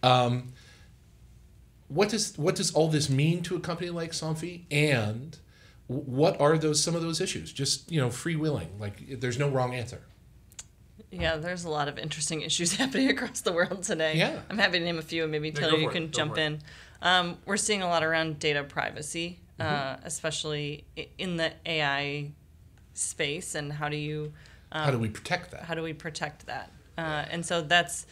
Um, 0.03 0.53
what 1.89 2.09
does 2.09 2.37
what 2.39 2.55
does 2.55 2.73
all 2.73 2.89
this 2.89 3.11
mean 3.11 3.43
to 3.43 3.57
a 3.57 3.61
company 3.61 3.91
like 3.91 4.12
Somfy 4.12 4.62
and 4.70 5.39
what 5.89 6.41
are 6.41 6.57
those 6.57 6.83
some 6.83 6.95
of 6.95 7.03
those 7.03 7.20
issues 7.20 7.53
just 7.53 7.91
you 7.93 8.01
know 8.01 8.09
freewheeling 8.09 8.68
like 8.79 9.20
there's 9.20 9.39
no 9.39 9.49
wrong 9.51 9.75
answer 9.75 10.01
yeah, 11.12 11.37
there's 11.37 11.64
a 11.64 11.68
lot 11.68 11.89
of 11.89 11.99
interesting 11.99 12.41
issues 12.41 12.75
happening 12.77 13.11
across 13.11 13.43
the 13.43 13.53
world 13.53 13.83
today. 13.83 14.16
Yeah. 14.16 14.41
I'm 14.49 14.59
happy 14.59 14.79
to 14.79 14.85
name 14.85 14.99
a 14.99 15.03
few, 15.03 15.23
and 15.23 15.31
maybe 15.31 15.53
Taylor, 15.53 15.77
you 15.77 15.91
can 15.91 16.11
jump 16.11 16.39
in. 16.39 16.61
Um, 17.03 17.38
we're 17.44 17.57
seeing 17.57 17.82
a 17.82 17.88
lot 17.88 18.05
around 18.05 18.38
data 18.38 18.62
privacy, 18.62 19.40
uh, 19.59 19.64
mm-hmm. 19.64 19.74
uh, 19.74 19.96
especially 20.05 20.84
in 21.18 21.36
the 21.36 21.53
AI 21.66 22.30
space, 22.94 23.55
and 23.57 23.72
how 23.72 23.88
do 23.88 23.96
you? 23.96 24.32
Um, 24.70 24.84
how 24.84 24.90
do 24.92 24.98
we 24.98 25.11
protect 25.11 25.50
that? 25.50 25.64
How 25.64 25.74
do 25.74 25.82
we 25.82 25.92
protect 25.92 26.46
that? 26.46 26.70
Uh, 26.96 27.24
and 27.30 27.44
so 27.44 27.61
that's 27.61 28.07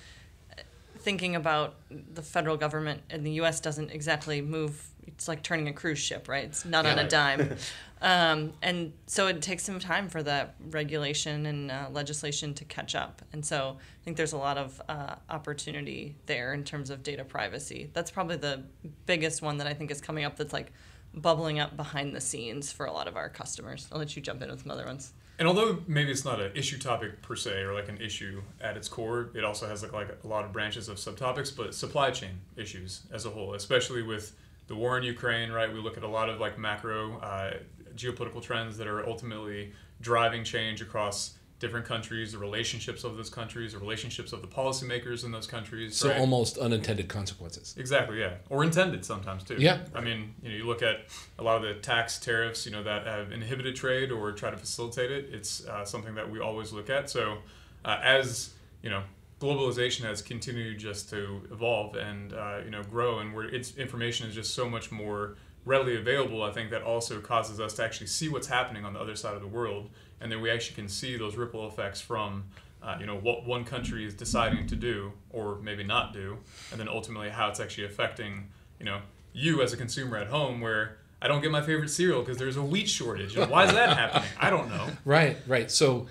thinking 0.99 1.37
about 1.37 1.77
the 1.89 2.23
federal 2.23 2.57
government 2.57 3.03
in 3.11 3.23
the 3.23 3.33
U.S. 3.33 3.61
doesn't 3.61 3.91
exactly 3.91 4.43
move. 4.43 4.90
It's 5.07 5.29
like 5.29 5.43
turning 5.43 5.69
a 5.69 5.73
cruise 5.73 5.99
ship, 5.99 6.29
right? 6.29 6.45
It's 6.45 6.65
not 6.65 6.87
on 6.87 6.97
Yeah. 6.97 7.05
a 7.05 7.09
dime. 7.09 7.57
um, 8.03 8.53
and 8.63 8.93
so 9.07 9.27
it 9.27 9.43
takes 9.43 9.63
some 9.65 9.79
time 9.79 10.09
for 10.09 10.23
that 10.23 10.55
regulation 10.71 11.47
and 11.47 11.71
uh, 11.71 11.89
legislation 11.93 12.55
to 12.55 12.65
catch 12.65 12.95
up. 12.95 13.23
And 13.33 13.45
so 13.45 13.77
I 13.79 14.05
think 14.05 14.17
there's 14.17 14.33
a 14.33 14.39
lot 14.39 14.57
of 14.59 14.81
uh, 14.89 15.17
opportunity 15.29 16.17
there 16.27 16.53
in 16.55 16.65
terms 16.65 16.91
of 16.91 17.03
data 17.03 17.25
privacy. 17.25 17.91
That's 17.93 18.11
probably 18.11 18.37
the 18.37 18.63
biggest 19.07 19.43
one 19.43 19.59
that 19.59 19.67
I 19.67 19.75
think 19.75 19.91
is 19.91 20.01
coming 20.01 20.25
up 20.25 20.37
that's 20.37 20.53
like 20.53 20.73
bubbling 21.15 21.59
up 21.59 21.77
behind 21.77 22.15
the 22.15 22.21
scenes 22.21 22.71
for 22.73 22.87
a 22.87 22.93
lot 22.93 23.09
of 23.09 23.17
our 23.17 23.29
customers. 23.29 23.89
I'll 23.91 23.99
let 23.99 24.15
you 24.17 24.23
jump 24.23 24.43
in 24.43 24.51
with 24.51 24.63
some 24.63 24.71
other 24.71 24.87
ones. 24.87 25.13
And 25.39 25.49
although 25.49 25.79
maybe 25.87 26.11
it's 26.11 26.25
not 26.25 26.39
an 26.39 26.53
issue 26.55 26.79
topic 26.79 27.23
per 27.23 27.35
se, 27.35 27.63
or 27.63 27.73
like 27.73 27.89
an 27.89 27.97
issue 27.97 28.43
at 28.61 28.77
its 28.77 28.89
core, 28.89 29.31
it 29.35 29.43
also 29.43 29.67
has 29.67 29.83
like, 29.83 29.93
like 29.93 30.19
a 30.23 30.27
lot 30.27 30.45
of 30.45 30.53
branches 30.53 30.89
of 30.91 30.99
subtopics. 30.99 31.55
But 31.57 31.75
supply 31.75 32.11
chain 32.11 32.41
issues 32.57 33.03
as 33.11 33.25
a 33.25 33.31
whole, 33.31 33.55
especially 33.55 34.03
with 34.03 34.37
the 34.71 34.77
war 34.77 34.97
in 34.97 35.03
Ukraine, 35.03 35.51
right? 35.51 35.71
We 35.71 35.81
look 35.81 35.97
at 35.97 36.05
a 36.05 36.09
lot 36.09 36.31
of 36.31 36.39
like 36.39 36.57
macro 36.57 37.19
uh, 37.19 37.55
geopolitical 37.97 38.41
trends 38.41 38.79
that 38.79 38.87
are 38.87 39.05
ultimately 39.05 39.73
driving 40.01 40.45
change 40.45 40.81
across 40.81 41.35
different 41.59 41.85
countries, 41.85 42.31
the 42.31 42.39
relationships 42.39 43.03
of 43.03 43.17
those 43.17 43.29
countries, 43.29 43.73
the 43.73 43.81
relationships 43.81 44.33
of 44.33 44.43
the 44.43 44.47
policymakers 44.47 45.25
in 45.25 45.33
those 45.33 45.49
countries. 45.49 45.97
So 45.97 46.09
right? 46.09 46.21
almost 46.21 46.57
unintended 46.57 47.09
consequences. 47.09 47.75
Exactly, 47.77 48.21
yeah, 48.21 48.35
or 48.49 48.63
intended 48.63 49.05
sometimes 49.05 49.43
too. 49.43 49.57
Yeah. 49.59 49.81
I 49.93 50.03
mean, 50.03 50.37
you 50.41 50.51
know, 50.51 50.55
you 50.55 50.65
look 50.65 50.83
at 50.83 51.01
a 51.41 51.43
lot 51.43 51.57
of 51.57 51.63
the 51.63 51.75
tax 51.75 52.21
tariffs, 52.21 52.65
you 52.65 52.71
know, 52.71 52.85
that 52.85 53.09
have 53.09 53.33
inhibited 53.33 53.75
trade 53.75 54.13
or 54.13 54.31
try 54.31 54.53
to 54.53 54.57
facilitate 54.57 55.11
it. 55.11 55.31
It's 55.33 55.67
uh, 55.67 55.85
something 55.85 56.15
that 56.15 56.31
we 56.31 56.39
always 56.39 56.73
look 56.73 56.89
at. 56.89 57.11
So, 57.11 57.39
uh, 57.85 57.99
as 58.05 58.51
you 58.83 58.91
know, 58.91 59.03
globalization 59.41 60.03
has 60.03 60.21
continued 60.23 60.79
just 60.79 61.09
to 61.11 61.41
evolve 61.51 61.97
and 61.97 62.33
uh, 62.33 62.59
you 62.65 62.71
know 62.71 62.83
grow, 62.83 63.19
and 63.19 63.35
where 63.35 63.45
its 63.45 63.77
information 63.77 64.29
is 64.29 64.35
just 64.35 64.55
so 64.55 64.69
much 64.69 64.93
more 64.93 65.37
readily 65.65 65.97
available. 65.97 66.43
I 66.43 66.53
think 66.53 66.71
that 66.71 66.83
also 66.83 67.21
causes 67.21 67.59
us 67.59 67.75
to 67.75 67.85
actually 67.85 68.07
see 68.09 68.29
what's 68.29 68.47
happening 68.47 68.85
on 68.85 68.93
the 68.93 69.01
other 69.01 69.17
side 69.17 69.35
of 69.35 69.41
the 69.41 69.49
world, 69.49 69.91
and 70.21 70.31
then 70.31 70.41
we 70.41 70.51
actually 70.51 70.77
can 70.77 70.89
see 70.89 71.17
those 71.17 71.37
ripple 71.37 71.67
effects 71.67 72.01
from 72.01 72.45
uh, 72.83 72.97
you 73.01 73.07
know 73.07 73.17
what 73.17 73.47
one 73.47 73.65
country 73.65 74.05
is 74.05 74.15
deciding 74.15 74.67
to 74.69 74.77
do 74.77 75.13
or 75.31 75.59
maybe 75.63 75.83
not 75.83 76.13
do, 76.13 76.37
and 76.71 76.79
then 76.79 76.89
ultimately 76.89 77.31
how 77.31 77.49
it's 77.49 77.61
actually 77.61 77.87
affecting 77.87 78.49
you 78.79 78.85
know 78.85 79.01
you 79.33 79.63
as 79.63 79.73
a 79.73 79.77
consumer 79.77 80.17
at 80.17 80.29
home 80.29 80.61
where. 80.61 80.99
I 81.23 81.29
don't 81.29 81.43
get 81.43 81.51
my 81.51 81.61
favorite 81.61 81.91
cereal 81.91 82.21
because 82.23 82.39
there's 82.39 82.57
a 82.57 82.63
wheat 82.63 82.89
shortage. 82.89 83.37
Why 83.37 83.67
is 83.67 83.73
that 83.73 83.95
happening? 83.95 84.27
I 84.39 84.49
don't 84.49 84.71
know. 84.71 84.89
Right, 85.05 85.37
right. 85.47 85.71
So 85.71 86.07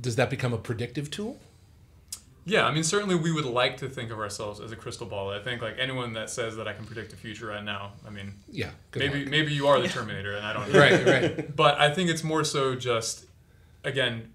does 0.00 0.14
that 0.14 0.30
become 0.30 0.52
a 0.52 0.58
predictive 0.58 1.10
tool? 1.10 1.40
Yeah, 2.48 2.64
I 2.66 2.72
mean, 2.72 2.82
certainly 2.82 3.14
we 3.14 3.30
would 3.30 3.44
like 3.44 3.76
to 3.78 3.88
think 3.90 4.10
of 4.10 4.18
ourselves 4.18 4.58
as 4.60 4.72
a 4.72 4.76
crystal 4.76 5.06
ball. 5.06 5.30
I 5.30 5.38
think 5.40 5.60
like 5.60 5.76
anyone 5.78 6.14
that 6.14 6.30
says 6.30 6.56
that 6.56 6.66
I 6.66 6.72
can 6.72 6.86
predict 6.86 7.10
the 7.10 7.16
future 7.16 7.46
right 7.46 7.62
now, 7.62 7.92
I 8.06 8.10
mean, 8.10 8.32
Yeah. 8.50 8.70
Good 8.90 9.00
maybe 9.00 9.20
luck. 9.20 9.28
maybe 9.30 9.52
you 9.52 9.66
are 9.66 9.78
the 9.80 9.88
Terminator 9.88 10.34
and 10.36 10.46
I 10.46 10.52
don't 10.54 10.72
know. 10.72 10.78
Right, 10.80 11.04
right. 11.06 11.56
But 11.56 11.78
I 11.78 11.92
think 11.92 12.08
it's 12.08 12.24
more 12.24 12.44
so 12.44 12.74
just, 12.74 13.26
again, 13.84 14.32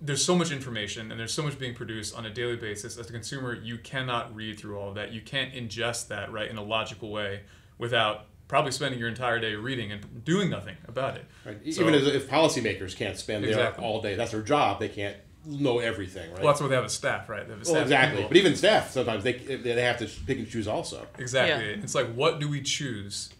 there's 0.00 0.24
so 0.24 0.34
much 0.34 0.50
information 0.52 1.10
and 1.10 1.18
there's 1.20 1.34
so 1.34 1.42
much 1.42 1.58
being 1.58 1.74
produced 1.74 2.16
on 2.16 2.24
a 2.24 2.30
daily 2.30 2.56
basis. 2.56 2.96
As 2.96 3.10
a 3.10 3.12
consumer, 3.12 3.52
you 3.54 3.78
cannot 3.78 4.34
read 4.34 4.58
through 4.58 4.78
all 4.78 4.88
of 4.88 4.94
that. 4.94 5.12
You 5.12 5.20
can't 5.20 5.52
ingest 5.52 6.08
that 6.08 6.32
right 6.32 6.48
in 6.48 6.56
a 6.56 6.62
logical 6.62 7.10
way 7.10 7.40
without 7.78 8.26
probably 8.46 8.70
spending 8.72 8.98
your 8.98 9.08
entire 9.10 9.38
day 9.38 9.54
reading 9.54 9.92
and 9.92 10.24
doing 10.24 10.48
nothing 10.48 10.76
about 10.86 11.16
it. 11.16 11.26
Right. 11.44 11.74
So- 11.74 11.82
Even 11.82 11.94
as, 11.94 12.06
if 12.06 12.30
policymakers 12.30 12.96
can't 12.96 13.18
spend 13.18 13.44
Exactly. 13.44 13.82
there 13.82 13.90
all 13.90 14.00
day, 14.00 14.14
that's 14.14 14.30
their 14.30 14.40
job. 14.40 14.80
They 14.80 14.88
can't 14.88 15.16
know 15.48 15.78
everything, 15.78 16.30
right? 16.30 16.42
Well, 16.42 16.52
that's 16.52 16.60
why 16.60 16.68
they 16.68 16.74
have 16.74 16.84
a 16.84 16.90
staff, 16.90 17.28
right? 17.28 17.46
They 17.46 17.52
have 17.52 17.62
a 17.62 17.64
staff 17.64 17.74
Well, 17.74 17.82
exactly. 17.82 18.16
people. 18.18 18.28
But 18.30 18.36
even 18.36 18.56
staff, 18.56 18.90
sometimes 18.90 19.24
they 19.24 19.32
they 19.32 19.82
have 19.82 19.98
to 19.98 20.06
pick 20.26 20.38
and 20.38 20.48
choose 20.48 20.68
also. 20.68 21.06
Exactly. 21.18 21.70
Yeah. 21.70 21.82
It's 21.82 21.94
like, 21.94 22.12
what 22.12 22.38
do 22.38 22.48
we 22.48 22.60
choose 22.62 23.30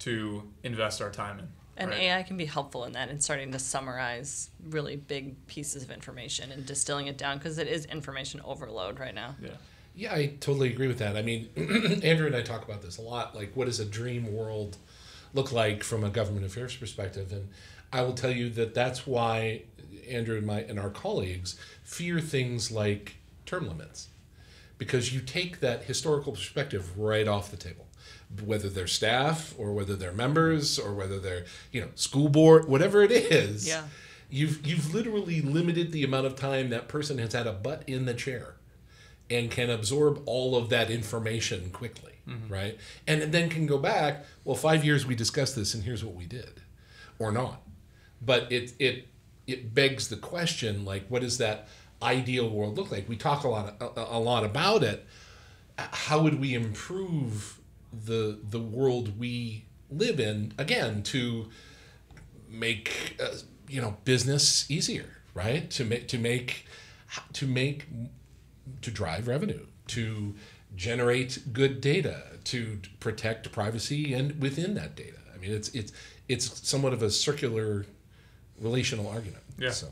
to 0.00 0.42
invest 0.62 1.02
our 1.02 1.10
time 1.10 1.40
in? 1.40 1.48
And 1.76 1.90
right? 1.90 2.00
AI 2.00 2.22
can 2.22 2.36
be 2.36 2.44
helpful 2.44 2.84
in 2.84 2.92
that 2.92 3.08
in 3.08 3.20
starting 3.20 3.52
to 3.52 3.58
summarize 3.58 4.50
really 4.68 4.96
big 4.96 5.46
pieces 5.46 5.82
of 5.82 5.90
information 5.90 6.52
and 6.52 6.66
distilling 6.66 7.06
it 7.06 7.16
down 7.16 7.38
because 7.38 7.58
it 7.58 7.68
is 7.68 7.86
information 7.86 8.40
overload 8.44 8.98
right 8.98 9.14
now. 9.14 9.34
Yeah. 9.40 9.50
Yeah, 9.94 10.14
I 10.14 10.26
totally 10.40 10.70
agree 10.70 10.86
with 10.86 10.98
that. 10.98 11.16
I 11.16 11.22
mean, 11.22 11.48
Andrew 12.02 12.26
and 12.26 12.36
I 12.36 12.42
talk 12.42 12.64
about 12.64 12.80
this 12.80 12.98
a 12.98 13.02
lot. 13.02 13.34
Like, 13.34 13.52
what 13.54 13.64
does 13.66 13.80
a 13.80 13.84
dream 13.84 14.32
world 14.32 14.76
look 15.34 15.52
like 15.52 15.82
from 15.82 16.04
a 16.04 16.10
government 16.10 16.46
affairs 16.46 16.76
perspective? 16.76 17.32
And 17.32 17.48
I 17.92 18.02
will 18.02 18.12
tell 18.12 18.30
you 18.30 18.50
that 18.50 18.72
that's 18.72 19.06
why 19.06 19.62
Andrew 20.08 20.36
and 20.36 20.46
my 20.46 20.60
and 20.62 20.78
our 20.78 20.90
colleagues 20.90 21.58
fear 21.82 22.20
things 22.20 22.70
like 22.70 23.16
term 23.46 23.68
limits, 23.68 24.08
because 24.78 25.12
you 25.14 25.20
take 25.20 25.60
that 25.60 25.84
historical 25.84 26.32
perspective 26.32 26.98
right 26.98 27.26
off 27.28 27.50
the 27.50 27.56
table. 27.56 27.86
Whether 28.44 28.68
they're 28.68 28.86
staff 28.86 29.54
or 29.58 29.72
whether 29.72 29.96
they're 29.96 30.12
members 30.12 30.78
or 30.78 30.94
whether 30.94 31.18
they're 31.18 31.44
you 31.72 31.80
know 31.80 31.88
school 31.96 32.28
board, 32.28 32.68
whatever 32.68 33.02
it 33.02 33.10
is, 33.10 33.66
Yeah. 33.66 33.84
you've 34.28 34.64
you've 34.66 34.94
literally 34.94 35.40
limited 35.40 35.90
the 35.90 36.04
amount 36.04 36.26
of 36.26 36.36
time 36.36 36.70
that 36.70 36.86
person 36.86 37.18
has 37.18 37.32
had 37.32 37.46
a 37.46 37.52
butt 37.52 37.82
in 37.88 38.04
the 38.04 38.14
chair 38.14 38.54
and 39.28 39.50
can 39.50 39.70
absorb 39.70 40.22
all 40.26 40.56
of 40.56 40.70
that 40.70 40.90
information 40.90 41.70
quickly, 41.70 42.14
mm-hmm. 42.28 42.52
right? 42.52 42.78
And 43.06 43.32
then 43.32 43.48
can 43.48 43.66
go 43.66 43.78
back, 43.78 44.24
well, 44.44 44.56
five 44.56 44.84
years 44.84 45.06
we 45.06 45.14
discussed 45.14 45.54
this 45.56 45.74
and 45.74 45.84
here's 45.84 46.04
what 46.04 46.14
we 46.14 46.26
did, 46.26 46.62
or 47.18 47.30
not. 47.32 47.62
But 48.22 48.50
it 48.52 48.74
it 48.78 49.08
it 49.52 49.74
begs 49.74 50.08
the 50.08 50.16
question, 50.16 50.84
like, 50.84 51.06
what 51.08 51.22
does 51.22 51.38
that 51.38 51.68
ideal 52.02 52.48
world 52.48 52.76
look 52.76 52.90
like? 52.90 53.08
We 53.08 53.16
talk 53.16 53.44
a 53.44 53.48
lot 53.48 53.76
a, 53.80 54.16
a 54.16 54.18
lot 54.18 54.44
about 54.44 54.82
it. 54.82 55.06
How 55.78 56.22
would 56.22 56.40
we 56.40 56.54
improve 56.54 57.60
the 57.92 58.38
the 58.42 58.60
world 58.60 59.18
we 59.18 59.64
live 59.90 60.20
in 60.20 60.52
again 60.58 61.02
to 61.02 61.48
make 62.48 63.16
uh, 63.22 63.36
you 63.68 63.80
know 63.80 63.96
business 64.04 64.70
easier, 64.70 65.06
right? 65.34 65.70
To 65.70 65.84
make 65.84 66.08
to 66.08 66.18
make 66.18 66.66
to 67.32 67.46
make 67.46 67.86
to 68.82 68.90
drive 68.90 69.28
revenue, 69.28 69.66
to 69.88 70.34
generate 70.76 71.52
good 71.52 71.80
data, 71.80 72.22
to 72.44 72.80
protect 73.00 73.52
privacy 73.52 74.14
and 74.14 74.40
within 74.40 74.74
that 74.74 74.94
data. 74.96 75.18
I 75.34 75.38
mean, 75.38 75.52
it's 75.52 75.68
it's 75.70 75.92
it's 76.28 76.68
somewhat 76.68 76.92
of 76.92 77.02
a 77.02 77.10
circular 77.10 77.86
relational 78.60 79.08
argument. 79.08 79.42
Yeah. 79.58 79.70
So 79.70 79.88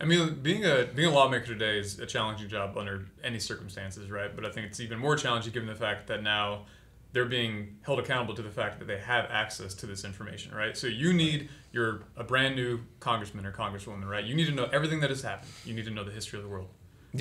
I 0.00 0.04
mean, 0.04 0.34
being 0.42 0.64
a 0.64 0.86
being 0.94 1.08
a 1.08 1.14
lawmaker 1.14 1.46
today 1.46 1.78
is 1.78 1.98
a 1.98 2.06
challenging 2.06 2.48
job 2.48 2.76
under 2.76 3.06
any 3.22 3.38
circumstances, 3.38 4.10
right? 4.10 4.34
But 4.34 4.44
I 4.44 4.50
think 4.50 4.66
it's 4.66 4.80
even 4.80 4.98
more 4.98 5.16
challenging 5.16 5.52
given 5.52 5.68
the 5.68 5.74
fact 5.74 6.08
that 6.08 6.22
now 6.22 6.66
they're 7.12 7.24
being 7.24 7.76
held 7.82 8.00
accountable 8.00 8.34
to 8.34 8.42
the 8.42 8.50
fact 8.50 8.80
that 8.80 8.86
they 8.86 8.98
have 8.98 9.26
access 9.30 9.72
to 9.74 9.86
this 9.86 10.04
information, 10.04 10.52
right? 10.52 10.76
So 10.76 10.88
you 10.88 11.12
need 11.12 11.48
you're 11.72 12.02
a 12.16 12.24
brand 12.24 12.56
new 12.56 12.80
congressman 12.98 13.46
or 13.46 13.52
congresswoman, 13.52 14.08
right? 14.08 14.24
You 14.24 14.34
need 14.34 14.46
to 14.46 14.52
know 14.52 14.68
everything 14.72 15.00
that 15.00 15.10
has 15.10 15.22
happened. 15.22 15.52
You 15.64 15.74
need 15.74 15.84
to 15.84 15.92
know 15.92 16.04
the 16.04 16.10
history 16.10 16.38
of 16.38 16.42
the 16.42 16.50
world. 16.50 16.68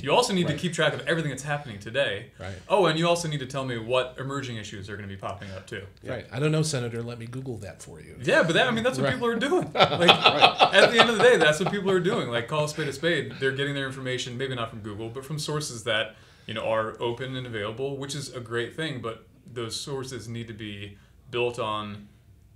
You 0.02 0.12
also 0.12 0.34
need 0.34 0.48
to 0.48 0.56
keep 0.58 0.74
track 0.74 0.94
of 0.94 1.02
everything 1.08 1.30
that's 1.30 1.44
happening 1.44 1.78
today. 1.80 2.32
Right. 2.40 2.56
Oh, 2.68 2.88
and 2.88 2.98
you 2.98 3.08
also 3.08 3.28
need 3.28 3.42
to 3.42 3.46
tell 3.46 3.64
me 3.64 3.78
what 3.78 4.16
emerging 4.20 4.58
issues 4.58 4.90
are 4.90 4.98
going 4.98 5.08
to 5.08 5.14
be 5.16 5.20
popping 5.20 5.52
up 5.52 5.68
too. 5.68 5.84
right. 6.04 6.26
I 6.32 6.40
don't 6.40 6.52
know, 6.52 6.64
Senator. 6.64 7.04
Let 7.04 7.20
me 7.20 7.28
Google 7.28 7.58
that 7.58 7.82
for 7.84 8.02
you. 8.02 8.16
Yeah, 8.24 8.42
but 8.44 8.54
that 8.54 8.68
I 8.68 8.72
mean 8.72 8.84
that's 8.84 8.98
what 8.98 9.06
Right. 9.06 9.14
people 9.14 9.28
are 9.28 9.38
doing. 9.38 9.72
Like 9.74 10.10
at 10.10 10.92
the 10.92 11.00
end 11.00 11.10
of 11.10 11.18
the 11.18 11.24
day, 11.24 11.38
that's 11.38 11.60
what 11.60 11.72
people 11.72 11.92
are 11.92 12.00
doing. 12.00 12.30
Like 12.30 12.48
call 12.48 12.66
a 12.66 12.70
spade 12.70 12.88
a 12.88 12.94
spade. 12.94 13.34
They're 13.40 13.52
getting 13.52 13.76
their 13.76 13.86
information 13.86 14.38
maybe 14.38 14.56
not 14.56 14.70
from 14.72 14.80
Google, 14.80 15.10
but 15.10 15.24
from 15.26 15.38
sources 15.38 15.84
that 15.84 16.16
you 16.48 16.54
know 16.56 16.66
are 16.68 16.96
open 17.00 17.36
and 17.36 17.46
available, 17.46 17.98
which 17.98 18.16
is 18.16 18.34
a 18.34 18.40
great 18.40 18.76
thing. 18.76 19.00
But 19.02 19.28
those 19.46 19.80
sources 19.80 20.28
need 20.28 20.48
to 20.48 20.54
be 20.54 20.98
built 21.30 21.60
on 21.60 22.08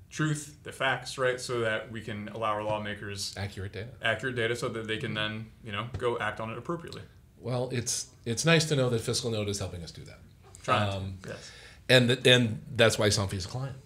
truth, 0.10 0.58
the 0.64 0.72
facts, 0.72 1.18
right, 1.18 1.40
so 1.40 1.60
that 1.60 1.92
we 1.92 2.02
can 2.02 2.30
allow 2.30 2.52
our 2.54 2.64
lawmakers 2.64 3.36
Accurate 3.38 3.74
data. 3.74 3.90
accurate 4.02 4.36
data, 4.36 4.56
so 4.56 4.70
that 4.70 4.88
they 4.88 4.98
can 4.98 5.14
then 5.14 5.48
you 5.64 5.72
know 5.72 5.88
go 5.98 6.18
act 6.18 6.40
on 6.40 6.50
it 6.50 6.58
appropriately. 6.58 7.02
Well, 7.40 7.70
it's 7.72 8.08
it's 8.26 8.46
nice 8.46 8.66
to 8.66 8.76
know 8.76 8.90
that 8.90 9.00
Fiscal 9.02 9.32
Note 9.32 9.48
is 9.50 9.60
helping 9.60 9.84
us 9.84 9.92
do 9.92 10.04
that. 10.06 10.20
Trying 10.64 10.90
Um, 10.94 11.18
to. 11.24 11.30
Yes. 11.30 11.52
and 11.90 12.08
th- 12.10 12.28
and 12.28 12.62
that's 12.76 12.98
why 13.00 13.08
Somfy 13.10 13.36
is 13.36 13.46
a 13.46 13.48
client. 13.48 13.78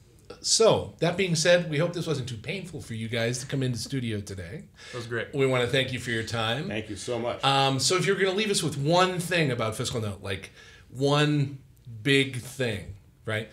So 0.44 0.96
that 1.00 1.18
being 1.18 1.36
said, 1.36 1.70
we 1.70 1.78
hope 1.78 1.94
this 1.94 2.08
wasn't 2.08 2.28
too 2.28 2.38
painful 2.38 2.82
for 2.82 2.96
you 2.96 3.08
guys 3.08 3.38
to 3.40 3.46
come 3.46 3.62
into 3.62 3.78
the 3.78 3.84
studio 3.84 4.20
today. 4.22 4.64
That 4.92 4.98
was 4.98 5.06
great. 5.06 5.28
We 5.36 5.46
want 5.46 5.64
to 5.64 5.70
thank 5.70 5.94
you 5.94 6.00
for 6.00 6.10
your 6.10 6.24
time. 6.24 6.68
Thank 6.68 6.90
you 6.90 6.96
so 6.96 7.20
much. 7.20 7.44
Um, 7.44 7.80
so 7.80 7.96
if 7.96 8.08
you're 8.08 8.16
going 8.16 8.32
to 8.32 8.36
leave 8.36 8.50
us 8.50 8.64
with 8.64 8.76
one 8.78 9.20
thing 9.20 9.52
about 9.52 9.76
Fiscal 9.76 10.02
Note, 10.02 10.24
like 10.24 10.50
one 10.90 11.60
big 12.02 12.38
thing, 12.38 12.96
right? 13.26 13.50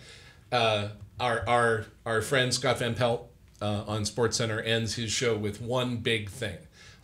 Uh, 0.51 0.89
our 1.19 1.47
our 1.47 1.85
our 2.07 2.21
friend 2.23 2.51
Scott 2.53 2.79
Van 2.79 2.95
Pelt 2.95 3.29
uh, 3.61 3.83
on 3.85 4.03
Sports 4.05 4.37
Center 4.37 4.59
ends 4.59 4.95
his 4.95 5.11
show 5.11 5.37
with 5.37 5.61
one 5.61 5.97
big 5.97 6.29
thing. 6.29 6.57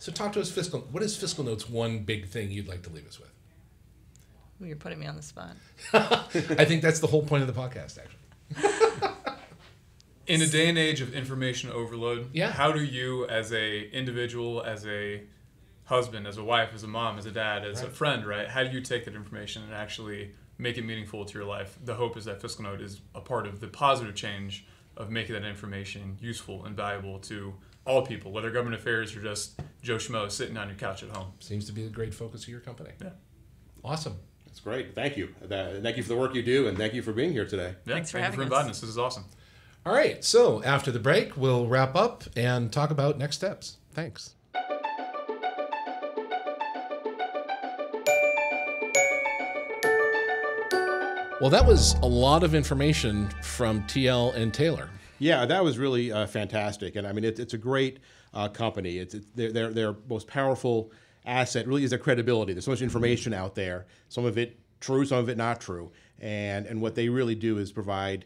So 0.06 0.12
talk 0.12 0.32
to 0.34 0.40
us, 0.40 0.52
Fiscal. 0.52 0.86
What 0.92 1.02
is 1.02 1.16
Fiscal 1.16 1.42
Note's 1.42 1.68
one 1.68 1.98
big 2.04 2.28
thing 2.28 2.52
you'd 2.52 2.68
like 2.68 2.82
to 2.82 2.90
leave 2.90 3.08
us 3.08 3.18
with? 3.18 3.28
Ooh, 4.62 4.66
You're 4.66 4.76
putting 4.76 5.00
me 5.00 5.06
on 5.08 5.16
the 5.16 5.22
spot. 5.22 5.56
I 5.92 6.64
think 6.64 6.80
that's 6.80 7.00
the 7.00 7.08
whole 7.08 7.24
point 7.24 7.42
of 7.42 7.52
the 7.52 7.60
podcast, 7.60 7.98
actually. 7.98 9.10
in 10.28 10.42
a 10.42 10.46
day 10.46 10.68
and 10.68 10.78
age 10.78 11.00
of 11.00 11.12
information 11.12 11.70
overload 11.70 12.30
Yeah. 12.32 12.52
how 12.52 12.70
do 12.70 12.84
you 12.84 13.26
as 13.26 13.52
a 13.52 13.90
individual 13.90 14.62
as 14.62 14.86
a 14.86 15.24
husband, 15.86 16.28
as 16.28 16.38
a 16.38 16.44
wife, 16.44 16.70
as 16.72 16.84
a 16.84 16.86
mom, 16.86 17.18
as 17.18 17.26
a 17.26 17.32
dad, 17.32 17.64
as 17.64 17.82
a 17.82 17.90
friend, 17.90 18.24
right? 18.24 18.46
How 18.46 18.62
do 18.62 18.70
you 18.70 18.82
take 18.82 19.06
that 19.06 19.16
information 19.16 19.64
and 19.64 19.74
actually 19.74 20.30
make 20.56 20.78
it 20.78 20.84
meaningful 20.84 21.24
to 21.24 21.36
your 21.36 21.48
life? 21.48 21.76
The 21.84 21.94
hope 21.96 22.16
is 22.16 22.26
that 22.26 22.40
Fiscal 22.40 22.62
Note 22.62 22.80
is 22.80 23.00
a 23.12 23.20
part 23.20 23.44
of 23.48 23.58
the 23.58 23.66
positive 23.66 24.14
change 24.14 24.68
of 24.96 25.10
making 25.10 25.34
that 25.34 25.44
information 25.44 26.16
useful 26.20 26.64
and 26.64 26.76
valuable 26.76 27.18
to 27.20 27.54
all 27.86 28.04
people, 28.04 28.32
whether 28.32 28.50
government 28.50 28.80
affairs 28.80 29.14
or 29.14 29.20
just 29.20 29.60
Joe 29.82 29.96
Schmo 29.96 30.30
sitting 30.30 30.56
on 30.56 30.68
your 30.68 30.76
couch 30.76 31.02
at 31.02 31.10
home. 31.10 31.32
Seems 31.40 31.66
to 31.66 31.72
be 31.72 31.84
a 31.86 31.88
great 31.88 32.14
focus 32.14 32.42
of 32.42 32.48
your 32.48 32.60
company. 32.60 32.90
Yeah. 33.00 33.10
Awesome. 33.84 34.16
That's 34.46 34.60
great. 34.60 34.94
Thank 34.94 35.16
you. 35.16 35.34
That- 35.42 35.82
thank 35.82 35.96
you 35.96 36.02
for 36.02 36.08
the 36.08 36.16
work 36.16 36.34
you 36.34 36.42
do, 36.42 36.66
and 36.66 36.76
thank 36.76 36.94
you 36.94 37.02
for 37.02 37.12
being 37.12 37.32
here 37.32 37.46
today. 37.46 37.74
Yeah, 37.84 37.94
Thanks 37.94 38.10
for 38.10 38.18
thank 38.18 38.24
having 38.24 38.40
you 38.40 38.46
for 38.48 38.54
inviting 38.54 38.70
us. 38.70 38.80
This 38.80 38.90
is 38.90 38.98
awesome. 38.98 39.24
All 39.84 39.92
right. 39.92 40.24
So 40.24 40.62
after 40.64 40.90
the 40.90 40.98
break, 40.98 41.36
we'll 41.36 41.68
wrap 41.68 41.94
up 41.94 42.24
and 42.34 42.72
talk 42.72 42.90
about 42.90 43.18
next 43.18 43.36
steps. 43.36 43.76
Thanks. 43.92 44.35
Well, 51.38 51.50
that 51.50 51.66
was 51.66 51.92
a 52.02 52.06
lot 52.06 52.42
of 52.44 52.54
information 52.54 53.28
from 53.42 53.82
TL 53.82 54.34
and 54.36 54.54
Taylor. 54.54 54.88
Yeah, 55.18 55.44
that 55.44 55.62
was 55.62 55.76
really 55.76 56.10
uh, 56.10 56.26
fantastic, 56.26 56.96
and 56.96 57.06
I 57.06 57.12
mean 57.12 57.24
it, 57.24 57.38
it's 57.38 57.52
a 57.52 57.58
great 57.58 57.98
uh, 58.32 58.48
company. 58.48 58.96
It's, 58.96 59.12
it's 59.12 59.26
their, 59.34 59.52
their 59.52 59.70
their 59.70 59.96
most 60.08 60.28
powerful 60.28 60.90
asset 61.26 61.66
really 61.66 61.84
is 61.84 61.90
their 61.90 61.98
credibility. 61.98 62.54
There's 62.54 62.64
so 62.64 62.70
much 62.70 62.80
information 62.80 63.34
out 63.34 63.54
there, 63.54 63.84
some 64.08 64.24
of 64.24 64.38
it 64.38 64.58
true, 64.80 65.04
some 65.04 65.18
of 65.18 65.28
it 65.28 65.36
not 65.36 65.60
true, 65.60 65.92
and 66.20 66.64
and 66.64 66.80
what 66.80 66.94
they 66.94 67.10
really 67.10 67.34
do 67.34 67.58
is 67.58 67.70
provide 67.70 68.24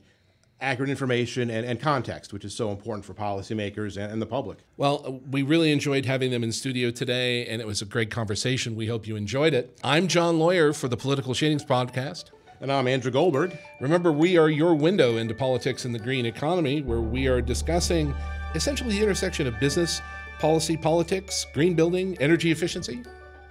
accurate 0.60 0.90
information 0.90 1.50
and, 1.50 1.66
and 1.66 1.80
context, 1.80 2.32
which 2.32 2.44
is 2.44 2.54
so 2.54 2.70
important 2.70 3.04
for 3.04 3.14
policymakers 3.14 3.96
and, 3.96 4.12
and 4.12 4.22
the 4.22 4.26
public. 4.26 4.58
Well, 4.76 5.20
we 5.28 5.42
really 5.42 5.72
enjoyed 5.72 6.04
having 6.04 6.30
them 6.30 6.44
in 6.44 6.52
studio 6.52 6.92
today, 6.92 7.44
and 7.46 7.60
it 7.60 7.66
was 7.66 7.82
a 7.82 7.86
great 7.86 8.10
conversation. 8.10 8.76
We 8.76 8.86
hope 8.86 9.08
you 9.08 9.16
enjoyed 9.16 9.54
it. 9.54 9.76
I'm 9.82 10.06
John 10.06 10.38
Lawyer 10.38 10.72
for 10.72 10.86
the 10.86 10.96
Political 10.96 11.34
Shadings 11.34 11.64
Podcast. 11.64 12.30
And 12.60 12.70
I'm 12.70 12.86
Andrew 12.86 13.10
Goldberg. 13.10 13.56
Remember, 13.80 14.12
we 14.12 14.36
are 14.36 14.50
your 14.50 14.74
window 14.74 15.16
into 15.16 15.34
politics 15.34 15.86
and 15.86 15.94
the 15.94 15.98
green 15.98 16.26
economy, 16.26 16.82
where 16.82 17.00
we 17.00 17.26
are 17.26 17.40
discussing 17.40 18.14
essentially 18.54 18.96
the 18.96 19.02
intersection 19.02 19.46
of 19.46 19.58
business, 19.58 20.02
policy, 20.38 20.76
politics, 20.76 21.46
green 21.54 21.74
building, 21.74 22.18
energy 22.20 22.50
efficiency. 22.50 23.02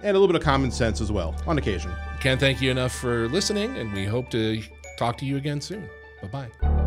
And 0.02 0.16
a 0.16 0.18
little 0.18 0.28
bit 0.28 0.36
of 0.36 0.42
common 0.42 0.70
sense 0.70 1.00
as 1.00 1.10
well, 1.10 1.34
on 1.46 1.58
occasion. 1.58 1.92
Can't 2.20 2.38
thank 2.38 2.62
you 2.62 2.70
enough 2.70 2.92
for 2.92 3.28
listening, 3.28 3.76
and 3.76 3.92
we 3.92 4.04
hope 4.04 4.30
to 4.30 4.62
talk 4.96 5.18
to 5.18 5.26
you 5.26 5.36
again 5.36 5.60
soon. 5.60 5.88
Bye 6.22 6.48
bye. 6.62 6.79